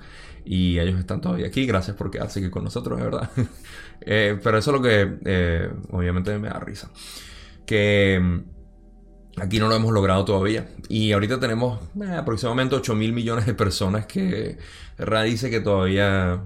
Y 0.47 0.79
ellos 0.79 0.99
están 1.01 1.21
todavía 1.21 1.47
aquí, 1.47 1.67
gracias 1.67 1.97
por 1.97 2.11
quedarse 2.11 2.41
aquí 2.41 2.51
con 2.51 2.65
nosotros, 2.65 2.99
de 2.99 3.05
verdad. 3.05 3.31
Eh, 4.07 4.39
pero 4.43 4.59
eso 4.59 4.71
es 4.71 4.77
lo 4.77 4.83
que 4.83 5.71
obviamente 5.93 6.37
me 6.39 6.49
da 6.49 6.59
risa. 6.59 6.91
Que 7.67 8.21
mm, 8.23 9.41
aquí 9.41 9.59
no 9.59 9.69
lo 9.69 9.77
hemos 9.77 9.93
logrado 9.93 10.25
todavía. 10.25 10.69
Y 10.89 11.13
ahorita 11.13 11.41
tenemos 11.41 11.81
eh, 12.01 12.15
aproximadamente 12.17 12.77
8 12.77 12.95
mil 12.95 13.13
millones 13.13 13.47
de 13.47 13.55
personas 13.55 14.07
que 14.07 14.59
Ra 14.99 15.23
dice 15.23 15.51
que 15.51 15.61
todavía 15.61 16.45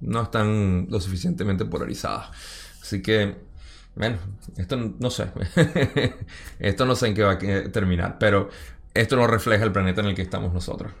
no 0.00 0.22
están 0.22 0.86
lo 0.90 1.00
suficientemente 1.00 1.64
polarizadas. 1.64 2.30
Así 2.82 3.02
que 3.02 3.48
bueno, 3.98 4.16
esto 4.56 4.76
no 4.76 5.10
sé. 5.10 5.26
esto 6.60 6.86
no 6.86 6.94
sé 6.94 7.08
en 7.08 7.14
qué 7.14 7.22
va 7.24 7.32
a 7.32 7.38
terminar, 7.72 8.16
pero 8.20 8.48
esto 8.94 9.16
no 9.16 9.26
refleja 9.26 9.64
el 9.64 9.72
planeta 9.72 10.00
en 10.02 10.06
el 10.06 10.14
que 10.14 10.22
estamos 10.22 10.54
nosotros. 10.54 10.92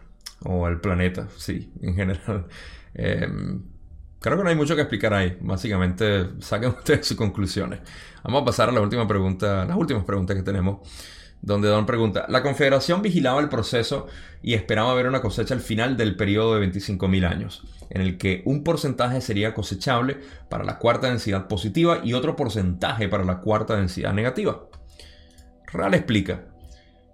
O 0.44 0.66
el 0.66 0.80
planeta, 0.80 1.28
sí, 1.36 1.72
en 1.80 1.94
general. 1.94 2.46
Em, 2.94 3.62
creo 4.20 4.36
que 4.36 4.44
no 4.44 4.50
hay 4.50 4.56
mucho 4.56 4.74
que 4.74 4.82
explicar 4.82 5.14
ahí. 5.14 5.36
Básicamente, 5.40 6.30
saquen 6.40 6.68
ustedes 6.78 7.06
sus 7.06 7.16
conclusiones. 7.16 7.80
Vamos 8.24 8.42
a 8.42 8.44
pasar 8.44 8.68
a 8.68 8.72
la 8.72 8.80
última 8.80 9.06
pregunta, 9.06 9.64
las 9.64 9.76
últimas 9.76 10.04
preguntas 10.04 10.36
que 10.36 10.42
tenemos 10.42 10.80
donde 11.40 11.68
Don 11.68 11.86
pregunta, 11.86 12.26
la 12.28 12.42
Confederación 12.42 13.02
vigilaba 13.02 13.40
el 13.40 13.48
proceso 13.48 14.06
y 14.42 14.54
esperaba 14.54 14.94
ver 14.94 15.06
una 15.06 15.20
cosecha 15.20 15.54
al 15.54 15.60
final 15.60 15.96
del 15.96 16.16
periodo 16.16 16.54
de 16.54 16.66
25.000 16.66 17.28
años, 17.28 17.64
en 17.90 18.00
el 18.00 18.18
que 18.18 18.42
un 18.44 18.64
porcentaje 18.64 19.20
sería 19.20 19.54
cosechable 19.54 20.18
para 20.48 20.64
la 20.64 20.78
cuarta 20.78 21.08
densidad 21.08 21.46
positiva 21.48 22.00
y 22.02 22.14
otro 22.14 22.36
porcentaje 22.36 23.08
para 23.08 23.24
la 23.24 23.40
cuarta 23.40 23.76
densidad 23.76 24.12
negativa. 24.12 24.64
Ral 25.66 25.94
explica, 25.94 26.44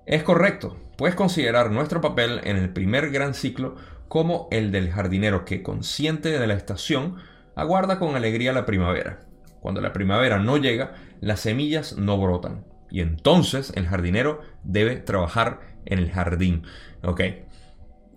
Es 0.07 0.23
correcto, 0.23 0.77
puedes 0.97 1.15
considerar 1.15 1.71
nuestro 1.71 2.01
papel 2.01 2.41
en 2.45 2.57
el 2.57 2.71
primer 2.73 3.11
gran 3.11 3.35
ciclo 3.35 3.77
como 4.15 4.47
el 4.53 4.71
del 4.71 4.93
jardinero 4.93 5.45
que, 5.45 5.65
consciente 5.65 6.39
de 6.39 6.47
la 6.47 6.55
estación, 6.55 7.17
aguarda 7.57 7.99
con 7.99 8.15
alegría 8.15 8.53
la 8.53 8.65
primavera. 8.65 9.19
Cuando 9.59 9.81
la 9.81 9.93
primavera 9.93 10.39
no 10.39 10.57
llega, 10.57 10.95
las 11.21 11.41
semillas 11.41 11.97
no 11.99 12.17
brotan. 12.17 12.65
Y 12.93 13.01
entonces 13.01 13.73
el 13.75 13.89
jardinero 13.89 14.41
debe 14.63 14.95
trabajar 14.99 15.63
en 15.85 15.99
el 15.99 16.13
jardín. 16.13 16.63
Ok. 17.03 17.23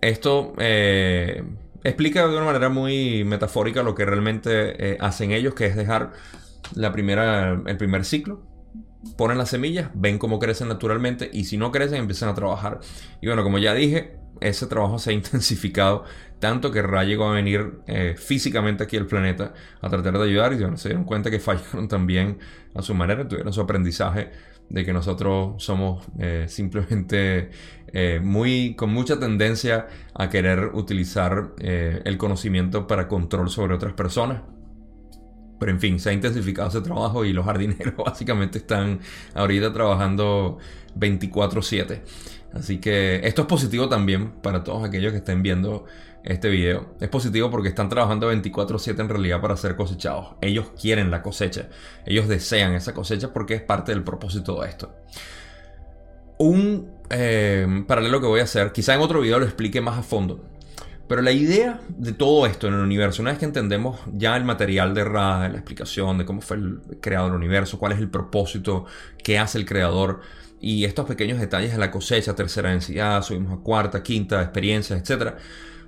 Esto 0.00 0.54
eh, 0.58 1.42
explica 1.82 2.28
de 2.28 2.36
una 2.36 2.46
manera 2.46 2.68
muy 2.68 3.24
metafórica 3.24 3.82
lo 3.82 3.96
que 3.96 4.04
realmente 4.04 4.92
eh, 4.92 4.98
hacen 5.00 5.32
ellos, 5.32 5.54
que 5.54 5.66
es 5.66 5.74
dejar 5.74 6.12
la 6.76 6.92
primera, 6.92 7.60
el 7.66 7.76
primer 7.76 8.04
ciclo. 8.04 8.46
Ponen 9.16 9.36
las 9.36 9.48
semillas, 9.48 9.90
ven 9.94 10.18
cómo 10.18 10.38
crecen 10.38 10.68
naturalmente 10.68 11.28
y 11.32 11.46
si 11.46 11.56
no 11.56 11.72
crecen 11.72 11.98
empiezan 11.98 12.28
a 12.28 12.34
trabajar. 12.34 12.78
Y 13.20 13.26
bueno, 13.26 13.42
como 13.42 13.58
ya 13.58 13.74
dije, 13.74 14.17
ese 14.40 14.66
trabajo 14.66 14.98
se 14.98 15.10
ha 15.10 15.12
intensificado 15.14 16.04
tanto 16.38 16.70
que 16.70 16.82
Ra 16.82 17.04
llegó 17.04 17.28
a 17.28 17.32
venir 17.32 17.80
eh, 17.86 18.14
físicamente 18.16 18.84
aquí 18.84 18.96
al 18.96 19.06
planeta 19.06 19.54
a 19.80 19.88
tratar 19.88 20.18
de 20.18 20.24
ayudar 20.24 20.52
y 20.52 20.76
se 20.76 20.88
dieron 20.88 21.04
cuenta 21.04 21.30
que 21.30 21.40
fallaron 21.40 21.88
también 21.88 22.38
a 22.74 22.82
su 22.82 22.94
manera, 22.94 23.26
tuvieron 23.26 23.52
su 23.52 23.60
aprendizaje 23.60 24.30
de 24.68 24.84
que 24.84 24.92
nosotros 24.92 25.62
somos 25.62 26.06
eh, 26.18 26.44
simplemente 26.48 27.50
eh, 27.92 28.20
muy 28.22 28.74
con 28.76 28.90
mucha 28.90 29.18
tendencia 29.18 29.88
a 30.14 30.28
querer 30.28 30.70
utilizar 30.74 31.54
el 31.58 32.18
conocimiento 32.18 32.86
para 32.86 33.08
control 33.08 33.48
sobre 33.48 33.74
otras 33.74 33.94
personas. 33.94 34.42
Pero 35.58 35.72
en 35.72 35.80
fin, 35.80 35.98
se 35.98 36.10
ha 36.10 36.12
intensificado 36.12 36.68
ese 36.68 36.80
trabajo 36.80 37.24
y 37.24 37.32
los 37.32 37.44
jardineros 37.44 37.94
básicamente 38.04 38.58
están 38.58 39.00
ahorita 39.34 39.72
trabajando 39.72 40.58
24/7. 40.98 42.00
Así 42.54 42.78
que 42.78 43.20
esto 43.24 43.42
es 43.42 43.48
positivo 43.48 43.88
también 43.88 44.30
para 44.30 44.64
todos 44.64 44.84
aquellos 44.84 45.12
que 45.12 45.18
estén 45.18 45.42
viendo 45.42 45.84
este 46.24 46.48
video. 46.48 46.94
Es 47.00 47.08
positivo 47.08 47.50
porque 47.50 47.68
están 47.68 47.88
trabajando 47.88 48.30
24/7 48.32 49.00
en 49.00 49.08
realidad 49.08 49.40
para 49.40 49.56
ser 49.56 49.76
cosechados. 49.76 50.36
Ellos 50.40 50.72
quieren 50.80 51.10
la 51.10 51.22
cosecha. 51.22 51.68
Ellos 52.06 52.28
desean 52.28 52.74
esa 52.74 52.94
cosecha 52.94 53.32
porque 53.32 53.54
es 53.54 53.62
parte 53.62 53.92
del 53.92 54.04
propósito 54.04 54.60
de 54.60 54.68
esto. 54.68 54.94
Un 56.38 56.90
eh, 57.10 57.84
paralelo 57.86 58.20
que 58.20 58.26
voy 58.26 58.40
a 58.40 58.44
hacer, 58.44 58.72
quizá 58.72 58.94
en 58.94 59.00
otro 59.00 59.20
video 59.20 59.38
lo 59.38 59.44
explique 59.44 59.80
más 59.80 59.98
a 59.98 60.02
fondo. 60.02 60.44
Pero 61.08 61.22
la 61.22 61.32
idea 61.32 61.80
de 61.88 62.12
todo 62.12 62.46
esto 62.46 62.68
en 62.68 62.74
el 62.74 62.80
universo, 62.80 63.22
una 63.22 63.30
vez 63.30 63.38
que 63.38 63.46
entendemos 63.46 63.98
ya 64.12 64.36
el 64.36 64.44
material 64.44 64.94
de 64.94 65.04
Ra, 65.04 65.48
la 65.48 65.56
explicación 65.56 66.18
de 66.18 66.26
cómo 66.26 66.42
fue 66.42 66.58
creado 67.00 67.28
el 67.28 67.34
universo, 67.34 67.78
cuál 67.78 67.92
es 67.92 67.98
el 67.98 68.10
propósito 68.10 68.84
que 69.24 69.38
hace 69.38 69.56
el 69.56 69.64
creador, 69.64 70.20
y 70.60 70.84
estos 70.84 71.06
pequeños 71.06 71.38
detalles 71.38 71.72
de 71.72 71.78
la 71.78 71.90
cosecha, 71.90 72.34
tercera 72.34 72.70
densidad, 72.70 73.22
subimos 73.22 73.58
a 73.58 73.62
cuarta, 73.62 74.02
quinta, 74.02 74.42
experiencias, 74.42 75.00
etc., 75.00 75.36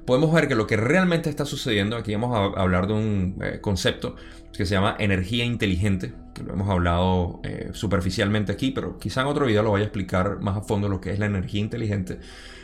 podemos 0.06 0.32
ver 0.32 0.48
que 0.48 0.54
lo 0.54 0.66
que 0.66 0.76
realmente 0.76 1.28
está 1.28 1.44
sucediendo, 1.44 1.96
aquí 1.96 2.12
vamos 2.14 2.34
a 2.34 2.60
hablar 2.60 2.86
de 2.86 2.94
un 2.94 3.38
eh, 3.42 3.58
concepto 3.60 4.16
que 4.56 4.64
se 4.64 4.74
llama 4.74 4.96
energía 4.98 5.44
inteligente, 5.44 6.14
que 6.34 6.42
lo 6.42 6.54
hemos 6.54 6.68
hablado 6.68 7.40
eh, 7.44 7.70
superficialmente 7.72 8.52
aquí, 8.52 8.70
pero 8.70 8.98
quizá 8.98 9.20
en 9.20 9.26
otro 9.26 9.46
video 9.46 9.62
lo 9.62 9.72
vaya 9.72 9.84
a 9.84 9.86
explicar 9.86 10.40
más 10.40 10.56
a 10.56 10.62
fondo 10.62 10.88
lo 10.88 11.00
que 11.00 11.12
es 11.12 11.18
la 11.18 11.26
energía 11.26 11.60
inteligente. 11.60 12.18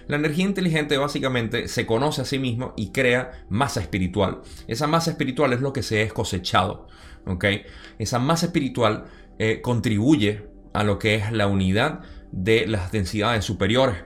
La 0.09 0.17
energía 0.17 0.45
inteligente 0.45 0.97
básicamente 0.99 1.67
se 1.69 1.85
conoce 1.85 2.23
a 2.23 2.25
sí 2.25 2.39
mismo 2.39 2.75
y 2.77 2.91
crea 2.91 3.45
masa 3.49 3.81
espiritual. 3.81 4.43
Esa 4.69 4.87
masa 4.87 5.11
espiritual 5.11 5.53
es 5.53 5.61
lo 5.61 5.73
que 5.73 5.83
se 5.83 6.03
es 6.03 6.13
cosechado. 6.13 6.87
Esa 7.99 8.19
masa 8.19 8.47
espiritual 8.47 9.07
eh, 9.39 9.61
contribuye 9.63 10.49
a 10.73 10.85
lo 10.85 10.99
que 10.99 11.17
es 11.17 11.33
la 11.33 11.49
unidad 11.49 12.01
de 12.31 12.67
las 12.67 12.93
densidades 12.93 13.45
superiores. 13.45 13.97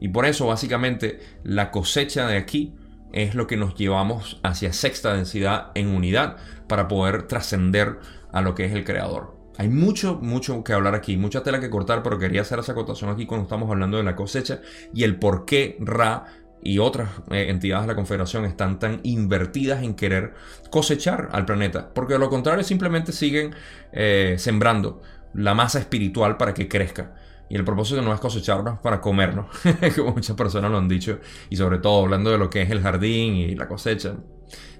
Y 0.00 0.08
por 0.08 0.26
eso 0.26 0.46
básicamente 0.46 1.18
la 1.42 1.70
cosecha 1.70 2.28
de 2.28 2.36
aquí 2.36 2.74
es 3.12 3.34
lo 3.34 3.46
que 3.46 3.56
nos 3.56 3.74
llevamos 3.74 4.38
hacia 4.44 4.72
sexta 4.72 5.14
densidad 5.14 5.72
en 5.74 5.88
unidad 5.88 6.36
para 6.68 6.86
poder 6.86 7.26
trascender 7.26 7.98
a 8.32 8.42
lo 8.42 8.54
que 8.54 8.66
es 8.66 8.72
el 8.72 8.84
creador. 8.84 9.37
Hay 9.58 9.68
mucho, 9.68 10.20
mucho 10.22 10.62
que 10.62 10.72
hablar 10.72 10.94
aquí, 10.94 11.16
mucha 11.16 11.42
tela 11.42 11.58
que 11.58 11.68
cortar, 11.68 12.04
pero 12.04 12.16
quería 12.16 12.42
hacer 12.42 12.60
esa 12.60 12.72
acotación 12.72 13.10
aquí 13.10 13.26
cuando 13.26 13.42
estamos 13.42 13.68
hablando 13.68 13.96
de 13.96 14.04
la 14.04 14.14
cosecha 14.14 14.60
y 14.94 15.02
el 15.02 15.18
por 15.18 15.44
qué 15.44 15.76
Ra 15.80 16.26
y 16.62 16.78
otras 16.78 17.10
eh, 17.32 17.46
entidades 17.48 17.82
de 17.82 17.88
la 17.88 17.96
Confederación 17.96 18.44
están 18.44 18.78
tan 18.78 19.00
invertidas 19.02 19.82
en 19.82 19.94
querer 19.94 20.34
cosechar 20.70 21.28
al 21.32 21.44
planeta. 21.44 21.92
Porque 21.92 22.12
de 22.12 22.20
lo 22.20 22.30
contrario 22.30 22.62
simplemente 22.62 23.10
siguen 23.10 23.52
eh, 23.92 24.36
sembrando 24.38 25.02
la 25.34 25.54
masa 25.54 25.80
espiritual 25.80 26.36
para 26.36 26.54
que 26.54 26.68
crezca. 26.68 27.16
Y 27.50 27.56
el 27.56 27.64
propósito 27.64 28.00
no 28.00 28.14
es 28.14 28.20
cosecharnos 28.20 28.78
para 28.78 29.00
comernos, 29.00 29.46
como 29.96 30.12
muchas 30.12 30.36
personas 30.36 30.70
lo 30.70 30.78
han 30.78 30.88
dicho, 30.88 31.18
y 31.48 31.56
sobre 31.56 31.78
todo 31.78 32.04
hablando 32.04 32.30
de 32.30 32.38
lo 32.38 32.50
que 32.50 32.62
es 32.62 32.70
el 32.70 32.80
jardín 32.80 33.34
y 33.34 33.54
la 33.56 33.66
cosecha. 33.66 34.14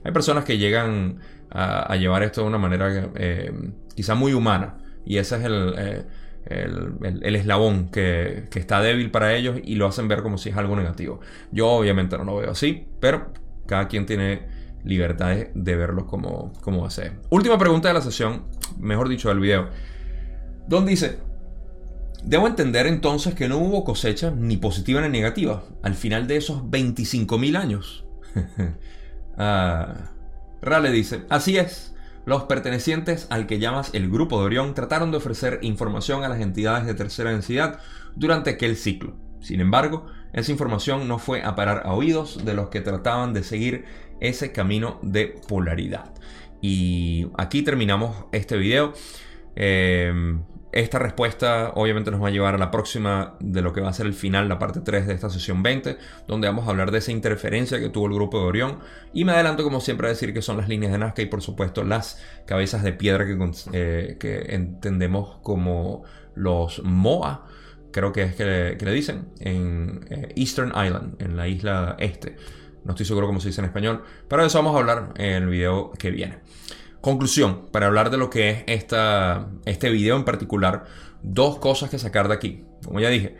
Hay 0.05 0.13
personas 0.13 0.45
que 0.45 0.59
llegan 0.59 1.19
a, 1.51 1.97
llevar 1.97 2.23
esto 2.23 2.43
de 2.43 2.47
una 2.47 2.59
manera 2.59 3.11
eh, 3.15 3.53
quizá 3.95 4.15
muy 4.15 4.33
humana, 4.33 4.79
y 5.05 5.19
ese 5.19 5.37
es 5.37 5.45
el, 5.45 5.75
eh, 5.79 6.05
el, 6.47 7.37
eslabón 7.37 7.91
que, 7.91 8.45
que, 8.51 8.59
está 8.59 8.81
débil 8.83 9.11
para 9.11 9.35
ellos 9.35 9.59
y 9.63 9.77
lo 9.77 9.87
hacen 9.87 10.09
ver 10.09 10.23
como 10.23 10.39
si 10.39 10.51
es 10.51 10.57
algo 10.57 10.77
negativo. 10.77 11.21
Yo 11.51 11.69
obviamente 11.69 12.17
no 12.19 12.25
lo 12.25 12.37
veo 12.37 12.51
así, 12.51 12.87
pero 13.01 13.33
cada 13.67 13.89
quien 13.89 14.07
tiene 14.07 14.59
libertad 14.85 15.37
de 15.55 15.77
verlo 15.77 16.07
como, 16.07 16.53
como 16.63 16.87
hace. 16.87 17.13
Última 17.31 17.59
pregunta 17.59 17.89
de 17.89 17.95
la 17.95 18.01
sesión, 18.01 18.45
mejor 18.79 19.09
dicho, 19.09 19.29
del 19.29 19.41
video. 19.41 19.69
Don 20.67 20.87
dice, 20.87 21.19
debo 22.25 22.47
entender 22.47 22.87
entonces 22.87 23.35
que 23.35 23.49
no 23.49 23.59
hubo 23.59 23.85
cosecha 23.85 24.31
ni 24.31 24.57
positiva 24.57 25.01
ni 25.01 25.09
negativa 25.09 25.63
al 25.83 25.95
final 25.95 26.27
de 26.27 26.37
esos 26.37 26.63
25.000 26.63 27.57
años. 27.57 28.07
ah, 29.39 30.13
Rale 30.61 30.91
dice, 30.91 31.25
así 31.29 31.57
es. 31.57 31.95
Los 32.25 32.45
pertenecientes 32.45 33.27
al 33.31 33.47
que 33.47 33.59
llamas 33.59 33.91
el 33.95 34.11
grupo 34.11 34.39
de 34.39 34.47
Orión 34.47 34.75
trataron 34.75 35.11
de 35.11 35.17
ofrecer 35.17 35.61
información 35.63 36.25
a 36.25 36.29
las 36.29 36.41
entidades 36.41 36.87
de 36.87 36.95
tercera 36.95 37.31
densidad 37.31 37.81
durante 38.17 38.51
aquel 38.51 38.77
ciclo. 38.77 39.15
Sin 39.41 39.61
embargo, 39.61 40.07
esa 40.33 40.53
información 40.53 41.09
no 41.09 41.19
fue 41.19 41.43
a 41.43 41.55
parar 41.55 41.83
a 41.87 41.95
oídos 41.95 42.45
de 42.45 42.55
los 42.55 42.69
que 42.69 42.81
trataban 42.81 43.33
de 43.33 43.45
seguir 43.45 43.85
ese 44.21 44.53
camino 44.53 44.99
de 45.03 45.41
polaridad. 45.49 46.13
Y 46.61 47.29
aquí 47.39 47.63
terminamos 47.63 48.27
este 48.33 48.59
video. 48.59 48.93
Eh, 49.57 50.13
esta 50.73 50.99
respuesta 50.99 51.73
obviamente 51.75 52.11
nos 52.11 52.23
va 52.23 52.29
a 52.29 52.31
llevar 52.31 52.55
a 52.55 52.59
la 52.59 52.71
próxima 52.71 53.35
de 53.41 53.63
lo 53.63 53.73
que 53.73 53.81
va 53.81 53.89
a 53.89 53.93
ser 53.93 54.07
el 54.07 54.15
final, 54.15 54.49
la 54.49 54.59
parte 54.59 54.81
3 54.81 55.07
de 55.07 55.15
esta 55.15 55.31
sesión 55.31 55.63
20, 55.63 55.97
donde 56.27 56.47
vamos 56.47 56.67
a 56.67 56.71
hablar 56.71 56.91
de 56.91 56.99
esa 56.99 57.11
interferencia 57.11 57.81
que 57.81 57.89
tuvo 57.89 58.07
el 58.07 58.15
grupo 58.15 58.39
de 58.39 58.47
Orión. 58.47 58.79
Y 59.15 59.25
me 59.25 59.33
adelanto 59.33 59.65
como 59.65 59.81
siempre 59.81 60.09
a 60.09 60.11
decir 60.11 60.35
que 60.35 60.43
son 60.43 60.59
las 60.59 60.69
líneas 60.69 60.93
de 60.93 60.99
Nazca 60.99 61.23
y 61.23 61.27
por 61.27 61.41
supuesto 61.41 61.85
las 61.85 62.23
cabezas 62.47 62.83
de 62.83 62.93
piedra 62.93 63.25
que, 63.27 63.37
eh, 63.73 64.47
entendemos 64.49 65.39
como 65.43 66.05
los 66.35 66.83
MOA, 66.85 67.47
creo 67.91 68.13
que 68.13 68.23
es 68.23 68.35
que 68.35 68.45
le, 68.79 68.93
dicen, 68.93 69.31
en 69.41 70.07
eh, 70.11 70.33
Eastern 70.37 70.69
Island, 70.69 71.21
en 71.23 71.37
la 71.37 71.49
isla 71.49 71.97
este. 71.99 72.37
No 72.85 72.93
estoy 72.93 73.07
seguro 73.07 73.27
cómo 73.27 73.41
se 73.41 73.49
dice 73.49 73.61
en 73.61 73.67
español, 73.67 74.03
pero 74.29 74.43
de 74.43 74.49
eso 74.49 74.59
vamos 74.59 74.75
a 74.75 74.79
hablar 74.79 75.15
en 75.17 75.43
el 75.43 75.49
video 75.49 75.93
que 75.99 76.11
viene. 76.11 76.39
Conclusión, 77.09 77.71
para 77.73 77.87
hablar 77.87 78.11
de 78.11 78.19
lo 78.19 78.29
que 78.29 78.51
es 78.51 78.65
esta, 78.67 79.49
este 79.65 79.89
video 79.89 80.15
en 80.15 80.27
particular, 80.27 80.85
dos 81.23 81.57
cosas 81.57 81.89
que 81.89 81.99
sacar 81.99 82.29
de 82.29 82.35
aquí. 82.35 82.65
Como 82.85 83.01
ya 83.01 83.09
dije, 83.09 83.35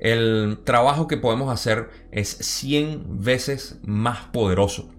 el 0.00 0.58
trabajo 0.64 1.06
que 1.06 1.18
podemos 1.18 1.48
hacer 1.48 1.88
es 2.10 2.28
100 2.28 3.20
veces 3.22 3.78
más 3.84 4.24
poderoso 4.32 4.90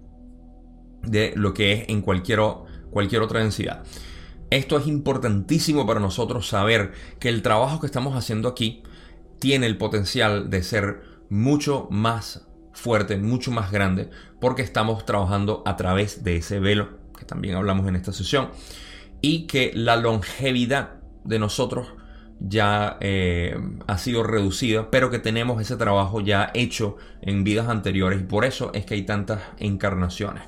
de 1.02 1.34
lo 1.36 1.52
que 1.52 1.74
es 1.74 1.88
en 1.90 2.00
cualquier, 2.00 2.40
cualquier 2.88 3.20
otra 3.20 3.40
densidad. 3.40 3.84
Esto 4.48 4.78
es 4.78 4.86
importantísimo 4.86 5.86
para 5.86 6.00
nosotros 6.00 6.48
saber 6.48 6.92
que 7.18 7.28
el 7.28 7.42
trabajo 7.42 7.78
que 7.78 7.86
estamos 7.86 8.16
haciendo 8.16 8.48
aquí 8.48 8.84
tiene 9.38 9.66
el 9.66 9.76
potencial 9.76 10.48
de 10.48 10.62
ser 10.62 11.02
mucho 11.28 11.88
más 11.90 12.48
fuerte, 12.72 13.18
mucho 13.18 13.50
más 13.50 13.70
grande, 13.70 14.08
porque 14.40 14.62
estamos 14.62 15.04
trabajando 15.04 15.62
a 15.66 15.76
través 15.76 16.24
de 16.24 16.36
ese 16.38 16.58
velo 16.58 17.03
también 17.26 17.56
hablamos 17.56 17.86
en 17.88 17.96
esta 17.96 18.12
sesión, 18.12 18.50
y 19.20 19.46
que 19.46 19.72
la 19.74 19.96
longevidad 19.96 20.94
de 21.24 21.38
nosotros 21.38 21.88
ya 22.40 22.98
eh, 23.00 23.56
ha 23.86 23.98
sido 23.98 24.22
reducida, 24.22 24.90
pero 24.90 25.10
que 25.10 25.18
tenemos 25.18 25.60
ese 25.60 25.76
trabajo 25.76 26.20
ya 26.20 26.50
hecho 26.54 26.96
en 27.22 27.44
vidas 27.44 27.68
anteriores 27.68 28.20
y 28.20 28.24
por 28.24 28.44
eso 28.44 28.70
es 28.74 28.84
que 28.84 28.94
hay 28.94 29.02
tantas 29.02 29.40
encarnaciones. 29.58 30.42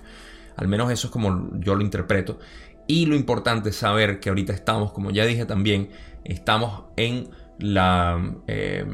Al 0.56 0.68
menos 0.68 0.90
eso 0.90 1.08
es 1.08 1.12
como 1.12 1.50
yo 1.58 1.74
lo 1.74 1.82
interpreto. 1.82 2.38
Y 2.86 3.06
lo 3.06 3.16
importante 3.16 3.70
es 3.70 3.76
saber 3.76 4.20
que 4.20 4.28
ahorita 4.28 4.52
estamos, 4.52 4.92
como 4.92 5.10
ya 5.10 5.26
dije 5.26 5.44
también, 5.44 5.90
estamos 6.24 6.84
en 6.96 7.28
la, 7.58 8.36
eh, 8.46 8.84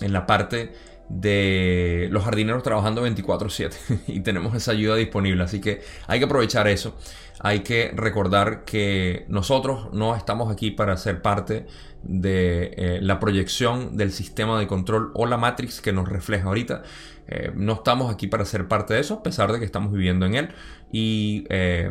en 0.00 0.12
la 0.12 0.26
parte 0.26 0.72
de 1.08 2.08
los 2.10 2.24
jardineros 2.24 2.62
trabajando 2.62 3.06
24/7 3.06 4.00
y 4.08 4.20
tenemos 4.20 4.54
esa 4.54 4.72
ayuda 4.72 4.96
disponible. 4.96 5.42
Así 5.42 5.60
que 5.60 5.80
hay 6.06 6.18
que 6.18 6.26
aprovechar 6.26 6.68
eso. 6.68 6.96
Hay 7.40 7.60
que 7.60 7.92
recordar 7.94 8.64
que 8.64 9.24
nosotros 9.28 9.92
no 9.92 10.16
estamos 10.16 10.50
aquí 10.50 10.72
para 10.72 10.96
ser 10.96 11.22
parte 11.22 11.66
de 12.02 12.74
eh, 12.76 12.98
la 13.00 13.20
proyección 13.20 13.96
del 13.96 14.12
sistema 14.12 14.58
de 14.58 14.66
control 14.66 15.12
o 15.14 15.26
la 15.26 15.36
matrix 15.36 15.80
que 15.80 15.92
nos 15.92 16.08
refleja 16.08 16.48
ahorita. 16.48 16.82
Eh, 17.28 17.52
no 17.54 17.74
estamos 17.74 18.12
aquí 18.12 18.26
para 18.26 18.44
ser 18.44 18.66
parte 18.66 18.94
de 18.94 19.00
eso, 19.00 19.14
a 19.14 19.22
pesar 19.22 19.52
de 19.52 19.60
que 19.60 19.64
estamos 19.64 19.92
viviendo 19.92 20.26
en 20.26 20.34
él. 20.34 20.48
Y 20.90 21.44
eh, 21.48 21.90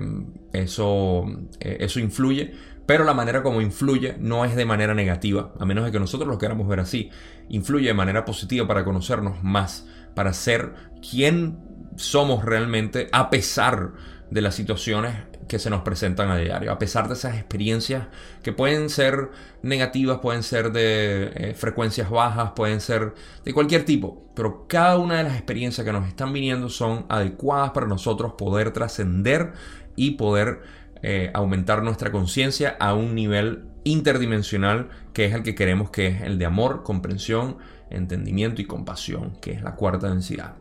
eso, 0.52 1.26
eso 1.60 2.00
influye 2.00 2.54
pero 2.88 3.04
la 3.04 3.14
manera 3.14 3.44
como 3.44 3.62
influye 3.62 4.16
no 4.18 4.46
es 4.46 4.56
de 4.56 4.66
manera 4.66 4.96
negativa, 4.96 5.52
a 5.60 5.66
menos 5.66 5.86
de 5.86 5.92
que 5.92 6.00
nosotros 6.00 6.28
lo 6.28 6.40
queramos 6.40 6.68
ver 6.68 6.80
así. 6.80 7.12
Influye 7.50 7.88
de 7.88 7.94
manera 7.94 8.26
positiva 8.26 8.66
para 8.66 8.86
conocernos 8.86 9.44
más, 9.44 9.86
para 10.16 10.34
ser 10.34 10.74
quien 11.08 11.60
somos 11.98 12.46
realmente 12.46 13.10
a 13.12 13.30
pesar 13.30 13.92
de 14.32 14.42
las 14.42 14.56
situaciones 14.56 15.14
que 15.50 15.60
se 15.60 15.70
nos 15.70 15.82
presentan 15.82 16.30
a 16.30 16.38
diario, 16.38 16.72
a 16.72 16.80
pesar 16.80 17.08
de 17.08 17.16
esas 17.16 17.36
experiencias 17.36 18.08
que 18.42 18.54
pueden 18.54 18.90
ser 18.90 19.32
negativas, 19.62 20.20
pueden 20.20 20.44
ser 20.44 20.72
de 20.72 21.32
eh, 21.36 21.54
frecuencias 21.56 22.10
bajas, 22.10 22.52
pueden 22.56 22.80
ser 22.80 23.14
de 23.44 23.54
cualquier 23.54 23.84
tipo, 23.84 24.30
pero 24.34 24.66
cada 24.68 24.98
una 24.98 25.18
de 25.18 25.24
las 25.24 25.34
experiencias 25.34 25.86
que 25.86 25.94
nos 25.94 26.08
están 26.08 26.32
viniendo 26.32 26.70
son 26.70 27.06
adecuadas 27.10 27.72
para 27.72 27.88
nosotros 27.88 28.34
poder 28.38 28.72
trascender 28.72 29.54
y 29.96 30.12
poder 30.12 30.62
eh, 31.02 31.32
aumentar 31.34 31.84
nuestra 31.84 32.12
conciencia 32.12 32.76
a 32.80 32.94
un 32.94 33.16
nivel 33.16 33.66
interdimensional 33.84 34.90
que 35.14 35.26
es 35.26 35.34
el 35.34 35.44
que 35.44 35.56
queremos 35.56 35.90
que 35.90 36.08
es 36.08 36.22
el 36.22 36.38
de 36.40 36.46
amor, 36.46 36.84
comprensión, 36.84 37.58
entendimiento 37.90 38.62
y 38.62 38.66
compasión, 38.66 39.38
que 39.42 39.52
es 39.52 39.62
la 39.62 39.76
cuarta 39.76 40.10
densidad. 40.10 40.56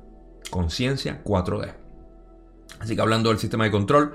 Conciencia 0.50 1.22
4D. 1.24 1.74
Así 2.78 2.94
que 2.94 3.02
hablando 3.02 3.30
del 3.30 3.38
sistema 3.38 3.64
de 3.64 3.70
control, 3.70 4.14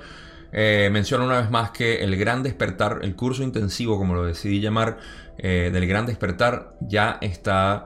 eh, 0.53 0.89
menciono 0.91 1.25
una 1.25 1.41
vez 1.41 1.49
más 1.49 1.71
que 1.71 2.03
el 2.03 2.15
gran 2.15 2.43
despertar, 2.43 2.99
el 3.01 3.15
curso 3.15 3.43
intensivo, 3.43 3.97
como 3.97 4.13
lo 4.13 4.25
decidí 4.25 4.61
llamar, 4.61 4.99
eh, 5.37 5.69
del 5.73 5.87
gran 5.87 6.05
despertar, 6.05 6.75
ya 6.81 7.17
está 7.21 7.85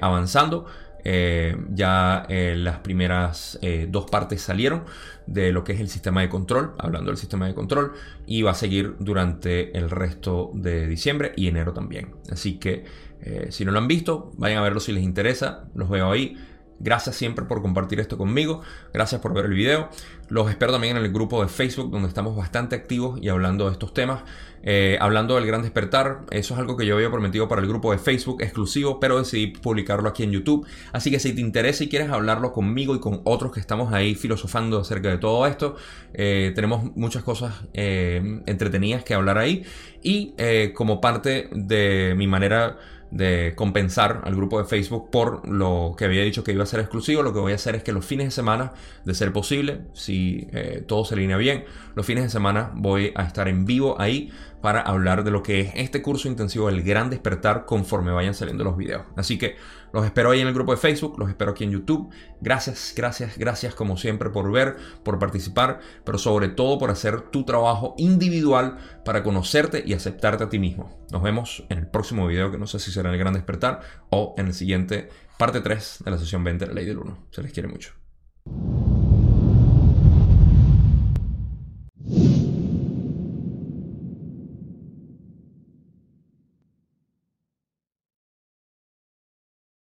avanzando. 0.00 0.64
Eh, 1.08 1.56
ya 1.70 2.26
eh, 2.28 2.56
las 2.56 2.80
primeras 2.80 3.60
eh, 3.62 3.86
dos 3.88 4.10
partes 4.10 4.42
salieron 4.42 4.82
de 5.28 5.52
lo 5.52 5.62
que 5.62 5.72
es 5.72 5.78
el 5.78 5.88
sistema 5.88 6.20
de 6.20 6.28
control, 6.28 6.74
hablando 6.78 7.12
del 7.12 7.16
sistema 7.16 7.46
de 7.46 7.54
control, 7.54 7.92
y 8.26 8.42
va 8.42 8.50
a 8.50 8.54
seguir 8.54 8.96
durante 8.98 9.78
el 9.78 9.88
resto 9.88 10.50
de 10.54 10.88
diciembre 10.88 11.32
y 11.36 11.46
enero 11.46 11.72
también. 11.72 12.16
Así 12.28 12.58
que 12.58 13.06
si 13.50 13.64
no 13.64 13.72
lo 13.72 13.78
han 13.78 13.88
visto, 13.88 14.32
vayan 14.36 14.58
a 14.58 14.62
verlo 14.62 14.78
si 14.78 14.92
les 14.92 15.02
interesa, 15.02 15.64
los 15.74 15.88
veo 15.88 16.10
ahí. 16.10 16.36
Gracias 16.78 17.16
siempre 17.16 17.44
por 17.44 17.62
compartir 17.62 18.00
esto 18.00 18.18
conmigo. 18.18 18.60
Gracias 18.92 19.20
por 19.20 19.32
ver 19.32 19.46
el 19.46 19.54
video. 19.54 19.88
Los 20.28 20.50
espero 20.50 20.72
también 20.72 20.96
en 20.96 21.04
el 21.04 21.12
grupo 21.12 21.40
de 21.40 21.48
Facebook 21.48 21.90
donde 21.90 22.08
estamos 22.08 22.36
bastante 22.36 22.76
activos 22.76 23.18
y 23.22 23.28
hablando 23.28 23.66
de 23.66 23.72
estos 23.72 23.94
temas. 23.94 24.22
Eh, 24.62 24.98
hablando 25.00 25.36
del 25.36 25.46
gran 25.46 25.62
despertar, 25.62 26.22
eso 26.32 26.54
es 26.54 26.60
algo 26.60 26.76
que 26.76 26.84
yo 26.84 26.96
había 26.96 27.10
prometido 27.10 27.48
para 27.48 27.62
el 27.62 27.68
grupo 27.68 27.92
de 27.92 27.98
Facebook 27.98 28.42
exclusivo, 28.42 28.98
pero 28.98 29.18
decidí 29.18 29.46
publicarlo 29.46 30.08
aquí 30.08 30.24
en 30.24 30.32
YouTube. 30.32 30.66
Así 30.92 31.10
que 31.10 31.20
si 31.20 31.32
te 31.32 31.40
interesa 31.40 31.84
y 31.84 31.88
quieres 31.88 32.10
hablarlo 32.10 32.52
conmigo 32.52 32.94
y 32.96 33.00
con 33.00 33.20
otros 33.24 33.52
que 33.52 33.60
estamos 33.60 33.92
ahí 33.92 34.14
filosofando 34.16 34.80
acerca 34.80 35.08
de 35.08 35.18
todo 35.18 35.46
esto, 35.46 35.76
eh, 36.14 36.52
tenemos 36.54 36.96
muchas 36.96 37.22
cosas 37.22 37.54
eh, 37.74 38.42
entretenidas 38.46 39.04
que 39.04 39.14
hablar 39.14 39.38
ahí. 39.38 39.64
Y 40.02 40.34
como 40.74 41.00
parte 41.00 41.48
de 41.52 42.14
mi 42.16 42.28
manera 42.28 42.78
de 43.10 43.54
compensar 43.54 44.22
al 44.24 44.34
grupo 44.34 44.58
de 44.58 44.64
Facebook 44.64 45.10
por 45.10 45.48
lo 45.48 45.94
que 45.96 46.04
había 46.04 46.22
dicho 46.22 46.44
que 46.44 46.52
iba 46.52 46.64
a 46.64 46.66
ser 46.66 46.80
exclusivo. 46.80 47.22
Lo 47.22 47.32
que 47.32 47.38
voy 47.38 47.52
a 47.52 47.56
hacer 47.56 47.74
es 47.74 47.82
que 47.82 47.92
los 47.92 48.04
fines 48.04 48.26
de 48.26 48.30
semana, 48.30 48.72
de 49.04 49.14
ser 49.14 49.32
posible, 49.32 49.82
si 49.92 50.48
eh, 50.52 50.84
todo 50.86 51.04
se 51.04 51.14
alinea 51.14 51.36
bien, 51.36 51.64
los 51.94 52.04
fines 52.04 52.24
de 52.24 52.30
semana 52.30 52.72
voy 52.74 53.12
a 53.14 53.22
estar 53.24 53.48
en 53.48 53.64
vivo 53.64 54.00
ahí 54.00 54.30
para 54.66 54.80
hablar 54.80 55.22
de 55.22 55.30
lo 55.30 55.44
que 55.44 55.60
es 55.60 55.70
este 55.76 56.02
curso 56.02 56.26
intensivo 56.26 56.68
El 56.68 56.82
Gran 56.82 57.08
Despertar 57.08 57.66
conforme 57.66 58.10
vayan 58.10 58.34
saliendo 58.34 58.64
los 58.64 58.76
videos. 58.76 59.04
Así 59.14 59.38
que 59.38 59.54
los 59.92 60.04
espero 60.04 60.32
ahí 60.32 60.40
en 60.40 60.48
el 60.48 60.54
grupo 60.54 60.72
de 60.72 60.76
Facebook, 60.76 61.20
los 61.20 61.28
espero 61.28 61.52
aquí 61.52 61.62
en 61.62 61.70
YouTube. 61.70 62.12
Gracias, 62.40 62.92
gracias, 62.96 63.38
gracias 63.38 63.76
como 63.76 63.96
siempre 63.96 64.28
por 64.28 64.50
ver, 64.50 64.76
por 65.04 65.20
participar, 65.20 65.78
pero 66.04 66.18
sobre 66.18 66.48
todo 66.48 66.80
por 66.80 66.90
hacer 66.90 67.20
tu 67.30 67.44
trabajo 67.44 67.94
individual 67.96 68.78
para 69.04 69.22
conocerte 69.22 69.84
y 69.86 69.92
aceptarte 69.92 70.42
a 70.42 70.48
ti 70.48 70.58
mismo. 70.58 70.98
Nos 71.12 71.22
vemos 71.22 71.64
en 71.68 71.78
el 71.78 71.86
próximo 71.86 72.26
video 72.26 72.50
que 72.50 72.58
no 72.58 72.66
sé 72.66 72.80
si 72.80 72.90
será 72.90 73.12
El 73.12 73.18
Gran 73.18 73.34
Despertar 73.34 73.82
o 74.10 74.34
en 74.36 74.48
el 74.48 74.52
siguiente 74.52 75.10
parte 75.38 75.60
3 75.60 75.98
de 76.04 76.10
la 76.10 76.18
sesión 76.18 76.42
20 76.42 76.64
de 76.64 76.68
la 76.70 76.74
ley 76.74 76.86
del 76.86 76.98
1. 76.98 77.28
Se 77.30 77.40
les 77.40 77.52
quiere 77.52 77.68
mucho. 77.68 77.92